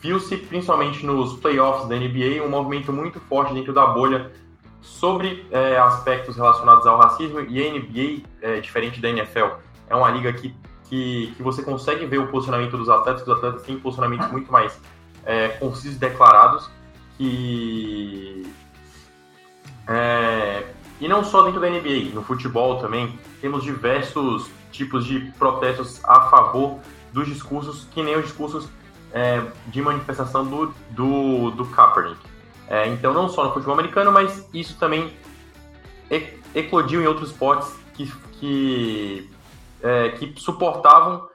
Viu-se, 0.01 0.37
principalmente 0.37 1.07
nos 1.07 1.39
playoffs 1.39 1.89
da 1.89 1.97
NBA, 1.97 2.45
um 2.45 2.51
movimento 2.51 2.93
muito 2.93 3.21
forte 3.21 3.55
dentro 3.55 3.73
da 3.73 3.87
bolha 3.87 4.33
sobre 4.83 5.47
é, 5.51 5.79
aspectos 5.79 6.37
relacionados 6.37 6.87
ao 6.87 6.99
racismo 6.99 7.41
e 7.41 7.67
a 7.67 7.73
NBA, 7.73 8.29
é, 8.43 8.61
diferente 8.61 9.01
da 9.01 9.09
NFL, 9.09 9.57
é 9.89 9.95
uma 9.95 10.11
liga 10.11 10.33
que, 10.33 10.55
que, 10.89 11.33
que, 11.37 11.43
você 11.43 11.63
consegue 11.63 12.05
ver 12.05 12.19
o 12.19 12.27
posicionamento 12.27 12.77
dos 12.77 12.91
atletas, 12.91 13.23
os 13.23 13.29
atletas 13.29 13.63
têm 13.63 13.79
posicionamentos 13.79 14.31
muito 14.31 14.53
mais 14.53 14.79
é, 15.25 15.49
concisos 15.49 15.97
e 15.97 15.99
declarados, 15.99 16.69
que... 17.17 18.47
É, 19.87 20.65
e 21.01 21.09
não 21.09 21.25
só 21.25 21.43
dentro 21.43 21.61
da 21.61 21.69
NBA, 21.71 22.13
no 22.13 22.23
futebol 22.23 22.79
também, 22.79 23.19
temos 23.41 23.63
diversos 23.63 24.51
tipos 24.71 25.07
de 25.07 25.21
protestos 25.39 26.05
a 26.05 26.29
favor 26.29 26.79
dos 27.15 27.29
discursos, 27.29 27.87
que 27.93 28.03
nem 28.03 28.17
os 28.17 28.25
discursos 28.25 28.69
é, 29.13 29.41
de 29.69 29.81
manifestação 29.81 30.45
do, 30.45 30.75
do, 30.91 31.53
do 31.53 31.65
Kaepernick. 31.67 32.21
É, 32.69 32.89
então, 32.89 33.15
não 33.15 33.29
só 33.29 33.45
no 33.45 33.53
futebol 33.53 33.75
americano, 33.75 34.11
mas 34.11 34.49
isso 34.53 34.77
também 34.79 35.17
eclodiu 36.55 37.01
em 37.01 37.07
outros 37.07 37.31
esportes 37.31 37.73
que, 37.95 38.13
que, 38.33 39.31
é, 39.83 40.11
que 40.11 40.35
suportavam 40.41 41.29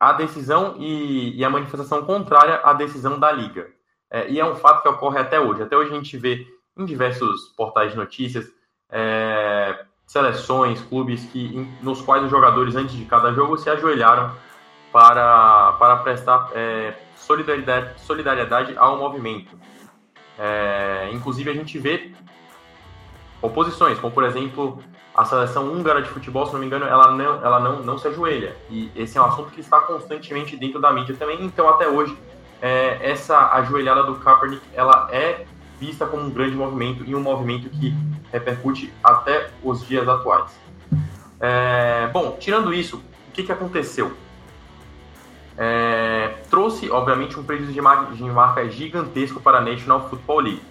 a 0.00 0.12
decisão 0.12 0.76
e, 0.78 1.36
e, 1.38 1.44
a 1.44 1.50
manifestação 1.50 2.04
contrária 2.04 2.60
à 2.64 2.72
decisão 2.72 3.18
da 3.18 3.30
liga. 3.30 3.68
É, 4.10 4.30
e 4.30 4.40
é 4.40 4.44
um 4.44 4.56
fato 4.56 4.82
que 4.82 4.88
ocorre 4.88 5.18
até 5.18 5.38
hoje. 5.38 5.62
Até 5.62 5.76
hoje 5.76 5.92
a 5.92 5.96
gente 5.96 6.16
vê 6.16 6.46
em 6.78 6.84
diversos 6.84 7.48
portais 7.56 7.92
de 7.92 7.96
notícias 7.96 8.46
é, 8.90 9.84
seleções, 10.06 10.80
clubes 10.82 11.24
que, 11.26 11.68
nos 11.82 12.00
quais 12.00 12.24
os 12.24 12.30
jogadores, 12.30 12.76
antes 12.76 12.94
de 12.94 13.04
cada 13.04 13.32
jogo, 13.32 13.58
se 13.58 13.68
ajoelharam 13.68 14.32
para, 14.96 15.72
para 15.72 15.96
prestar 15.96 16.48
é, 16.54 16.94
solidariedade, 17.16 18.00
solidariedade 18.00 18.74
ao 18.78 18.96
movimento. 18.96 19.54
É, 20.38 21.10
inclusive, 21.12 21.50
a 21.50 21.52
gente 21.52 21.78
vê 21.78 22.12
oposições, 23.42 23.98
como 23.98 24.10
por 24.10 24.24
exemplo 24.24 24.82
a 25.14 25.22
seleção 25.26 25.70
húngara 25.70 26.00
de 26.00 26.08
futebol, 26.08 26.46
se 26.46 26.54
não 26.54 26.60
me 26.60 26.64
engano, 26.64 26.86
ela 26.86 27.10
não, 27.10 27.44
ela 27.44 27.60
não, 27.60 27.82
não 27.82 27.98
se 27.98 28.08
ajoelha. 28.08 28.56
E 28.70 28.90
esse 28.96 29.18
é 29.18 29.20
um 29.20 29.26
assunto 29.26 29.50
que 29.50 29.60
está 29.60 29.80
constantemente 29.80 30.56
dentro 30.56 30.80
da 30.80 30.90
mídia 30.90 31.14
também. 31.14 31.44
Então, 31.44 31.68
até 31.68 31.86
hoje, 31.86 32.16
é, 32.62 32.98
essa 33.02 33.52
ajoelhada 33.52 34.02
do 34.02 34.14
Kaepernick, 34.14 34.62
ela 34.72 35.10
é 35.12 35.44
vista 35.78 36.06
como 36.06 36.22
um 36.22 36.30
grande 36.30 36.56
movimento 36.56 37.04
e 37.06 37.14
um 37.14 37.20
movimento 37.20 37.68
que 37.68 37.94
repercute 38.32 38.90
até 39.04 39.50
os 39.62 39.86
dias 39.86 40.08
atuais. 40.08 40.58
É, 41.38 42.08
bom, 42.14 42.38
tirando 42.40 42.72
isso, 42.72 42.96
o 43.28 43.32
que, 43.34 43.42
que 43.42 43.52
aconteceu? 43.52 44.16
É, 45.58 46.34
trouxe, 46.50 46.90
obviamente, 46.90 47.38
um 47.38 47.42
prejuízo 47.42 47.72
de 47.72 47.80
marca, 47.80 48.14
de 48.14 48.22
marca 48.24 48.68
gigantesco 48.68 49.40
para 49.40 49.58
a 49.58 49.60
National 49.60 50.08
Football 50.08 50.40
League, 50.40 50.62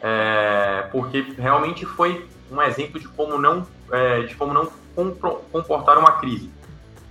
é, 0.00 0.88
porque 0.92 1.34
realmente 1.36 1.84
foi 1.84 2.26
um 2.50 2.62
exemplo 2.62 3.00
de 3.00 3.08
como 3.08 3.38
não, 3.38 3.66
é, 3.90 4.22
de 4.22 4.34
como 4.36 4.52
não 4.52 4.70
comportar 5.52 5.98
uma 5.98 6.12
crise. 6.12 6.50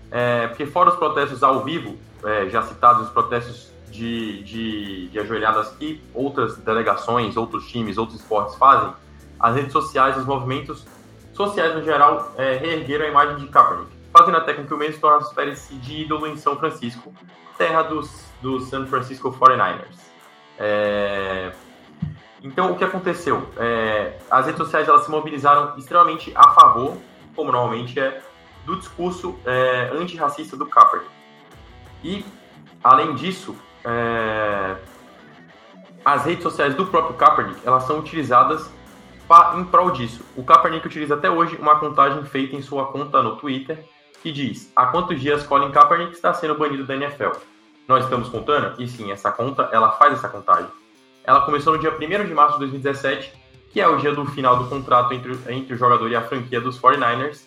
É, 0.09 0.47
porque 0.47 0.65
fora 0.65 0.89
os 0.89 0.95
protestos 0.95 1.43
ao 1.43 1.63
vivo, 1.63 1.97
é, 2.23 2.49
já 2.49 2.61
citados 2.61 3.07
os 3.07 3.09
protestos 3.09 3.71
de, 3.91 4.43
de, 4.43 5.07
de 5.09 5.19
ajoelhadas 5.19 5.69
que 5.71 6.01
outras 6.13 6.57
delegações, 6.57 7.35
outros 7.35 7.67
times, 7.67 7.97
outros 7.97 8.19
esportes 8.19 8.55
fazem, 8.55 8.93
as 9.39 9.55
redes 9.55 9.71
sociais, 9.71 10.17
os 10.17 10.25
movimentos 10.25 10.85
sociais 11.33 11.75
no 11.75 11.83
geral 11.83 12.31
é, 12.37 12.55
reergueram 12.55 13.05
a 13.05 13.09
imagem 13.09 13.37
de 13.37 13.47
Kaepernick, 13.47 13.91
fazendo 14.17 14.37
até 14.37 14.53
com 14.53 14.65
que 14.65 14.73
o 14.73 14.77
mesmo 14.77 15.07
uma 15.07 15.19
espécie 15.19 15.75
de 15.75 16.01
ídolo 16.01 16.27
em 16.27 16.37
São 16.37 16.57
Francisco, 16.57 17.13
terra 17.57 17.83
dos, 17.83 18.25
dos 18.41 18.69
San 18.69 18.87
Francisco 18.87 19.31
49ers. 19.31 19.97
É... 20.57 21.51
Então, 22.41 22.71
o 22.71 22.77
que 22.77 22.83
aconteceu? 22.83 23.47
É... 23.57 24.17
As 24.29 24.45
redes 24.45 24.57
sociais 24.57 24.87
elas 24.87 25.03
se 25.03 25.11
mobilizaram 25.11 25.77
extremamente 25.77 26.31
a 26.35 26.49
favor, 26.49 26.97
como 27.35 27.51
normalmente 27.51 27.99
é, 27.99 28.21
do 28.65 28.75
discurso 28.77 29.37
é, 29.45 29.91
antirracista 29.93 30.57
do 30.57 30.65
Kaepernick. 30.65 31.11
E, 32.03 32.25
além 32.83 33.13
disso, 33.13 33.55
é... 33.85 34.75
as 36.03 36.25
redes 36.25 36.41
sociais 36.41 36.73
do 36.73 36.87
próprio 36.87 37.15
Kaepernick 37.15 37.59
elas 37.63 37.83
são 37.83 37.99
utilizadas 37.99 38.71
em 39.55 39.63
prol 39.65 39.91
disso. 39.91 40.23
O 40.35 40.43
Kaepernick 40.43 40.87
utiliza 40.87 41.13
até 41.13 41.29
hoje 41.29 41.57
uma 41.57 41.77
contagem 41.79 42.23
feita 42.25 42.55
em 42.55 42.61
sua 42.61 42.87
conta 42.87 43.21
no 43.21 43.35
Twitter 43.35 43.85
que 44.21 44.31
diz 44.31 44.71
há 44.75 44.87
quantos 44.87 45.19
dias 45.19 45.43
Colin 45.43 45.71
Kaepernick 45.71 46.13
está 46.13 46.33
sendo 46.33 46.55
banido 46.55 46.85
da 46.85 46.95
NFL. 46.95 47.31
Nós 47.87 48.03
estamos 48.03 48.29
contando? 48.29 48.81
E 48.81 48.87
sim, 48.87 49.11
essa 49.11 49.31
conta, 49.31 49.69
ela 49.71 49.91
faz 49.91 50.13
essa 50.13 50.27
contagem. 50.27 50.67
Ela 51.23 51.41
começou 51.41 51.73
no 51.73 51.79
dia 51.79 51.91
1 51.91 52.25
de 52.25 52.33
março 52.33 52.53
de 52.53 52.59
2017, 52.59 53.33
que 53.71 53.81
é 53.81 53.87
o 53.87 53.97
dia 53.97 54.13
do 54.13 54.25
final 54.25 54.57
do 54.57 54.69
contrato 54.69 55.13
entre, 55.13 55.37
entre 55.49 55.73
o 55.73 55.77
jogador 55.77 56.09
e 56.09 56.15
a 56.15 56.21
franquia 56.21 56.59
dos 56.59 56.79
49ers, 56.79 57.41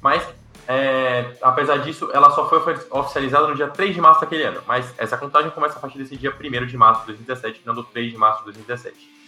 mas 0.00 0.26
é, 0.66 1.34
apesar 1.40 1.78
disso, 1.78 2.10
ela 2.12 2.30
só 2.30 2.46
foi 2.46 2.58
oficializada 2.90 3.46
no 3.46 3.54
dia 3.54 3.68
3 3.68 3.94
de 3.94 4.00
março 4.02 4.20
daquele 4.20 4.42
ano, 4.42 4.60
mas 4.66 4.92
essa 4.98 5.16
contagem 5.16 5.50
começa 5.50 5.78
a 5.78 5.80
partir 5.80 5.96
desse 5.96 6.14
dia 6.14 6.30
1 6.30 6.66
de 6.66 6.76
março 6.76 7.00
de 7.00 7.06
2017, 7.06 7.62
não 7.64 7.74
do 7.74 7.82
3 7.84 8.12
de 8.12 8.18
março 8.18 8.40
de 8.40 8.44
2017. 8.46 9.18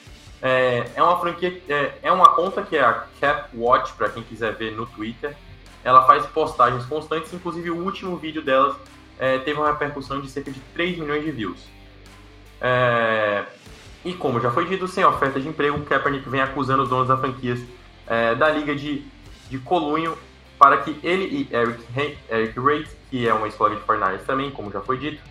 É, 0.42 0.90
é 0.94 1.02
uma 1.02 1.18
franquia, 1.18 1.62
é, 1.66 1.92
é 2.02 2.12
uma 2.12 2.34
conta 2.34 2.62
que 2.62 2.76
é 2.76 2.84
a 2.84 3.04
Cap 3.18 3.56
Watch, 3.56 3.94
para 3.94 4.10
quem 4.10 4.22
quiser 4.22 4.54
ver 4.54 4.72
no 4.72 4.84
Twitter. 4.84 5.34
Ela 5.82 6.06
faz 6.06 6.26
postagens 6.26 6.84
constantes, 6.86 7.32
inclusive 7.32 7.70
o 7.70 7.82
último 7.84 8.16
vídeo 8.16 8.42
delas 8.42 8.76
é, 9.18 9.38
teve 9.38 9.58
uma 9.58 9.70
repercussão 9.70 10.20
de 10.20 10.30
cerca 10.30 10.50
de 10.50 10.60
3 10.74 10.98
milhões 10.98 11.24
de 11.24 11.30
views. 11.30 11.60
É, 12.60 13.44
e 14.04 14.14
como 14.14 14.40
já 14.40 14.50
foi 14.50 14.66
dito, 14.66 14.88
sem 14.88 15.04
oferta 15.04 15.40
de 15.40 15.48
emprego, 15.48 15.78
o 15.78 15.84
Kaepernick 15.84 16.28
vem 16.28 16.40
acusando 16.40 16.82
os 16.82 16.88
donos 16.88 17.08
das 17.08 17.20
franquias 17.20 17.60
é, 18.06 18.34
da 18.34 18.48
liga 18.48 18.74
de, 18.74 19.04
de 19.48 19.58
colunho 19.58 20.16
para 20.58 20.78
que 20.78 20.98
ele 21.02 21.24
e 21.24 21.54
Eric, 21.54 22.18
Eric 22.30 22.60
Reid, 22.60 22.90
que 23.10 23.26
é 23.26 23.32
uma 23.32 23.48
escola 23.48 23.74
de 23.74 23.80
Fortnite 23.82 24.24
também, 24.24 24.50
como 24.50 24.70
já 24.70 24.80
foi 24.80 24.98
dito, 24.98 25.22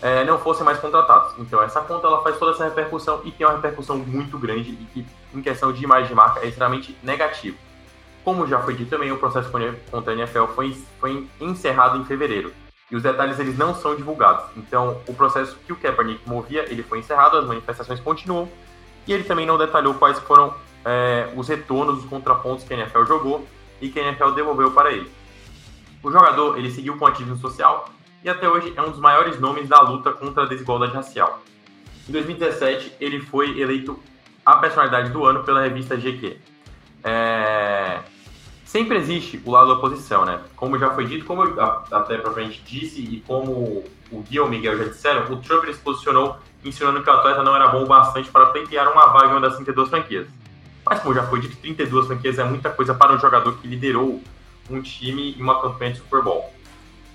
é, 0.00 0.24
não 0.24 0.38
fossem 0.38 0.64
mais 0.64 0.78
contratados. 0.78 1.34
Então 1.38 1.62
essa 1.62 1.80
conta 1.80 2.06
ela 2.08 2.22
faz 2.22 2.36
toda 2.36 2.52
essa 2.52 2.64
repercussão 2.64 3.20
e 3.24 3.30
tem 3.30 3.46
uma 3.46 3.54
repercussão 3.54 3.96
muito 3.96 4.36
grande 4.38 4.70
e 4.70 4.88
que, 4.92 5.06
em 5.32 5.40
questão 5.40 5.72
de 5.72 5.84
imagem 5.84 6.08
de 6.08 6.14
marca, 6.14 6.40
é 6.40 6.48
extremamente 6.48 6.96
negativo. 7.02 7.56
Como 8.24 8.46
já 8.46 8.60
foi 8.60 8.74
dito 8.74 8.90
também, 8.90 9.10
o 9.10 9.18
processo 9.18 9.50
contra 9.90 10.12
a 10.12 10.16
NFL 10.16 10.46
foi, 10.54 10.76
foi 11.00 11.28
encerrado 11.40 11.98
em 11.98 12.04
fevereiro. 12.04 12.52
E 12.90 12.96
os 12.96 13.02
detalhes 13.02 13.38
eles 13.38 13.56
não 13.56 13.74
são 13.74 13.96
divulgados. 13.96 14.44
Então, 14.56 15.00
o 15.08 15.14
processo 15.14 15.56
que 15.66 15.72
o 15.72 15.76
Kaepernick 15.76 16.28
movia, 16.28 16.64
ele 16.70 16.82
foi 16.82 16.98
encerrado, 16.98 17.38
as 17.38 17.46
manifestações 17.46 17.98
continuam. 18.00 18.48
E 19.06 19.12
ele 19.12 19.24
também 19.24 19.46
não 19.46 19.58
detalhou 19.58 19.94
quais 19.94 20.18
foram 20.20 20.54
é, 20.84 21.32
os 21.34 21.48
retornos, 21.48 21.98
os 21.98 22.04
contrapontos 22.04 22.64
que 22.64 22.72
a 22.74 22.76
NFL 22.76 23.04
jogou 23.04 23.46
e 23.80 23.88
que 23.88 23.98
a 23.98 24.02
NFL 24.04 24.30
devolveu 24.30 24.70
para 24.70 24.92
ele. 24.92 25.10
O 26.02 26.10
jogador, 26.10 26.58
ele 26.58 26.70
seguiu 26.70 26.96
com 26.96 27.06
ativismo 27.06 27.36
social, 27.36 27.88
e 28.24 28.28
até 28.28 28.48
hoje 28.48 28.72
é 28.76 28.82
um 28.82 28.90
dos 28.90 29.00
maiores 29.00 29.40
nomes 29.40 29.68
da 29.68 29.80
luta 29.80 30.12
contra 30.12 30.44
a 30.44 30.46
desigualdade 30.46 30.92
racial. 30.92 31.42
Em 32.08 32.12
2017, 32.12 32.96
ele 33.00 33.20
foi 33.20 33.58
eleito 33.60 33.98
a 34.44 34.56
personalidade 34.56 35.10
do 35.10 35.24
ano 35.24 35.44
pela 35.44 35.62
revista 35.62 35.96
GQ. 35.96 36.38
É... 37.04 38.00
Sempre 38.64 38.96
existe 38.96 39.40
o 39.44 39.50
lado 39.50 39.68
da 39.68 39.74
oposição, 39.74 40.24
né? 40.24 40.40
Como 40.56 40.78
já 40.78 40.90
foi 40.90 41.04
dito, 41.04 41.26
como 41.26 41.44
eu 41.44 41.60
até 41.60 42.16
propriamente 42.16 42.62
disse, 42.64 43.00
e 43.00 43.20
como 43.26 43.84
o 44.10 44.22
Gui 44.22 44.36
e 44.36 44.40
o 44.40 44.48
Miguel 44.48 44.78
já 44.78 44.84
disseram, 44.84 45.30
o 45.30 45.36
Trump 45.36 45.64
se 45.66 45.78
posicionou 45.78 46.38
ensinando 46.64 47.02
que 47.02 47.10
o 47.10 47.12
atleta 47.12 47.42
não 47.42 47.54
era 47.54 47.68
bom 47.68 47.82
o 47.82 47.86
bastante 47.86 48.30
para 48.30 48.46
pleitear 48.46 48.90
uma 48.90 49.08
vaga 49.08 49.26
em 49.26 49.30
uma 49.32 49.40
das 49.40 49.56
32 49.56 49.88
franquias. 49.88 50.26
Mas, 50.84 51.00
como 51.00 51.14
já 51.14 51.22
foi 51.24 51.40
dito, 51.40 51.56
32 51.56 52.06
franquias 52.06 52.38
é 52.38 52.44
muita 52.44 52.70
coisa 52.70 52.94
para 52.94 53.12
um 53.12 53.18
jogador 53.18 53.56
que 53.58 53.68
liderou 53.68 54.22
um 54.70 54.80
time 54.80 55.34
em 55.38 55.42
uma 55.42 55.60
campanha 55.60 55.92
de 55.92 55.98
Super 55.98 56.22
Bowl. 56.22 56.52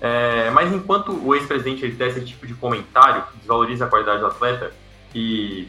É, 0.00 0.50
mas 0.50 0.72
enquanto 0.72 1.12
o 1.12 1.34
ex-presidente 1.34 1.84
ele 1.84 2.04
esse 2.04 2.24
tipo 2.24 2.46
de 2.46 2.54
comentário 2.54 3.24
que 3.24 3.38
desvaloriza 3.38 3.84
a 3.84 3.88
qualidade 3.88 4.20
do 4.20 4.26
atleta, 4.26 4.72
que, 5.12 5.68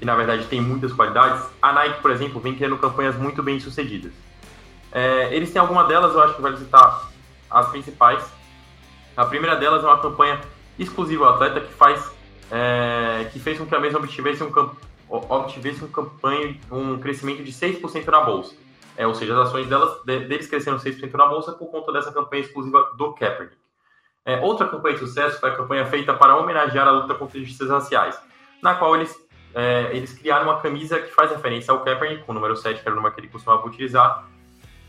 que 0.00 0.04
na 0.04 0.16
verdade 0.16 0.46
tem 0.46 0.60
muitas 0.60 0.92
qualidades, 0.92 1.44
a 1.62 1.72
Nike, 1.72 2.00
por 2.00 2.10
exemplo, 2.10 2.40
vem 2.40 2.56
criando 2.56 2.76
campanhas 2.78 3.14
muito 3.16 3.42
bem 3.42 3.60
sucedidas. 3.60 4.12
É, 4.90 5.32
eles 5.32 5.52
têm 5.52 5.60
alguma 5.60 5.84
delas, 5.84 6.14
eu 6.14 6.22
acho 6.22 6.34
que 6.34 6.42
vai 6.42 6.56
citar 6.56 7.08
as 7.48 7.68
principais. 7.68 8.24
A 9.16 9.24
primeira 9.26 9.56
delas 9.56 9.84
é 9.84 9.86
uma 9.86 10.00
campanha 10.00 10.40
exclusiva 10.78 11.26
ao 11.26 11.34
atleta 11.34 11.60
que 11.60 11.72
faz 11.74 12.10
é, 12.50 13.28
que 13.32 13.38
fez 13.38 13.58
com 13.58 13.66
que 13.66 13.74
a 13.74 13.78
mesma 13.78 14.00
obtivesse 14.00 14.42
um, 14.42 14.50
obtivesse 15.08 15.84
um 15.84 15.88
campanha, 15.88 16.56
um 16.70 16.98
crescimento 16.98 17.44
de 17.44 17.52
6% 17.52 18.06
na 18.06 18.20
bolsa. 18.20 18.56
É, 18.96 19.06
ou 19.06 19.14
seja, 19.14 19.34
as 19.34 19.48
ações 19.48 19.68
delas, 19.68 20.02
de, 20.04 20.20
deles 20.26 20.48
cresceram 20.48 20.78
6% 20.78 21.12
na 21.14 21.26
bolsa 21.26 21.52
por 21.52 21.70
conta 21.70 21.92
dessa 21.92 22.12
campanha 22.12 22.42
exclusiva 22.42 22.90
do 22.96 23.12
Kaepernick. 23.12 23.56
É, 24.24 24.40
outra 24.40 24.68
campanha 24.68 24.94
de 24.94 25.00
sucesso 25.00 25.40
foi 25.40 25.50
a 25.50 25.56
campanha 25.56 25.86
feita 25.86 26.12
para 26.12 26.36
homenagear 26.36 26.86
a 26.86 26.90
luta 26.90 27.14
contra 27.14 27.38
injustiças 27.38 27.70
raciais, 27.70 28.20
na 28.62 28.74
qual 28.74 28.94
eles, 28.94 29.16
é, 29.54 29.90
eles 29.92 30.12
criaram 30.12 30.44
uma 30.44 30.60
camisa 30.60 31.00
que 31.00 31.12
faz 31.12 31.30
referência 31.30 31.72
ao 31.72 31.80
Kaepernick, 31.80 32.24
com 32.24 32.32
o 32.32 32.34
número 32.34 32.56
7, 32.56 32.80
que 32.80 32.88
era 32.88 32.92
o 32.92 32.96
número 32.96 33.14
que 33.14 33.20
ele 33.20 33.28
costumava 33.28 33.66
utilizar, 33.66 34.28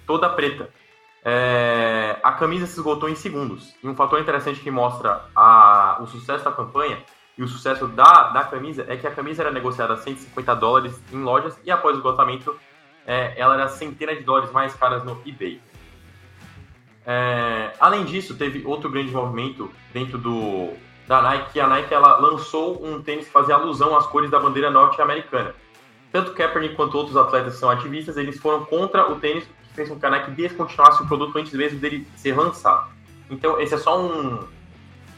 toda 0.06 0.30
preta. 0.30 0.70
É, 1.24 2.20
a 2.24 2.32
camisa 2.32 2.66
se 2.66 2.74
esgotou 2.74 3.10
em 3.10 3.16
segundos. 3.16 3.76
E 3.84 3.88
um 3.88 3.96
fator 3.96 4.20
interessante 4.20 4.60
que 4.60 4.72
mostra 4.72 5.26
a, 5.36 5.98
o 6.02 6.08
sucesso 6.08 6.44
da 6.44 6.52
campanha 6.52 6.98
e 7.38 7.44
o 7.44 7.48
sucesso 7.48 7.88
da, 7.88 8.30
da 8.30 8.44
camisa 8.44 8.86
é 8.88 8.98
que 8.98 9.08
a 9.08 9.12
camisa 9.12 9.44
era 9.44 9.52
negociada 9.52 9.94
a 9.94 9.98
150 9.98 10.56
dólares 10.56 11.02
em 11.12 11.22
lojas 11.22 11.58
e 11.64 11.72
após 11.72 11.96
o 11.96 12.00
esgotamento 12.00 12.56
é, 13.06 13.34
ela 13.40 13.56
era 13.56 13.68
centenas 13.68 14.18
de 14.18 14.24
dólares 14.24 14.52
mais 14.52 14.74
caras 14.76 15.04
no 15.04 15.22
eBay. 15.26 15.60
É, 17.06 17.74
além 17.80 18.06
disso, 18.06 18.36
teve 18.36 18.64
outro 18.66 18.90
grande 18.90 19.12
movimento 19.12 19.72
dentro 19.92 20.18
do, 20.18 20.74
da 21.12 21.22
Nike, 21.22 21.60
a 21.60 21.68
Nike 21.68 21.94
ela 21.94 22.20
lançou 22.20 22.82
um 22.82 23.02
tênis 23.02 23.26
que 23.26 23.34
fazia 23.34 23.56
alusão 23.56 23.98
às 23.98 24.08
cores 24.08 24.32
da 24.32 24.40
bandeira 24.40 24.72
norte-americana. 24.72 25.54
Tanto 26.10 26.32
Kaepernick 26.32 26.74
quanto 26.74 26.98
outros 26.98 27.18
atletas 27.18 27.56
são 27.56 27.70
ativistas, 27.70 28.16
eles 28.16 28.40
foram 28.40 28.64
contra 28.64 29.12
o 29.12 29.20
tênis 29.20 29.44
que 29.44 29.76
fez 29.76 29.90
com 29.90 30.00
que 30.00 30.06
a 30.06 30.10
Nike 30.10 30.32
descontinuasse 30.32 31.04
o 31.04 31.08
produto 31.08 31.38
antes 31.38 31.52
mesmo 31.52 31.80
dele 31.80 32.08
ser 32.16 32.34
lançado. 32.34 32.90
Então, 33.30 33.60
esse 33.60 33.74
é 33.74 33.78
só 33.78 34.02
um, 34.02 34.48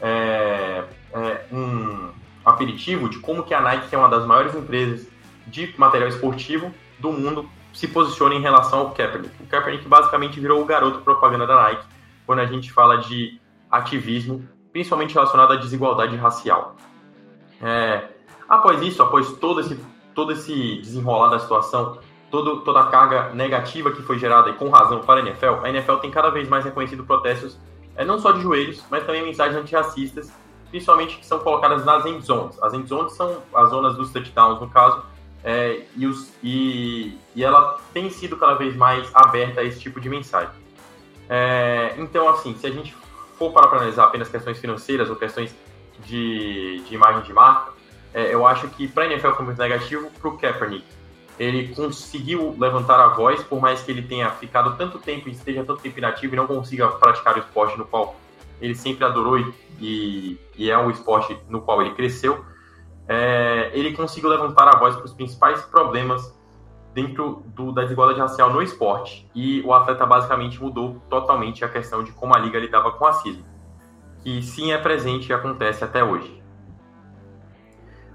é, 0.00 0.82
é, 1.12 1.46
um 1.52 2.10
aperitivo 2.44 3.08
de 3.08 3.20
como 3.20 3.44
que 3.44 3.54
a 3.54 3.60
Nike, 3.60 3.88
que 3.88 3.94
é 3.94 3.98
uma 3.98 4.08
das 4.08 4.26
maiores 4.26 4.52
empresas 4.52 5.06
de 5.46 5.72
material 5.78 6.08
esportivo 6.08 6.74
do 6.98 7.12
mundo, 7.12 7.48
se 7.72 7.86
posiciona 7.86 8.34
em 8.34 8.40
relação 8.40 8.80
ao 8.80 8.90
Kaepernick. 8.90 9.32
O 9.40 9.46
Kaepernick 9.46 9.86
basicamente 9.86 10.40
virou 10.40 10.60
o 10.60 10.64
garoto 10.64 11.02
propaganda 11.02 11.46
da 11.46 11.62
Nike 11.62 11.84
quando 12.26 12.40
a 12.40 12.46
gente 12.46 12.72
fala 12.72 12.96
de 12.96 13.40
ativismo, 13.70 14.44
principalmente 14.74 15.14
relacionado 15.14 15.52
à 15.52 15.56
desigualdade 15.56 16.16
racial. 16.16 16.74
É, 17.62 18.08
após 18.48 18.82
isso, 18.82 19.00
após 19.00 19.30
todo 19.34 19.60
esse, 19.60 19.78
todo 20.12 20.32
esse 20.32 20.80
desenrolar 20.80 21.28
da 21.28 21.38
situação, 21.38 22.00
todo, 22.28 22.60
toda 22.62 22.80
a 22.80 22.86
carga 22.86 23.32
negativa 23.32 23.92
que 23.92 24.02
foi 24.02 24.18
gerada, 24.18 24.50
e 24.50 24.54
com 24.54 24.68
razão, 24.68 24.98
para 24.98 25.20
a 25.20 25.22
NFL, 25.22 25.62
a 25.62 25.70
NFL 25.70 25.94
tem 25.98 26.10
cada 26.10 26.28
vez 26.28 26.48
mais 26.48 26.64
reconhecido 26.64 27.04
protestos, 27.04 27.56
é, 27.94 28.04
não 28.04 28.18
só 28.18 28.32
de 28.32 28.40
joelhos, 28.40 28.84
mas 28.90 29.06
também 29.06 29.22
mensagens 29.22 29.56
antirracistas, 29.56 30.32
principalmente 30.70 31.18
que 31.18 31.24
são 31.24 31.38
colocadas 31.38 31.84
nas 31.84 32.04
end 32.04 32.26
zones. 32.26 32.60
As 32.60 32.74
end 32.74 32.88
zones 32.88 33.12
são 33.12 33.42
as 33.54 33.70
zonas 33.70 33.94
dos 33.94 34.10
touchdowns, 34.10 34.60
no 34.60 34.68
caso, 34.68 35.04
é, 35.44 35.82
e, 35.96 36.04
os, 36.04 36.32
e, 36.42 37.16
e, 37.36 37.44
ela 37.44 37.78
tem 37.92 38.10
sido 38.10 38.36
cada 38.36 38.54
vez 38.54 38.74
mais 38.74 39.08
aberta 39.14 39.60
a 39.60 39.64
esse 39.64 39.78
tipo 39.78 40.00
de 40.00 40.08
mensagem. 40.08 40.50
É, 41.28 41.94
então, 41.96 42.28
assim, 42.28 42.56
se 42.56 42.66
a 42.66 42.70
gente 42.72 42.92
for 43.38 43.52
para 43.52 43.68
analisar 43.68 44.04
apenas 44.04 44.28
questões 44.28 44.58
financeiras 44.58 45.10
ou 45.10 45.16
questões 45.16 45.54
de, 46.04 46.82
de 46.86 46.94
imagem 46.94 47.22
de 47.22 47.32
marca, 47.32 47.72
é, 48.12 48.32
eu 48.32 48.46
acho 48.46 48.68
que 48.68 48.86
para 48.86 49.04
a 49.04 49.06
NFL 49.06 49.32
foi 49.32 49.44
muito 49.44 49.58
negativo, 49.58 50.10
para 50.10 50.28
o 50.28 50.38
Kaepernick. 50.38 50.84
Ele 51.38 51.74
conseguiu 51.74 52.54
levantar 52.56 53.00
a 53.00 53.08
voz, 53.08 53.42
por 53.42 53.60
mais 53.60 53.82
que 53.82 53.90
ele 53.90 54.02
tenha 54.02 54.30
ficado 54.30 54.76
tanto 54.76 55.00
tempo 55.00 55.28
e 55.28 55.32
esteja 55.32 55.64
tanto 55.64 55.82
tempo 55.82 55.98
inativo 55.98 56.34
e 56.34 56.36
não 56.36 56.46
consiga 56.46 56.88
praticar 56.88 57.34
o 57.36 57.40
esporte 57.40 57.76
no 57.76 57.84
qual 57.84 58.14
ele 58.60 58.74
sempre 58.76 59.04
adorou 59.04 59.38
e, 59.80 60.38
e, 60.56 60.70
é 60.70 60.78
o 60.78 60.90
esporte 60.90 61.36
no 61.48 61.60
qual 61.60 61.82
ele 61.82 61.94
cresceu. 61.94 62.44
É, 63.08 63.70
ele 63.74 63.94
conseguiu 63.94 64.30
levantar 64.30 64.68
a 64.68 64.78
voz 64.78 64.94
para 64.94 65.04
os 65.04 65.12
principais 65.12 65.60
problemas 65.62 66.32
dentro 66.94 67.42
do, 67.48 67.72
da 67.72 67.82
desigualdade 67.82 68.20
racial 68.20 68.50
no 68.52 68.62
esporte. 68.62 69.28
E 69.34 69.60
o 69.62 69.74
atleta 69.74 70.06
basicamente 70.06 70.62
mudou 70.62 71.02
totalmente 71.10 71.64
a 71.64 71.68
questão 71.68 72.02
de 72.04 72.12
como 72.12 72.34
a 72.34 72.38
liga 72.38 72.58
lidava 72.58 72.92
com 72.92 73.04
o 73.04 73.06
racismo, 73.08 73.44
que 74.22 74.42
sim 74.42 74.72
é 74.72 74.78
presente 74.78 75.28
e 75.28 75.32
acontece 75.32 75.84
até 75.84 76.02
hoje. 76.02 76.42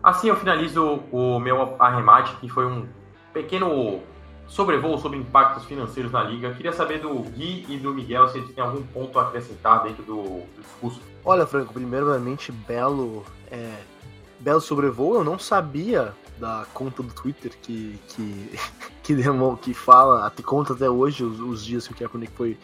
Assim 0.02 0.30
eu 0.30 0.36
finalizo 0.38 1.04
o 1.12 1.40
meu 1.40 1.76
arremate, 1.78 2.34
que 2.38 2.48
foi 2.48 2.66
um 2.66 2.88
pequeno 3.34 4.00
sobrevoo 4.48 4.98
sobre 4.98 5.18
impactos 5.18 5.66
financeiros 5.66 6.12
na 6.12 6.24
liga. 6.24 6.54
Queria 6.54 6.72
saber 6.72 7.00
do 7.00 7.14
Gui 7.20 7.66
e 7.68 7.78
do 7.78 7.94
Miguel 7.94 8.30
se 8.30 8.38
eles 8.38 8.54
têm 8.56 8.64
algum 8.64 8.82
ponto 8.82 9.20
a 9.20 9.24
acrescentar 9.24 9.84
dentro 9.84 10.04
do, 10.04 10.24
do 10.24 10.62
discurso. 10.62 11.02
Olha, 11.24 11.46
Franco, 11.46 11.74
primeiramente, 11.74 12.52
belo, 12.52 13.26
é, 13.52 13.74
belo 14.40 14.62
sobrevoo. 14.62 15.16
Eu 15.16 15.24
não 15.24 15.38
sabia 15.38 16.14
da 16.40 16.66
conta 16.74 17.04
do 17.04 17.14
Twitter 17.14 17.52
que 17.62 18.00
que 18.10 18.60
que, 19.04 19.16
demo, 19.16 19.58
que 19.58 19.74
fala, 19.74 20.26
até 20.26 20.42
conta 20.44 20.74
até 20.74 20.90
hoje 20.90 21.24
os, 21.24 21.40
os 21.40 21.66
dias 21.66 21.88
que 21.88 21.94
o 21.94 21.98
Kaepernick 21.98 22.34
foi 22.34 22.58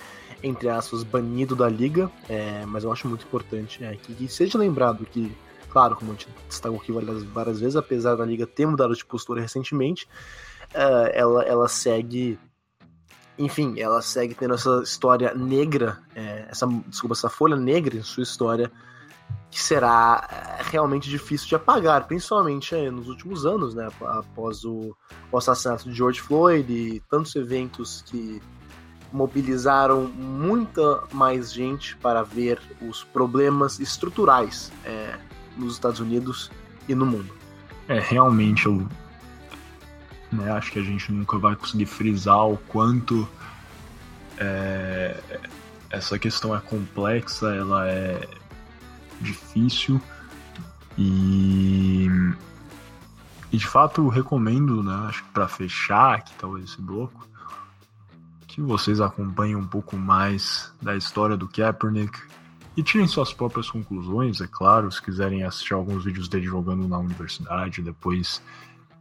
entre 0.43 0.69
aspas 0.69 1.03
banido 1.03 1.55
da 1.55 1.67
liga, 1.67 2.11
é, 2.29 2.65
mas 2.67 2.83
eu 2.83 2.91
acho 2.91 3.07
muito 3.07 3.25
importante 3.25 3.83
é, 3.83 3.95
que, 3.95 4.13
que, 4.13 4.27
seja 4.27 4.59
lembrado 4.59 5.03
que, 5.05 5.35
claro, 5.69 5.95
como 5.95 6.11
a 6.11 6.13
gente 6.13 6.27
destacou 6.47 6.77
aqui 6.77 6.91
várias, 6.91 7.23
várias 7.23 7.59
vezes, 7.59 7.75
apesar 7.75 8.15
da 8.15 8.25
liga 8.25 8.45
ter 8.45 8.67
mudado 8.67 8.93
de 8.93 9.03
postura 9.03 9.41
recentemente, 9.41 10.07
é, 10.71 11.19
ela, 11.19 11.43
ela 11.43 11.67
segue 11.67 12.37
enfim, 13.37 13.79
ela 13.79 14.01
segue 14.01 14.33
tendo 14.33 14.53
essa 14.53 14.81
história 14.83 15.33
negra, 15.33 15.99
é, 16.15 16.45
essa, 16.49 16.67
desculpa, 16.87 17.13
essa 17.13 17.29
folha 17.29 17.55
negra 17.55 17.97
em 17.97 18.03
sua 18.03 18.23
história 18.23 18.71
que 19.55 19.61
será 19.61 20.27
eh, 20.29 20.63
realmente 20.69 21.09
difícil 21.09 21.47
de 21.47 21.55
apagar, 21.55 22.07
principalmente 22.07 22.75
eh, 22.75 22.91
nos 22.91 23.07
últimos 23.07 23.45
anos, 23.45 23.73
né, 23.73 23.87
após 24.01 24.65
o, 24.65 24.93
o, 25.31 25.37
assassinato 25.37 25.89
de 25.89 25.95
George 25.95 26.19
Floyd 26.19 26.71
e 26.71 26.99
tantos 27.09 27.35
eventos 27.37 28.03
que 28.05 28.41
mobilizaram 29.13 30.07
muita 30.09 31.03
mais 31.13 31.53
gente 31.53 31.95
para 31.97 32.21
ver 32.21 32.59
os 32.81 33.01
problemas 33.03 33.79
estruturais 33.79 34.73
é, 34.83 35.17
nos 35.55 35.75
Estados 35.75 36.01
Unidos 36.01 36.51
e 36.89 36.93
no 36.93 37.05
mundo. 37.05 37.33
É, 37.87 37.97
realmente 37.97 38.65
eu 38.65 38.85
né, 40.33 40.51
acho 40.51 40.69
que 40.69 40.79
a 40.79 40.83
gente 40.83 41.13
nunca 41.13 41.37
vai 41.37 41.55
conseguir 41.55 41.85
frisar 41.85 42.45
o 42.45 42.57
quanto 42.67 43.25
é, 44.37 45.17
essa 45.89 46.19
questão 46.19 46.53
é 46.53 46.59
complexa, 46.59 47.55
ela 47.55 47.87
é 47.87 48.27
difícil. 49.21 50.01
E, 50.97 52.07
e 53.51 53.57
de 53.57 53.67
fato 53.67 54.07
recomendo, 54.07 54.81
né, 54.81 54.93
acho 55.07 55.23
que 55.23 55.29
para 55.31 55.47
fechar 55.47 56.15
aqui 56.15 56.33
talvez 56.39 56.69
esse 56.69 56.81
bloco, 56.81 57.27
que 58.47 58.61
vocês 58.61 59.01
acompanhem 59.01 59.55
um 59.55 59.67
pouco 59.67 59.97
mais 59.97 60.71
da 60.81 60.95
história 60.95 61.35
do 61.35 61.47
Kaepernick 61.47 62.17
e 62.77 62.83
tirem 62.83 63.07
suas 63.07 63.33
próprias 63.33 63.69
conclusões, 63.69 64.39
é 64.39 64.47
claro, 64.47 64.91
se 64.91 65.01
quiserem 65.01 65.43
assistir 65.43 65.73
alguns 65.73 66.05
vídeos 66.05 66.27
dele 66.27 66.45
jogando 66.45 66.87
na 66.87 66.97
universidade, 66.97 67.81
depois 67.81 68.41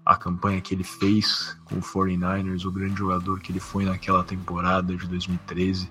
a 0.04 0.16
campanha 0.16 0.60
que 0.60 0.74
ele 0.74 0.84
fez 0.84 1.56
com 1.64 1.76
o 1.76 1.80
49ers, 1.80 2.64
o 2.64 2.70
grande 2.70 2.98
jogador 2.98 3.40
que 3.40 3.52
ele 3.52 3.60
foi 3.60 3.84
naquela 3.84 4.22
temporada 4.22 4.94
de 4.96 5.06
2013 5.06 5.88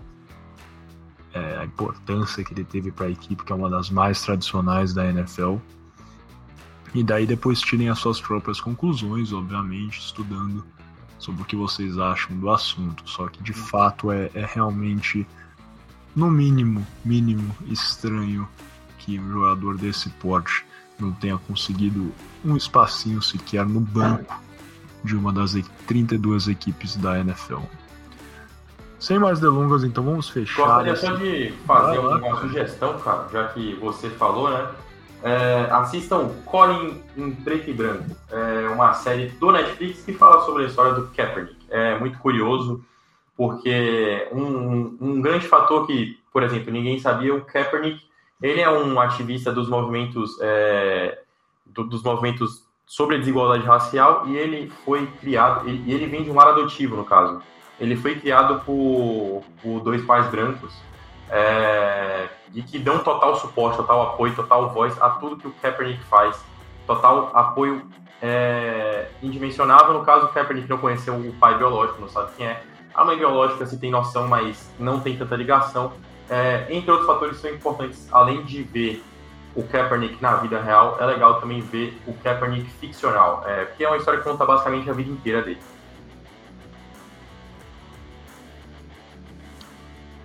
é, 1.33 1.57
a 1.57 1.65
importância 1.65 2.43
que 2.43 2.53
ele 2.53 2.63
teve 2.63 2.91
para 2.91 3.07
a 3.07 3.09
equipe, 3.09 3.43
que 3.43 3.51
é 3.51 3.55
uma 3.55 3.69
das 3.69 3.89
mais 3.89 4.21
tradicionais 4.21 4.93
da 4.93 5.09
NFL. 5.09 5.57
E 6.93 7.03
daí 7.03 7.25
depois 7.25 7.59
tirem 7.59 7.89
as 7.89 7.97
suas 7.99 8.21
próprias 8.21 8.61
conclusões, 8.61 9.33
obviamente, 9.33 9.99
estudando 9.99 10.63
sobre 11.17 11.41
o 11.41 11.45
que 11.45 11.55
vocês 11.55 11.97
acham 11.97 12.37
do 12.37 12.49
assunto. 12.49 13.09
Só 13.09 13.27
que 13.27 13.41
de 13.41 13.53
fato 13.53 14.11
é, 14.11 14.29
é 14.33 14.45
realmente, 14.45 15.25
no 16.15 16.29
mínimo, 16.29 16.85
mínimo 17.03 17.55
estranho 17.65 18.47
que 18.99 19.19
um 19.19 19.31
jogador 19.31 19.77
desse 19.77 20.09
porte 20.11 20.63
não 20.99 21.11
tenha 21.11 21.37
conseguido 21.37 22.13
um 22.45 22.55
espacinho 22.55 23.21
sequer 23.21 23.65
no 23.65 23.79
banco 23.79 24.39
de 25.03 25.15
uma 25.15 25.33
das 25.33 25.53
32 25.87 26.47
equipes 26.47 26.95
da 26.95 27.19
NFL. 27.19 27.61
Sem 29.03 29.19
mais 29.19 29.37
delongas, 29.37 29.83
então 29.83 30.01
vamos 30.01 30.29
fechar. 30.29 30.63
Gostaria 30.63 30.95
só 30.95 31.11
de 31.15 31.51
fazer 31.67 31.97
ah, 31.97 32.01
uma 32.01 32.39
sugestão, 32.39 32.97
cara, 32.99 33.27
já 33.33 33.49
que 33.49 33.75
você 33.75 34.09
falou, 34.09 34.49
né? 34.49 34.65
É, 35.21 35.67
assistam 35.71 36.29
Colin 36.45 37.03
em 37.17 37.31
Preto 37.31 37.69
e 37.69 37.73
Branco. 37.73 38.05
É 38.31 38.69
uma 38.69 38.93
série 38.93 39.27
do 39.27 39.51
Netflix 39.51 40.05
que 40.05 40.13
fala 40.13 40.45
sobre 40.45 40.63
a 40.63 40.67
história 40.67 40.93
do 40.93 41.07
Kaepernick. 41.07 41.57
É 41.69 41.99
muito 41.99 42.17
curioso, 42.19 42.81
porque 43.35 44.29
um, 44.31 44.97
um 45.01 45.21
grande 45.21 45.49
fator 45.49 45.85
que, 45.85 46.17
por 46.31 46.41
exemplo, 46.41 46.71
ninguém 46.71 46.97
sabia, 46.97 47.35
o 47.35 47.41
Kaepernick, 47.41 47.99
ele 48.41 48.61
é 48.61 48.71
um 48.71 48.97
ativista 49.01 49.51
dos 49.51 49.67
movimentos, 49.67 50.39
é, 50.39 51.19
do, 51.65 51.83
dos 51.83 52.01
movimentos 52.03 52.63
sobre 52.85 53.17
a 53.17 53.19
desigualdade 53.19 53.65
racial 53.65 54.23
e 54.27 54.37
ele 54.37 54.71
foi 54.85 55.05
criado, 55.19 55.67
e 55.67 55.91
ele 55.91 56.05
vem 56.05 56.23
de 56.23 56.31
um 56.31 56.35
lar 56.35 56.47
adotivo, 56.47 56.95
no 56.95 57.03
caso 57.03 57.41
ele 57.83 57.97
foi 57.97 58.15
criado 58.15 58.61
por, 58.61 59.43
por 59.61 59.81
dois 59.81 60.01
pais 60.05 60.25
brancos 60.27 60.73
é, 61.29 62.27
e 62.53 62.61
que 62.61 62.79
dão 62.79 62.99
total 62.99 63.35
suporte, 63.35 63.75
total 63.75 64.01
apoio, 64.03 64.33
total 64.33 64.69
voz 64.69 64.99
a 65.01 65.09
tudo 65.09 65.35
que 65.35 65.47
o 65.47 65.51
Kaepernick 65.61 66.01
faz, 66.05 66.41
total 66.87 67.31
apoio 67.33 67.85
é, 68.21 69.09
indimensionável. 69.21 69.93
No 69.93 70.05
caso, 70.05 70.27
o 70.27 70.29
Kaepernick 70.29 70.69
não 70.69 70.77
conheceu 70.77 71.13
o 71.13 71.33
pai 71.33 71.57
biológico, 71.57 71.99
não 71.99 72.07
sabe 72.07 72.31
quem 72.37 72.47
é. 72.47 72.63
A 72.95 73.03
mãe 73.03 73.17
biológica 73.17 73.65
se 73.65 73.77
tem 73.77 73.91
noção, 73.91 74.27
mas 74.29 74.71
não 74.79 75.01
tem 75.01 75.17
tanta 75.17 75.35
ligação. 75.35 75.91
É, 76.29 76.67
entre 76.69 76.89
outros 76.89 77.07
fatores 77.07 77.37
são 77.37 77.51
importantes, 77.51 78.07
além 78.13 78.43
de 78.43 78.63
ver 78.63 79.03
o 79.55 79.63
Kaepernick 79.63 80.21
na 80.21 80.35
vida 80.35 80.61
real, 80.61 80.97
é 81.01 81.05
legal 81.05 81.41
também 81.41 81.59
ver 81.59 81.99
o 82.07 82.13
Kaepernick 82.13 82.69
ficcional, 82.79 83.43
é, 83.45 83.65
que 83.65 83.83
é 83.83 83.87
uma 83.89 83.97
história 83.97 84.21
que 84.21 84.29
conta 84.29 84.45
basicamente 84.45 84.89
a 84.89 84.93
vida 84.93 85.11
inteira 85.11 85.41
dele. 85.41 85.59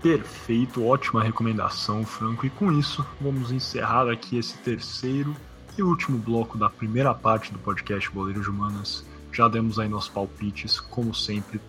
Perfeito, 0.03 0.87
ótima 0.87 1.23
recomendação, 1.23 2.05
Franco. 2.05 2.47
E 2.47 2.51
com 2.51 2.73
isso, 2.73 3.05
vamos 3.21 3.51
encerrar 3.51 4.09
aqui 4.09 4.39
esse 4.39 4.57
terceiro 4.59 5.35
e 5.77 5.83
último 5.83 6.19
bloco 6.19 6.57
da 6.57 6.71
primeira 6.71 7.13
parte 7.13 7.53
do 7.53 7.59
podcast 7.59 8.11
Boleiros 8.11 8.45
de 8.45 8.51
Humanas. 8.51 9.05
Já 9.33 9.49
demos 9.49 9.79
aí 9.79 9.89
nossos 9.89 10.09
palpites, 10.09 10.79
como 10.79 11.15
sempre. 11.15 11.61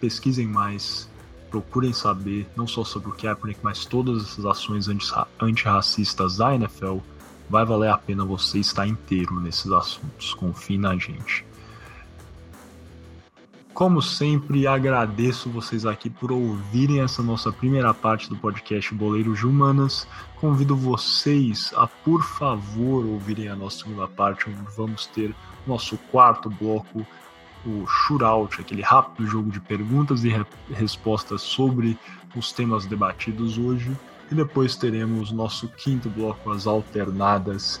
Pesquisem 0.00 0.46
mais, 0.46 1.08
procurem 1.50 1.92
saber 1.92 2.48
não 2.56 2.66
só 2.66 2.84
sobre 2.84 3.08
o 3.08 3.12
Kaepernick, 3.12 3.60
mas 3.62 3.84
todas 3.84 4.22
essas 4.22 4.46
ações 4.46 4.86
antirracistas 5.40 6.36
da 6.36 6.54
NFL. 6.54 6.98
Vai 7.50 7.64
valer 7.64 7.90
a 7.90 7.98
pena 7.98 8.24
você 8.24 8.58
estar 8.58 8.86
inteiro 8.86 9.38
nesses 9.40 9.70
assuntos. 9.70 10.34
Confie 10.34 10.78
na 10.78 10.96
gente. 10.96 11.44
Como 13.74 14.02
sempre, 14.02 14.66
agradeço 14.66 15.48
vocês 15.48 15.86
aqui 15.86 16.10
por 16.10 16.30
ouvirem 16.30 17.00
essa 17.00 17.22
nossa 17.22 17.50
primeira 17.50 17.94
parte 17.94 18.28
do 18.28 18.36
podcast 18.36 18.94
Boleiros 18.94 19.38
de 19.38 19.46
Humanas. 19.46 20.06
Convido 20.36 20.76
vocês 20.76 21.72
a, 21.74 21.86
por 21.86 22.22
favor, 22.22 23.02
ouvirem 23.06 23.48
a 23.48 23.56
nossa 23.56 23.78
segunda 23.78 24.06
parte, 24.06 24.50
onde 24.50 24.70
vamos 24.76 25.06
ter 25.06 25.34
nosso 25.66 25.96
quarto 26.10 26.50
bloco, 26.50 27.06
o 27.64 27.86
Shootout, 27.86 28.60
aquele 28.60 28.82
rápido 28.82 29.26
jogo 29.26 29.50
de 29.50 29.58
perguntas 29.58 30.22
e 30.22 30.28
re 30.28 30.44
respostas 30.70 31.40
sobre 31.40 31.98
os 32.36 32.52
temas 32.52 32.84
debatidos 32.84 33.56
hoje. 33.56 33.96
E 34.30 34.34
depois 34.34 34.76
teremos 34.76 35.32
nosso 35.32 35.66
quinto 35.68 36.10
bloco, 36.10 36.50
as 36.50 36.66
alternadas, 36.66 37.80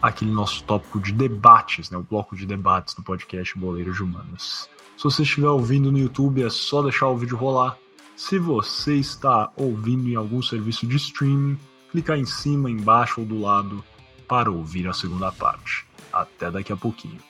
aquele 0.00 0.30
nosso 0.30 0.64
tópico 0.64 0.98
de 0.98 1.12
debates, 1.12 1.90
né, 1.90 1.98
o 1.98 2.02
bloco 2.02 2.34
de 2.34 2.46
debates 2.46 2.94
do 2.94 3.02
podcast 3.02 3.58
Boleiros 3.58 3.96
de 3.96 4.02
Humanas. 4.02 4.74
Se 4.96 5.04
você 5.04 5.22
estiver 5.22 5.48
ouvindo 5.48 5.92
no 5.92 5.98
YouTube, 5.98 6.42
é 6.42 6.48
só 6.48 6.82
deixar 6.82 7.08
o 7.08 7.16
vídeo 7.16 7.36
rolar. 7.36 7.76
Se 8.16 8.38
você 8.38 8.94
está 8.94 9.52
ouvindo 9.54 10.08
em 10.08 10.14
algum 10.14 10.40
serviço 10.40 10.86
de 10.86 10.96
streaming, 10.96 11.58
clicar 11.90 12.18
em 12.18 12.24
cima, 12.24 12.70
embaixo 12.70 13.20
ou 13.20 13.26
do 13.26 13.38
lado 13.38 13.84
para 14.26 14.50
ouvir 14.50 14.88
a 14.88 14.94
segunda 14.94 15.30
parte. 15.30 15.86
Até 16.10 16.50
daqui 16.50 16.72
a 16.72 16.76
pouquinho. 16.76 17.20